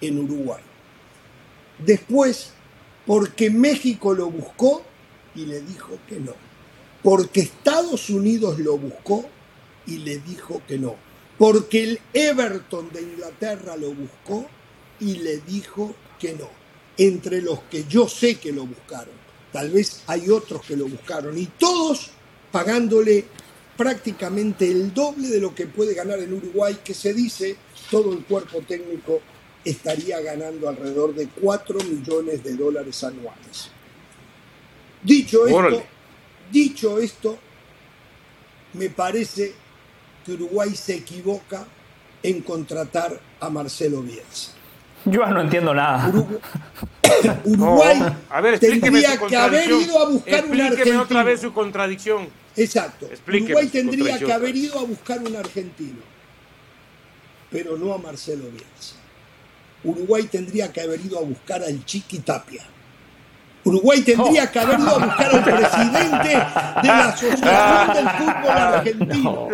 [0.01, 0.61] en Uruguay.
[1.79, 2.51] Después,
[3.05, 4.83] porque México lo buscó
[5.35, 6.33] y le dijo que no.
[7.01, 9.25] Porque Estados Unidos lo buscó
[9.85, 10.95] y le dijo que no.
[11.37, 14.47] Porque el Everton de Inglaterra lo buscó
[14.99, 16.49] y le dijo que no.
[16.97, 19.15] Entre los que yo sé que lo buscaron.
[19.51, 21.37] Tal vez hay otros que lo buscaron.
[21.37, 22.11] Y todos
[22.51, 23.25] pagándole
[23.77, 27.55] prácticamente el doble de lo que puede ganar en Uruguay, que se dice
[27.89, 29.21] todo el cuerpo técnico
[29.65, 33.69] estaría ganando alrededor de 4 millones de dólares anuales.
[35.01, 35.83] Dicho esto,
[36.51, 37.37] dicho esto,
[38.73, 39.53] me parece
[40.25, 41.65] que Uruguay se equivoca
[42.21, 44.51] en contratar a Marcelo Bielsa.
[45.05, 46.11] Yo no entiendo nada.
[47.43, 47.99] Uruguay,
[48.59, 51.01] tendría que haber ido a buscar un argentino.
[51.01, 52.27] otra vez su contradicción.
[52.55, 53.09] Exacto.
[53.27, 55.99] Uruguay tendría que haber ido a buscar un argentino,
[57.51, 58.95] pero no a Marcelo Bielsa.
[59.83, 62.63] Uruguay tendría que haber ido a buscar al Chiqui Tapia.
[63.65, 69.47] Uruguay tendría que haber ido a buscar al presidente de la Asociación del Fútbol Argentino,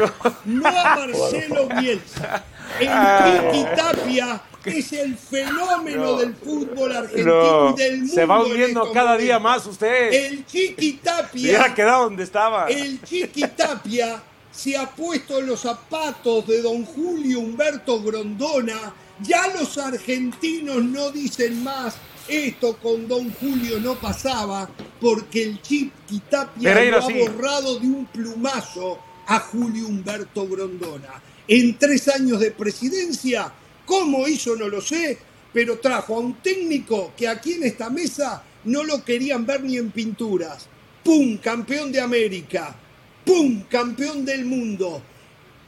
[0.46, 2.44] no a Marcelo Bielsa.
[2.80, 8.14] El Chiqui Tapia es el fenómeno del fútbol argentino y del mundo.
[8.14, 10.12] Se va hundiendo cada día más usted.
[10.14, 11.74] El Chiqui Tapia.
[11.74, 12.68] Quedado donde estaba.
[12.68, 14.22] El Chiqui Tapia
[14.52, 18.94] se ha puesto en los zapatos de don Julio Humberto Grondona.
[19.22, 21.96] Ya los argentinos no dicen más.
[22.28, 24.70] Esto con don Julio no pasaba
[25.02, 31.22] porque el Chiqui Tapia lo ha borrado de un plumazo a Julio Humberto Grondona.
[31.50, 33.52] En tres años de presidencia
[33.90, 34.56] ¿Cómo hizo?
[34.56, 35.18] No lo sé,
[35.52, 39.78] pero trajo a un técnico que aquí en esta mesa no lo querían ver ni
[39.78, 40.68] en pinturas.
[41.04, 41.40] ¡Pum!
[41.40, 42.76] Campeón de América.
[43.26, 43.64] ¡Pum!
[43.68, 45.02] Campeón del mundo.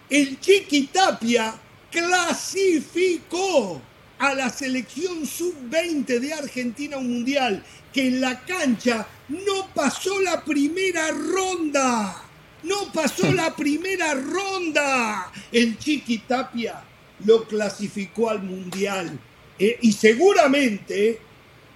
[0.07, 1.55] El Chiqui Tapia
[1.89, 3.81] clasificó
[4.19, 11.09] a la selección sub-20 de Argentina Mundial, que en la cancha no pasó la primera
[11.09, 12.23] ronda.
[12.63, 15.31] No pasó la primera ronda.
[15.51, 16.81] El Chiqui Tapia
[17.25, 19.17] lo clasificó al Mundial.
[19.57, 21.19] Eh, y seguramente,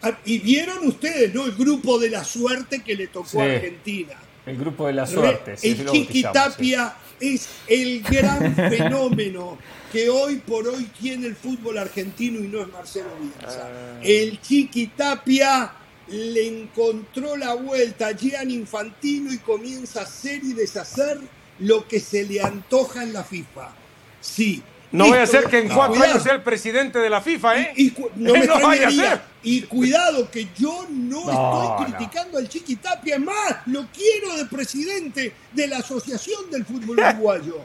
[0.02, 1.46] ah, y vieron ustedes, ¿no?
[1.46, 4.16] El grupo de la suerte que le tocó a Argentina.
[4.46, 5.56] El grupo de la suerte.
[5.62, 9.58] el Chiqui Tapia es el gran fenómeno
[9.92, 13.68] que hoy por hoy tiene el fútbol argentino y no es Marcelo Bielsa.
[13.68, 14.00] Ah.
[14.04, 15.72] El Chiqui Tapia
[16.08, 21.20] le encontró la vuelta a Gian Infantino y comienza a hacer y deshacer
[21.60, 23.74] lo que se le antoja en la FIFA.
[24.22, 27.60] Sí, no voy a ser que en cuatro años sea el presidente de la FIFA,
[27.60, 27.74] ¿eh?
[27.76, 29.22] Y, no, me vaya a ser.
[29.44, 35.34] Y cuidado, que yo no, estoy criticando al Chiqui Tapia, más, lo quiero de presidente
[35.52, 37.58] de la Asociación del Fútbol Uruguayo.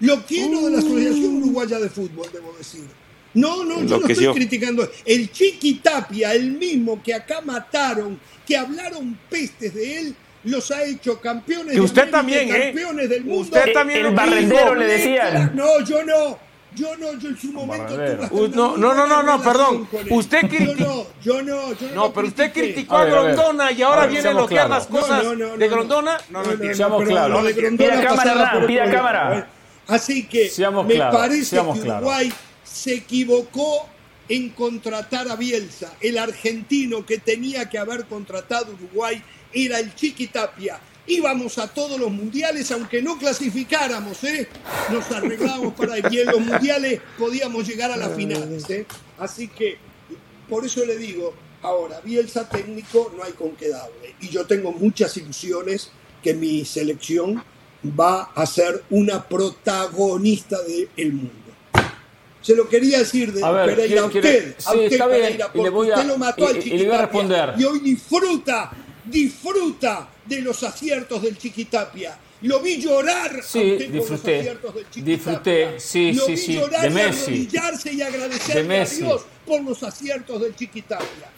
[0.00, 2.86] Lo quiero de la Asociación Uruguaya de Fútbol, debo decir.
[3.34, 4.88] No, no, yo no estoy criticando.
[5.04, 10.82] El Chiqui Tapia, el mismo que acá mataron, que hablaron pestes de él, los ha
[10.82, 12.64] hecho campeones que usted también, ¿eh?
[12.66, 13.42] campeones del mundo.
[13.42, 15.52] Usted también el barrendero le decían.
[15.54, 16.52] No, yo no.
[16.74, 17.98] Yo no, yo en su momento
[18.54, 19.86] no, no, no, no, no, perdón.
[20.08, 21.06] Usted criticó.
[21.22, 21.94] Yo no, yo no.
[21.94, 25.22] No, pero usted criticó a, Grondona y ahora viene lo que las cosas
[25.58, 26.18] de Grondona.
[26.30, 26.74] No, no, no.
[26.74, 27.52] Seamos claros.
[27.52, 29.48] Pida cámara, pida cámara.
[29.86, 30.50] Así que
[30.86, 32.32] me parece que Uruguay
[32.72, 33.88] se equivocó
[34.28, 35.94] en contratar a Bielsa.
[36.00, 39.22] El argentino que tenía que haber contratado Uruguay
[39.52, 44.48] era el Chiqui Tapia íbamos a todos los mundiales, aunque no clasificáramos, ¿eh?
[44.90, 46.06] nos arreglábamos para ir.
[46.10, 48.68] Y en los mundiales podíamos llegar a las finales.
[48.70, 48.86] ¿eh?
[49.18, 49.76] Así que,
[50.48, 54.14] por eso le digo, ahora, Bielsa técnico no hay con qué darle.
[54.20, 55.90] Y yo tengo muchas ilusiones
[56.22, 57.42] que mi selección
[57.98, 61.41] va a ser una protagonista del mundo.
[62.42, 66.48] Se lo quería decir de Pereira a usted, a usted Pereira, porque usted lo mató
[66.48, 68.70] al y, y hoy disfruta,
[69.04, 72.18] disfruta de los aciertos del Chiquitapia.
[72.42, 75.14] Lo vi llorar sí, disfruté, los aciertos del Chiquitapia.
[75.14, 76.54] Disfruté, sí, Lo sí, vi sí.
[76.54, 77.48] Llorar de Messi.
[77.52, 81.30] Y y agradecerle a Dios por los aciertos del Chiquitapia.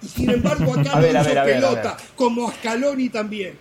[0.00, 3.58] Y sin embargo acá lo hizo pelota, como a Scaloni también.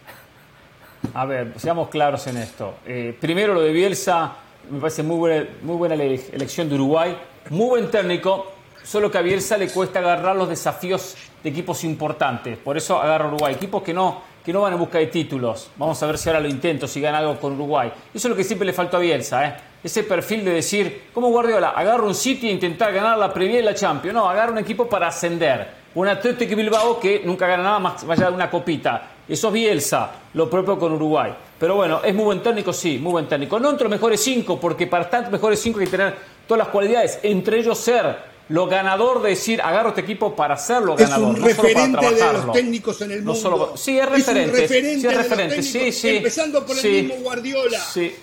[1.13, 2.75] A ver, seamos claros en esto.
[2.85, 4.35] Eh, primero lo de Bielsa,
[4.69, 7.17] me parece muy buena, muy buena elección de Uruguay,
[7.49, 8.51] muy buen técnico,
[8.83, 12.57] solo que a Bielsa le cuesta agarrar los desafíos de equipos importantes.
[12.57, 15.71] Por eso agarra Uruguay, equipos que no que no van en busca de títulos.
[15.75, 17.91] Vamos a ver si ahora lo intento, si gana algo con Uruguay.
[18.13, 19.55] Eso es lo que siempre le faltó a Bielsa, ¿eh?
[19.83, 21.69] ese perfil de decir, ¿cómo Guardiola?
[21.69, 24.13] Agarra un sitio e intentar ganar la Premier y la Champions.
[24.13, 25.85] No, agarra un equipo para ascender.
[25.95, 29.09] Un Atlético Bilbao que nunca gana nada más allá de una copita.
[29.27, 31.33] Eso es Bielsa, lo propio con Uruguay.
[31.59, 33.59] Pero bueno, es muy buen técnico, sí, muy buen técnico.
[33.59, 36.15] No entre los mejores cinco, porque para tantos mejores cinco hay que tener
[36.47, 40.95] todas las cualidades, entre ellos ser lo ganador de decir, agarro este equipo para hacerlo
[40.95, 41.35] ganador.
[41.35, 43.73] Es un referente de los técnicos en el mundo.
[43.75, 44.65] sí, es referente.
[44.65, 45.63] Es un referente, sí, es referente.
[45.63, 47.79] sí, sí, empezando por el mismo Guardiola.
[47.79, 48.13] Sí,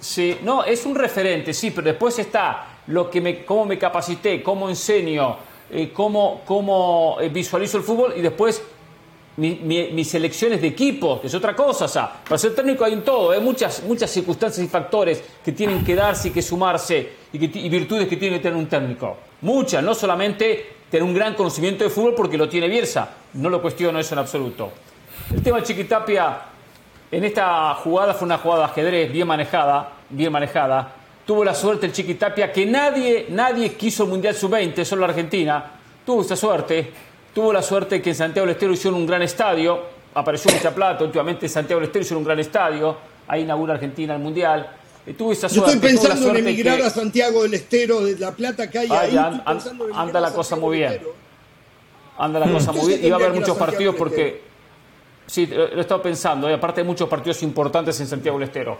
[0.00, 4.42] sí, no, es un referente, sí, pero después está lo que me, cómo me capacité,
[4.42, 5.36] cómo enseño,
[5.70, 8.62] eh, cómo, cómo eh, visualizo el fútbol y después
[9.38, 11.84] mis selecciones de equipo, que es otra cosa.
[11.84, 15.52] O sea, para ser técnico hay en todo, hay muchas, muchas circunstancias y factores que
[15.52, 19.16] tienen que darse y que sumarse y, y virtudes que tiene que tener un técnico.
[19.42, 23.62] Muchas, no solamente tener un gran conocimiento de fútbol porque lo tiene Bielsa, no lo
[23.62, 24.72] cuestiono eso en absoluto.
[25.32, 26.38] El tema de Chiquitapia,
[27.10, 30.94] en esta jugada fue una jugada de ajedrez bien manejada, bien manejada.
[31.24, 35.72] Tuvo la suerte el Chiquitapia que nadie, nadie quiso el Mundial Sub-20, solo la Argentina.
[36.04, 36.90] Tuvo esta suerte
[37.38, 39.80] Tuvo la suerte que en Santiago del Estero hicieron un gran estadio,
[40.12, 42.96] apareció mucha plata, últimamente en Santiago del Estero hicieron un gran estadio,
[43.28, 44.68] ahí inaugura Argentina el Mundial.
[45.06, 48.32] Eh, tuvo esa suerte, Yo estoy pensando en emigrar a Santiago del Estero, de la
[48.32, 49.16] plata que hay ahí.
[49.16, 51.00] anda la cosa muy bien.
[52.18, 53.04] Anda la cosa muy bien.
[53.04, 54.42] Y va a haber muchos partidos porque...
[55.28, 58.78] Sí, lo he estado pensando, y aparte hay muchos partidos importantes en Santiago del Estero.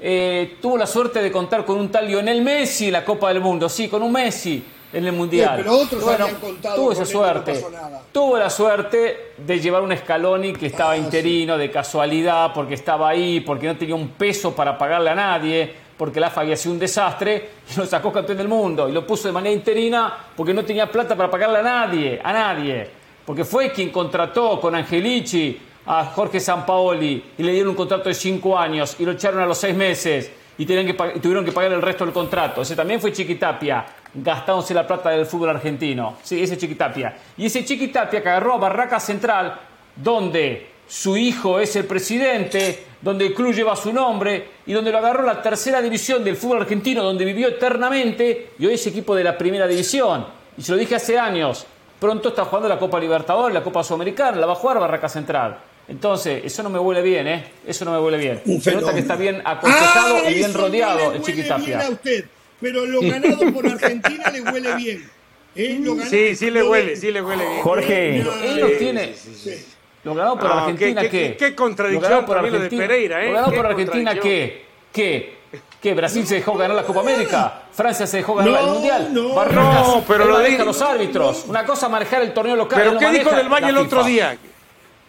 [0.00, 3.40] Eh, tuvo la suerte de contar con un tal Lionel Messi en la Copa del
[3.40, 5.54] Mundo, sí, con un Messi en el Mundial.
[5.56, 7.64] pero otros bueno, contado tuvo esa suerte.
[8.12, 13.08] tuvo la suerte de llevar un Scaloni que estaba ah, interino de casualidad, porque estaba
[13.08, 16.74] ahí, porque no tenía un peso para pagarle a nadie, porque la AFA había sido
[16.74, 18.88] un desastre, y lo sacó campeón del mundo.
[18.88, 22.32] Y lo puso de manera interina porque no tenía plata para pagarle a nadie, a
[22.32, 22.88] nadie.
[23.24, 28.14] Porque fue quien contrató con Angelici a Jorge Sampaoli y le dieron un contrato de
[28.14, 31.72] cinco años y lo echaron a los seis meses y, que, y tuvieron que pagar
[31.72, 32.62] el resto del contrato.
[32.62, 36.16] Ese también fue Chiquitapia gastándose la plata del fútbol argentino.
[36.22, 37.16] Sí, ese Chiquitapia.
[37.36, 39.58] Y ese Chiquitapia que agarró a Barraca Central,
[39.96, 44.98] donde su hijo es el presidente, donde el club lleva su nombre y donde lo
[44.98, 49.24] agarró la tercera división del fútbol argentino, donde vivió eternamente y hoy es equipo de
[49.24, 50.26] la primera división.
[50.56, 51.66] Y se lo dije hace años,
[51.98, 55.56] pronto está jugando la Copa Libertadores, la Copa Sudamericana, la va a jugar Barraca Central.
[55.88, 57.44] Entonces, eso no me huele bien, ¿eh?
[57.66, 58.60] Eso no me huele bien.
[58.60, 61.82] Se nota que está bien aconsejado ah, y bien rodeado el Chiquitapia
[62.62, 65.10] pero lo ganado por Argentina le huele bien.
[65.56, 65.84] ¿eh?
[66.08, 67.60] sí, sí le huele, sí le huele bien.
[67.60, 69.14] Jorge, él lo tiene.
[70.04, 71.36] Lo ganado por ah, Argentina, ¿qué?
[71.38, 71.54] ¿É?
[71.54, 73.26] contradicción por Argentina, de Pereira, ¿eh?
[73.28, 74.64] Lo ganado por Argentina, ¿qué?
[74.92, 75.42] ¿Qué?
[75.80, 75.94] ¿Qué?
[75.94, 77.64] ¿Brasil se dejó ganar la Copa América?
[77.72, 79.08] ¿Francia se dejó ganar el Mundial?
[79.12, 81.44] No, no pero lo dijo los árbitros.
[81.48, 82.80] Una cosa manejar el torneo local.
[82.80, 84.38] ¿Pero qué dijo del Valle el otro día?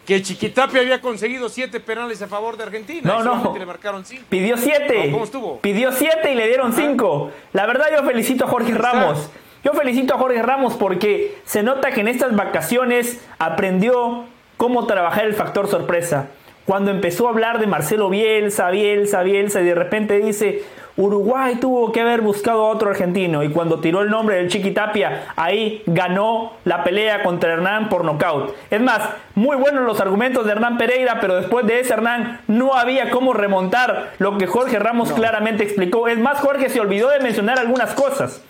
[0.06, 3.02] Que Chiquitapia había conseguido siete penales a favor de Argentina.
[3.04, 3.56] No, no.
[3.56, 4.24] Le marcaron cinco.
[4.28, 5.10] Pidió siete.
[5.10, 5.60] ¿Cómo estuvo?
[5.60, 7.30] Pidió siete y le dieron cinco.
[7.52, 9.30] La verdad yo felicito a Jorge Ramos.
[9.62, 14.24] Yo felicito a Jorge Ramos porque se nota que en estas vacaciones aprendió
[14.58, 16.28] cómo trabajar el factor sorpresa.
[16.66, 20.62] Cuando empezó a hablar de Marcelo Bielsa, Bielsa, Bielsa y de repente dice,
[20.96, 25.24] Uruguay tuvo que haber buscado a otro argentino y cuando tiró el nombre del Chiquitapia,
[25.34, 28.54] ahí ganó la pelea contra Hernán por nocaut.
[28.70, 29.02] Es más,
[29.34, 33.32] muy buenos los argumentos de Hernán Pereira, pero después de ese Hernán no había cómo
[33.32, 36.06] remontar lo que Jorge Ramos claramente explicó.
[36.06, 38.40] Es más, Jorge se olvidó de mencionar algunas cosas.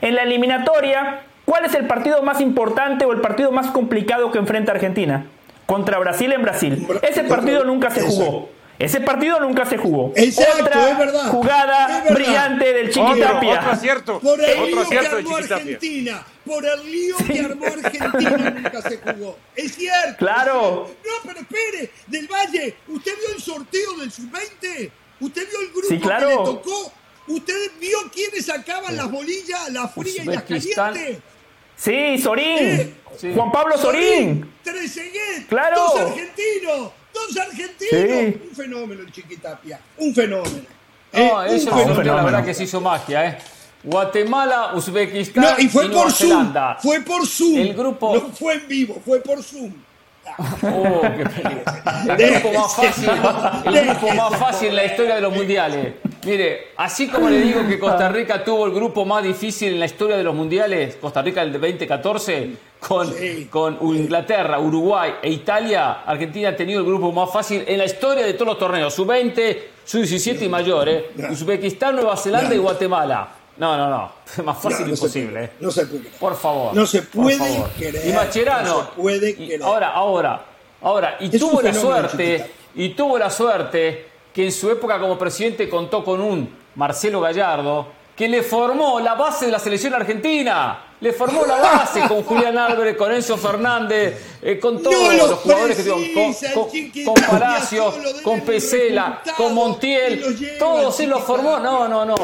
[0.00, 4.38] En la eliminatoria, ¿cuál es el partido más importante o el partido más complicado que
[4.38, 5.26] enfrenta Argentina?
[5.66, 6.88] Contra Brasil en Brasil.
[7.02, 8.48] Ese partido nunca se jugó.
[8.80, 10.10] Ese partido nunca se jugó.
[10.16, 11.28] Exacto, Otra es verdad.
[11.28, 13.58] jugada brillante del Chiquitapia.
[13.58, 14.20] Otro, acierto.
[14.20, 16.26] Por el otro lío que armó Argentina.
[16.46, 19.38] Por el lío que armó Argentina nunca se jugó.
[19.54, 20.16] Es cierto.
[20.16, 20.90] Claro.
[21.04, 21.90] No, pero espere.
[22.06, 24.90] Del Valle, ¿usted vio el sorteo del sub-20?
[25.20, 26.28] ¿Usted vio el grupo sí, claro.
[26.28, 26.92] que le tocó?
[27.28, 31.20] ¿Usted vio quiénes sacaban las bolillas, la fría y la caliente?
[31.76, 32.96] Sí, Sorín.
[33.34, 34.50] Juan Pablo Sorín.
[34.64, 35.46] Trezeguet.
[35.48, 35.76] Claro.
[35.76, 36.92] Dos argentinos.
[37.28, 38.40] Dos argentinos.
[38.50, 39.80] Un fenómeno el Chiquitapia.
[39.98, 40.66] Un fenómeno.
[41.12, 43.38] No, eh, eso es la verdad que se hizo magia, ¿eh?
[43.82, 46.30] Guatemala, Uzbekistán no, y fue por Nueva Zoom.
[46.30, 46.76] Zelanda.
[46.80, 47.58] Fue por Zoom.
[47.58, 48.14] El grupo.
[48.14, 49.72] No fue en vivo, fue por Zoom.
[50.62, 53.10] Oh, qué El grupo más fácil,
[53.64, 55.94] el grupo más fácil en la historia de los mundiales.
[56.24, 59.86] Mire, así como le digo que Costa Rica tuvo el grupo más difícil en la
[59.86, 62.50] historia de los mundiales, Costa Rica del 2014,
[62.86, 63.12] con,
[63.50, 68.24] con Inglaterra, Uruguay e Italia, Argentina ha tenido el grupo más fácil en la historia
[68.24, 71.10] de todos los torneos, sub-20, sub-17 y mayor, ¿eh?
[71.30, 73.28] Uzbekistán, Nueva Zelanda y Guatemala.
[73.58, 74.12] No, no, no.
[74.44, 75.50] Más fácil imposible.
[75.60, 76.04] no se puede.
[76.18, 76.74] Por favor.
[76.74, 78.08] No se puede querer.
[78.08, 78.68] Y Macherano.
[78.68, 79.62] No se puede querer.
[79.62, 80.44] ahora, ahora.
[80.82, 85.68] Ahora, y tuvo la suerte, y tuvo la suerte que en su época como presidente
[85.68, 90.89] contó con un Marcelo Gallardo que le formó la base de la selección argentina.
[91.00, 95.78] Le formó la base con Julián Álvarez, con Enzo Fernández, eh, con todos los jugadores
[95.78, 101.58] que con, con, con Palacio, con Pesela, con Montiel, todos se los formó.
[101.58, 102.14] No, no, no.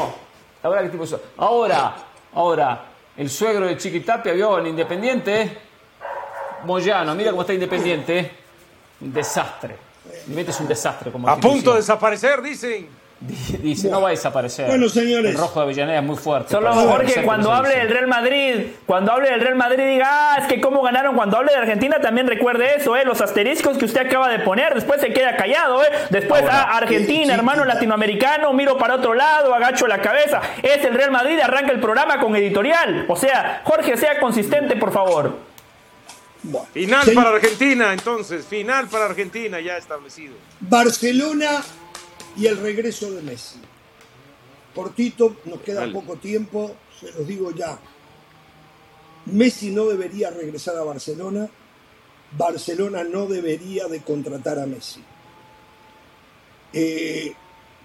[0.61, 1.21] La verdad que tipo eso.
[1.37, 1.95] Ahora,
[2.33, 2.85] ahora,
[3.17, 5.57] el suegro de Chiquitapia vio el Independiente.
[6.63, 8.31] Moyano, mira cómo está Independiente.
[9.01, 9.75] Un desastre.
[10.05, 11.11] Independiente es un desastre.
[11.11, 12.96] Como a punto de desaparecer, dicen.
[13.63, 14.67] Dice, no va a desaparecer.
[14.67, 15.31] Bueno, señores.
[15.31, 16.51] El rojo de Avellaneda es muy fuerte.
[16.51, 20.47] Solo Jorge, cuando hable del Real Madrid, cuando hable del Real Madrid, diga, ah, es
[20.47, 21.15] que cómo ganaron.
[21.15, 23.03] Cuando hable de Argentina, también recuerde eso, ¿eh?
[23.05, 24.75] Los asteriscos que usted acaba de poner.
[24.75, 25.87] Después se queda callado, ¿eh?
[26.11, 30.41] Después, ah, Argentina, hermano latinoamericano, miro para otro lado, agacho la cabeza.
[30.61, 33.05] Es el Real Madrid, arranca el programa con editorial.
[33.07, 35.35] O sea, Jorge, sea consistente, por favor.
[36.71, 38.45] final para Argentina, entonces.
[38.45, 40.35] Final para Argentina, ya establecido.
[40.59, 41.63] Barcelona
[42.37, 43.59] y el regreso de Messi.
[44.75, 47.79] Cortito, nos queda poco tiempo, se los digo ya.
[49.25, 51.49] Messi no debería regresar a Barcelona,
[52.37, 55.03] Barcelona no debería de contratar a Messi.
[56.73, 57.33] Eh,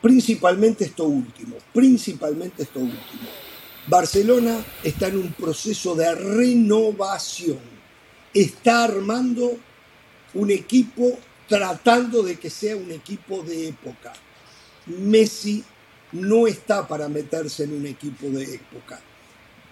[0.03, 3.29] principalmente esto último, principalmente esto último.
[3.87, 7.59] Barcelona está en un proceso de renovación,
[8.35, 9.53] está armando
[10.35, 11.19] un equipo
[11.49, 14.13] tratando de que sea un equipo de época.
[14.87, 15.65] Messi
[16.13, 19.01] no está para meterse en un equipo de época.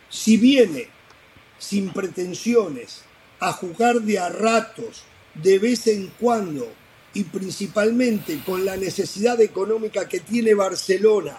[0.08, 0.88] Si viene
[1.58, 3.02] sin pretensiones
[3.40, 5.04] a jugar de a ratos,
[5.34, 6.72] de vez en cuando,
[7.12, 11.36] y principalmente con la necesidad económica que tiene Barcelona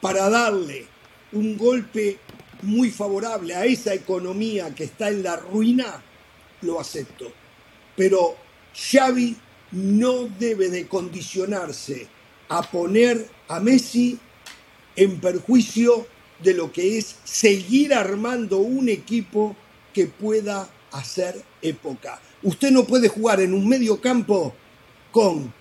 [0.00, 0.86] para darle
[1.32, 2.18] un golpe
[2.62, 6.02] muy favorable a esa economía que está en la ruina,
[6.62, 7.32] lo acepto.
[7.94, 8.36] Pero
[8.74, 9.36] Xavi
[9.72, 12.08] no debe de condicionarse
[12.48, 14.18] a poner a Messi
[14.94, 16.06] en perjuicio
[16.42, 19.56] de lo que es seguir armando un equipo
[19.92, 22.20] que pueda hacer época.
[22.42, 24.54] Usted no puede jugar en un medio campo
[25.10, 25.52] con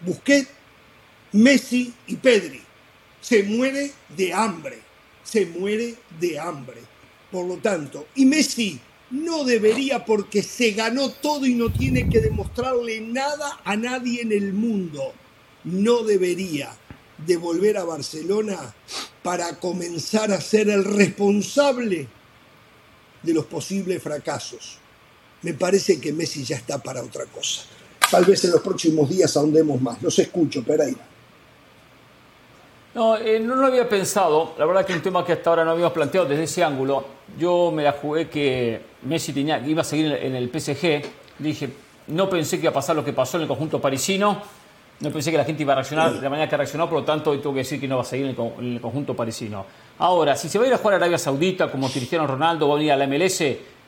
[0.00, 0.50] Busquets,
[1.32, 2.60] Messi y Pedri.
[3.20, 4.78] Se muere de hambre,
[5.22, 6.80] se muere de hambre.
[7.30, 8.78] Por lo tanto, y Messi
[9.10, 14.32] no debería porque se ganó todo y no tiene que demostrarle nada a nadie en
[14.32, 15.14] el mundo
[15.64, 16.70] no debería
[17.18, 18.74] de volver a Barcelona
[19.22, 22.08] para comenzar a ser el responsable
[23.22, 24.78] de los posibles fracasos.
[25.42, 27.62] Me parece que Messi ya está para otra cosa.
[28.10, 30.02] Tal vez en los próximos días ahondemos más.
[30.02, 31.00] Los escucho, Pereira.
[32.94, 34.54] No, eh, no lo había pensado.
[34.58, 37.04] La verdad que un tema que hasta ahora no habíamos planteado desde ese ángulo.
[37.38, 41.02] Yo me la jugué que Messi tenía, iba a seguir en el PSG.
[41.38, 41.70] Dije,
[42.08, 44.42] no pensé que iba a pasar lo que pasó en el conjunto parisino
[45.00, 47.04] no pensé que la gente iba a reaccionar de la manera que reaccionó, por lo
[47.04, 49.66] tanto, hoy tengo que decir que no va a seguir en el, conjunto parisino.
[49.98, 52.74] Ahora, si se va a ir a jugar a Arabia Saudita como Cristiano Ronaldo, va
[52.74, 53.38] a venir a la MLS,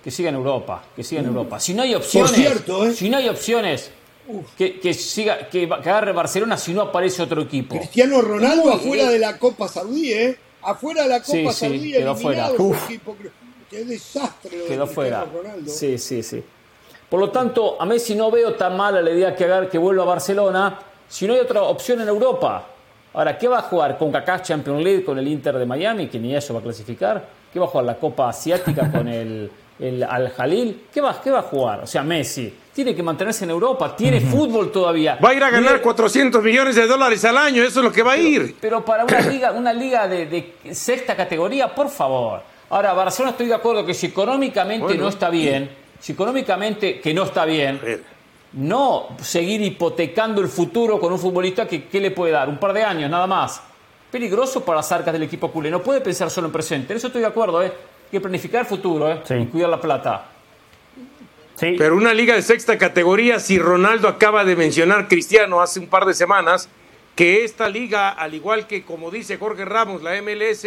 [0.03, 1.61] que siga en Europa, que siga en Europa.
[1.61, 2.93] Si no hay opciones, ¿eh?
[2.93, 3.91] si no hay opciones,
[4.57, 7.77] que, siga, que, agarre Barcelona si no aparece otro equipo.
[7.77, 10.37] Cristiano Ronaldo afuera de la Copa Saudí, ¿eh?
[10.63, 12.51] Afuera de la Copa sí, Saudí, sí, quedó fuera.
[13.71, 15.25] Qué desastre lo quedó fuera.
[15.25, 15.71] Ronaldo.
[15.71, 16.43] Sí, sí, sí.
[17.09, 20.03] Por lo tanto, a Messi no veo tan mala la idea que, agarre, que vuelva
[20.03, 20.79] a Barcelona
[21.09, 22.67] si no hay otra opción en Europa.
[23.15, 26.19] Ahora, ¿qué va a jugar con Kaká Champions League con el Inter de Miami, que
[26.19, 27.25] ni eso va a clasificar?
[27.53, 29.51] ¿Qué va a jugar la Copa Asiática con el,
[30.09, 30.83] Al Jalil?
[30.93, 31.81] ¿Qué va, ¿Qué va a jugar?
[31.85, 35.19] O sea, Messi tiene que mantenerse en Europa, tiene fútbol todavía.
[35.25, 38.03] Va a ir a ganar 400 millones de dólares al año, eso es lo que
[38.03, 38.55] va a ir.
[38.61, 42.43] Pero, para una liga, una liga de, sexta categoría, por favor.
[42.69, 47.23] Ahora, Barcelona estoy de acuerdo que si económicamente no está bien, si económicamente que no
[47.23, 47.81] está bien,
[48.57, 52.49] no seguir hipotecando el futuro con un futbolista que ¿qué le puede dar?
[52.49, 53.63] Un par de años, nada más.
[54.11, 55.71] Peligroso para las arcas del equipo culé.
[55.71, 56.93] No puede pensar solo en presente.
[56.93, 57.67] En eso estoy de acuerdo, ¿eh?
[57.67, 59.21] Hay que planificar el futuro, ¿eh?
[59.29, 60.27] Y cuidar la plata.
[61.55, 61.75] Sí.
[61.77, 66.07] Pero una liga de sexta categoría, si Ronaldo acaba de mencionar Cristiano hace un par
[66.07, 66.69] de semanas,
[67.15, 70.67] que esta liga, al igual que como dice Jorge Ramos, la MLS,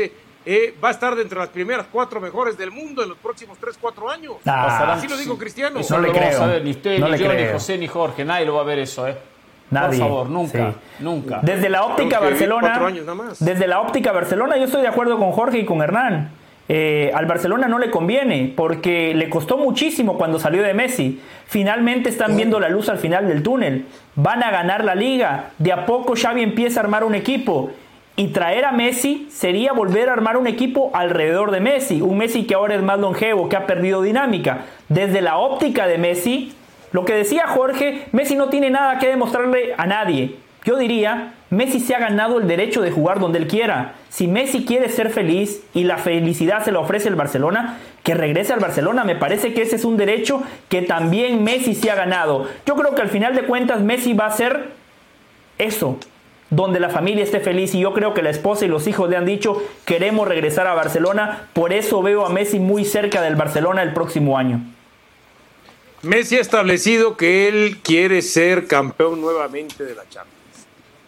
[0.52, 3.56] eh, va a estar dentro de las primeras cuatro mejores del mundo en los próximos
[3.60, 4.34] tres, cuatro años.
[4.48, 5.80] Ah, Así lo digo Cristiano.
[5.88, 6.60] no, le creo.
[6.62, 8.26] ni usted, ni yo, ni José, ni Jorge.
[8.26, 9.16] Nadie lo va a ver eso, ¿eh?
[9.70, 10.00] Nadie.
[10.00, 11.42] Por favor, nunca, nunca.
[11.44, 12.92] Desde la óptica Barcelona,
[13.40, 16.32] desde la óptica Barcelona, yo estoy de acuerdo con Jorge y con Hernán.
[16.68, 21.22] Eh, al Barcelona no le conviene porque le costó muchísimo cuando salió de Messi.
[21.46, 23.86] Finalmente están viendo la luz al final del túnel.
[24.16, 25.52] Van a ganar la liga.
[25.60, 27.72] De a poco Xavi empieza a armar un equipo
[28.20, 32.02] y traer a Messi sería volver a armar un equipo alrededor de Messi.
[32.02, 34.66] Un Messi que ahora es más longevo, que ha perdido dinámica.
[34.90, 36.54] Desde la óptica de Messi,
[36.91, 40.36] Lo que decía Jorge, Messi no tiene nada que demostrarle a nadie.
[40.66, 43.94] Yo diría, Messi se ha ganado el derecho de jugar donde él quiera.
[44.10, 48.52] Si Messi quiere ser feliz y la felicidad se la ofrece el Barcelona, que regrese
[48.52, 49.06] al Barcelona.
[49.06, 52.50] Me parece que ese es un derecho que también Messi se ha ganado.
[52.66, 54.72] Yo creo que al final de cuentas Messi va a ser
[55.58, 55.98] eso,
[56.50, 59.18] donde la familia esté feliz y yo creo que la esposa y los hijos le
[59.18, 63.84] han dicho queremos regresar a Barcelona, por eso veo a Messi muy cerca del Barcelona
[63.84, 64.62] el próximo año.
[66.02, 70.38] Messi ha establecido que él quiere ser campeón nuevamente de la Champions.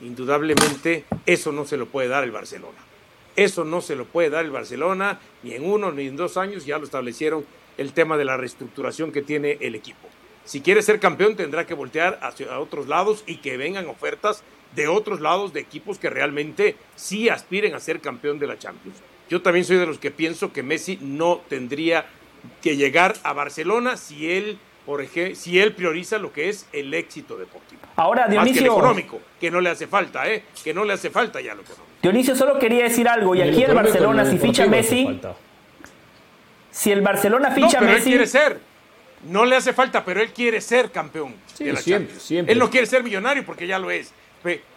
[0.02, 2.78] Indudablemente eso no se lo puede dar el Barcelona.
[3.36, 6.66] Eso no se lo puede dar el Barcelona ni en uno ni en dos años,
[6.66, 7.46] ya lo establecieron
[7.78, 10.10] el tema de la reestructuración que tiene el equipo.
[10.44, 14.44] Si quiere ser campeón tendrá que voltear hacia otros lados y que vengan ofertas
[14.76, 18.98] de otros lados de equipos que realmente sí aspiren a ser campeón de la Champions.
[19.30, 22.06] Yo también soy de los que pienso que Messi no tendría
[22.61, 26.93] que llegar a Barcelona si él, por ejemplo, si él prioriza lo que es el
[26.93, 27.81] éxito deportivo.
[27.95, 28.52] Ahora, Dionisio.
[28.52, 30.43] Más que el económico, que no le hace falta, ¿eh?
[30.64, 31.88] Que no le hace falta ya lo económico.
[32.02, 33.35] Dionisio, solo quería decir algo.
[33.35, 35.19] Y aquí el Barcelona, si ficha Messi.
[36.72, 38.10] Si el Barcelona ficha no, pero Messi.
[38.10, 38.60] Él quiere ser.
[39.30, 42.23] No le hace falta, pero él quiere ser campeón sí, de la siempre, Champions.
[42.23, 42.53] Siempre.
[42.53, 44.14] Él no quiere ser millonario porque ya lo es.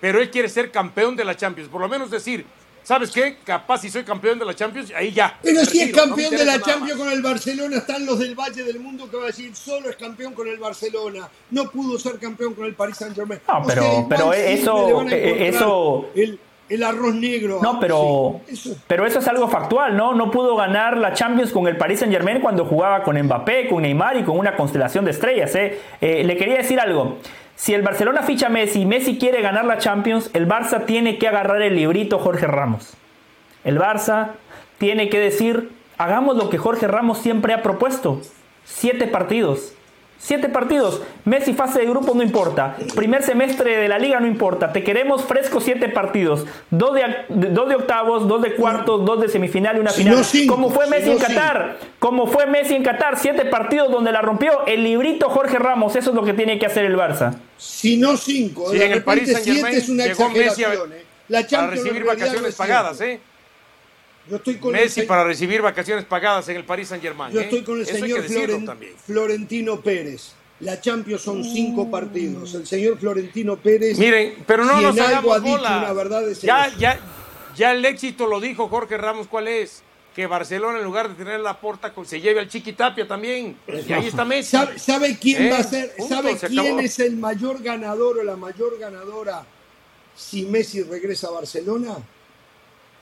[0.00, 1.68] Pero él quiere ser campeón de la Champions.
[1.68, 2.44] Por lo menos decir,
[2.82, 3.38] ¿sabes qué?
[3.44, 5.38] Capaz si soy campeón de la Champions, ahí ya.
[5.42, 8.62] Pero si es campeón no de la Champions con el Barcelona, están los del Valle
[8.62, 11.28] del Mundo que va a decir, solo es campeón con el Barcelona.
[11.50, 13.40] No pudo ser campeón con el Paris Saint Germain.
[13.48, 16.38] No, pero, o sea, pero eso, eso, el,
[16.68, 17.60] el arroz negro.
[17.62, 18.76] No, pero, sí, eso.
[18.86, 20.14] pero eso es algo factual, ¿no?
[20.14, 23.82] No pudo ganar la Champions con el Paris Saint Germain cuando jugaba con Mbappé, con
[23.82, 25.54] Neymar y con una constelación de estrellas.
[25.54, 25.78] ¿eh?
[26.00, 27.18] Eh, le quería decir algo.
[27.56, 31.18] Si el Barcelona ficha a Messi y Messi quiere ganar la Champions, el Barça tiene
[31.18, 32.94] que agarrar el librito Jorge Ramos.
[33.62, 34.32] El Barça
[34.78, 38.20] tiene que decir, hagamos lo que Jorge Ramos siempre ha propuesto.
[38.64, 39.74] Siete partidos.
[40.18, 41.02] Siete partidos.
[41.24, 42.76] Messi fase de grupo no importa.
[42.94, 44.72] Primer semestre de la liga no importa.
[44.72, 46.46] Te queremos fresco siete partidos.
[46.70, 50.16] Dos de, dos de octavos, dos de cuartos, dos de semifinal y una final.
[50.16, 51.76] No cinco, como fue Messi no en Qatar.
[51.98, 53.18] Como fue Messi en Qatar.
[53.18, 54.66] Siete partidos donde la rompió.
[54.66, 55.94] El librito Jorge Ramos.
[55.94, 57.34] Eso es lo que tiene que hacer el Barça.
[57.58, 58.70] Si no cinco.
[58.70, 60.78] Sí, en el Saint Germain es una llegó Messi a, ¿eh?
[61.28, 63.00] La para Champions recibir vacaciones pagadas.
[63.00, 63.20] ¿eh?
[64.28, 67.32] Yo estoy con Messi el, para recibir vacaciones pagadas en el Paris Saint Germain.
[67.32, 68.94] yo estoy con el Eso señor Floren-.
[69.04, 70.32] Florentino Pérez.
[70.60, 72.54] La Champions son cinco partidos.
[72.54, 73.98] El señor Florentino Pérez.
[73.98, 75.78] Miren, pero no si nos hagamos bola.
[75.78, 76.78] una verdad es ya, eso.
[76.78, 76.98] ya,
[77.56, 79.82] ya el éxito lo dijo Jorge Ramos, ¿cuál es?
[80.14, 83.56] Que Barcelona, en lugar de tener la porta, se lleve al Chiquitapia también.
[83.66, 84.52] Y ahí está Messi.
[84.52, 85.92] ¿Sabe, sabe quién Eh, va a ser?
[85.96, 86.78] punto, ¿Sabe se quién acabó.
[86.80, 89.44] es el mayor ganador o la mayor ganadora
[90.14, 91.96] si Messi regresa a Barcelona?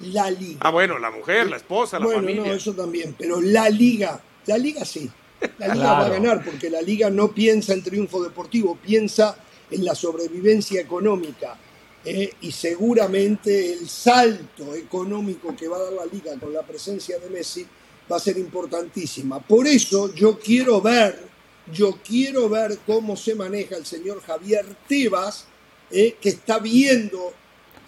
[0.00, 0.58] La Liga.
[0.60, 2.42] Ah, bueno, la mujer, la esposa, la bueno, familia.
[2.44, 5.10] no, eso también, pero la Liga, la Liga sí.
[5.58, 6.00] La Liga Claro.
[6.00, 9.36] va a ganar porque la Liga no piensa en triunfo deportivo, piensa
[9.70, 11.56] en la sobrevivencia económica.
[12.04, 17.16] eh, y seguramente el salto económico que va a dar la Liga con la presencia
[17.20, 17.64] de Messi
[18.10, 19.38] va a ser importantísima.
[19.38, 21.16] Por eso yo quiero ver,
[21.72, 25.46] yo quiero ver cómo se maneja el señor Javier Tebas,
[25.92, 27.32] eh, que está viendo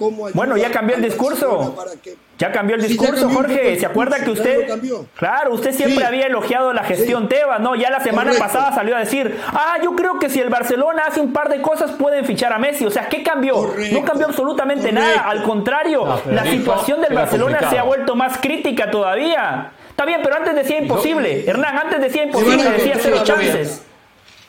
[0.04, 1.76] cómo Bueno, ya cambió el discurso.
[2.02, 3.72] Que Ya cambió el Sí, discurso, cambió Jorge.
[3.74, 4.68] el ¿Se acuerda que usted...
[5.16, 6.02] Claro, usted siempre Sí.
[6.04, 7.74] había elogiado la gestión Tebas, ¿no?
[7.76, 8.44] Ya la semana Correcto.
[8.52, 11.60] pasada salió a decir, ah, yo creo que si el Barcelona hace un par de
[11.62, 12.84] cosas pueden fichar a Messi.
[12.86, 13.54] O sea, ¿qué cambió?
[13.54, 13.98] Correcto.
[14.00, 15.00] No cambió absolutamente Correcto.
[15.16, 15.28] nada.
[15.30, 19.70] Al contrario, No, pero la dijo situación del Barcelona se ha vuelto más crítica todavía.
[19.90, 21.48] Está bien, pero antes decía imposible.
[21.48, 23.82] Hernán, antes decía Le imposible, decía cero chances.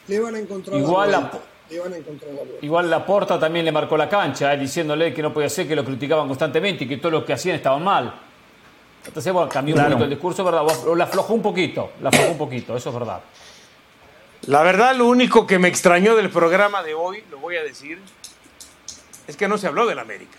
[0.07, 1.31] Le van a encontrar Igual la.
[1.69, 2.65] Le van a encontrar la vuelta.
[2.65, 5.75] Igual la porta también le marcó la cancha, eh, diciéndole que no podía ser, que
[5.75, 8.13] lo criticaban constantemente y que todo lo que hacían estaban mal.
[9.05, 9.87] Entonces, bueno, cambió Claro.
[9.89, 10.63] un poquito el discurso, ¿verdad?
[10.87, 13.19] O la aflojó un poquito, la aflojó un poquito, eso es verdad.
[14.47, 17.99] La verdad, lo único que me extrañó del programa de hoy, lo voy a decir,
[19.27, 20.37] es que no se habló del América.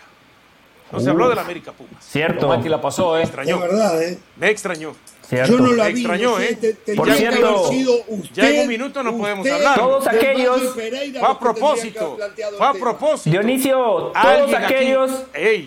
[0.91, 2.01] No se habló del América Pumas.
[2.05, 3.23] Cierto, Lo mal que la pasó, Me ¿eh?
[3.23, 3.59] Es extrañó.
[3.59, 4.17] verdad, ¿eh?
[4.37, 4.95] Me extrañó.
[5.27, 5.51] Cierto.
[5.53, 5.91] Yo no la vi.
[5.93, 6.75] extrañó, no sé, ¿eh?
[6.85, 9.75] te- Por cierto, sido usted, ya en un minuto no podemos usted, hablar.
[9.77, 12.17] Todos aquellos- Pereira, Fue a propósito.
[12.57, 13.29] Fue a propósito.
[13.29, 15.11] Dionisio, todos aquellos,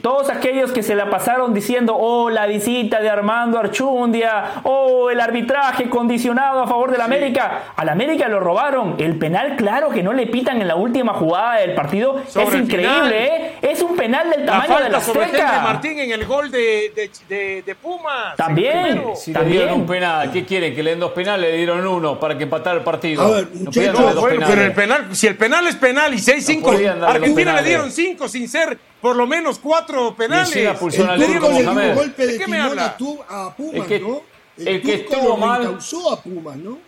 [0.03, 5.21] todos aquellos que se la pasaron diciendo, oh, la visita de Armando Archundia, oh, el
[5.21, 7.73] arbitraje condicionado a favor del América.
[7.77, 8.97] Al América lo robaron.
[8.99, 12.23] El penal, claro que no le pitan en la última jugada del partido.
[12.29, 13.13] Sobre es increíble, final.
[13.13, 13.53] ¿eh?
[13.63, 15.61] Es un penal del La tamaño de la falta sobre Henry Azteca.
[15.63, 18.37] Martín en el gol de, de, de- de Pumas.
[18.37, 19.03] También.
[19.33, 19.50] También.
[19.51, 20.75] Dieron un penal, ¿qué quieren?
[20.75, 23.23] Que le den dos penales, le dieron uno para que empatara el partido.
[23.23, 24.49] A ver, no No, bueno, penales.
[24.49, 27.63] pero el penal, si el penal es penal y 6-5, podían darle a Argentina le
[27.69, 30.55] dieron 5 sin ser por lo menos 4 penales.
[30.57, 31.95] El Le turco como le dieron dio un Mohamed.
[31.95, 32.97] golpe de ¿De qué me habla?
[33.29, 34.23] a, Pumas, El que- ¿no?
[34.59, 36.79] el que turco estuvo mal- encausó a Pumas, ¿no?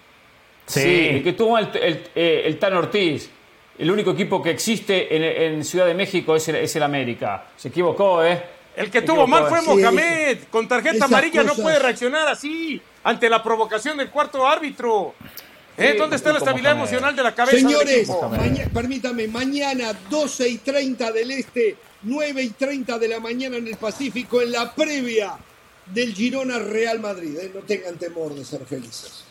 [0.66, 3.30] Sí, el que tuvo el, el, eh, el Tan Ortiz.
[3.78, 7.46] El único equipo que existe en, en Ciudad de México es el, es el América.
[7.56, 8.40] Se equivocó, ¿eh?
[8.76, 10.38] El que tuvo mal fue Mohamed.
[10.50, 15.14] Con tarjeta amarilla no puede reaccionar así ante la provocación del cuarto árbitro.
[15.76, 15.94] ¿Eh?
[15.96, 17.56] ¿Dónde está la estabilidad emocional de la cabeza?
[17.56, 18.08] Señores,
[18.72, 23.76] permítame, mañana 12 y 30 del Este, 9 y 30 de la mañana en el
[23.76, 25.32] Pacífico, en la previa
[25.86, 27.38] del Girona Real Madrid.
[27.38, 27.50] ¿eh?
[27.54, 29.24] No tengan temor de ser felices.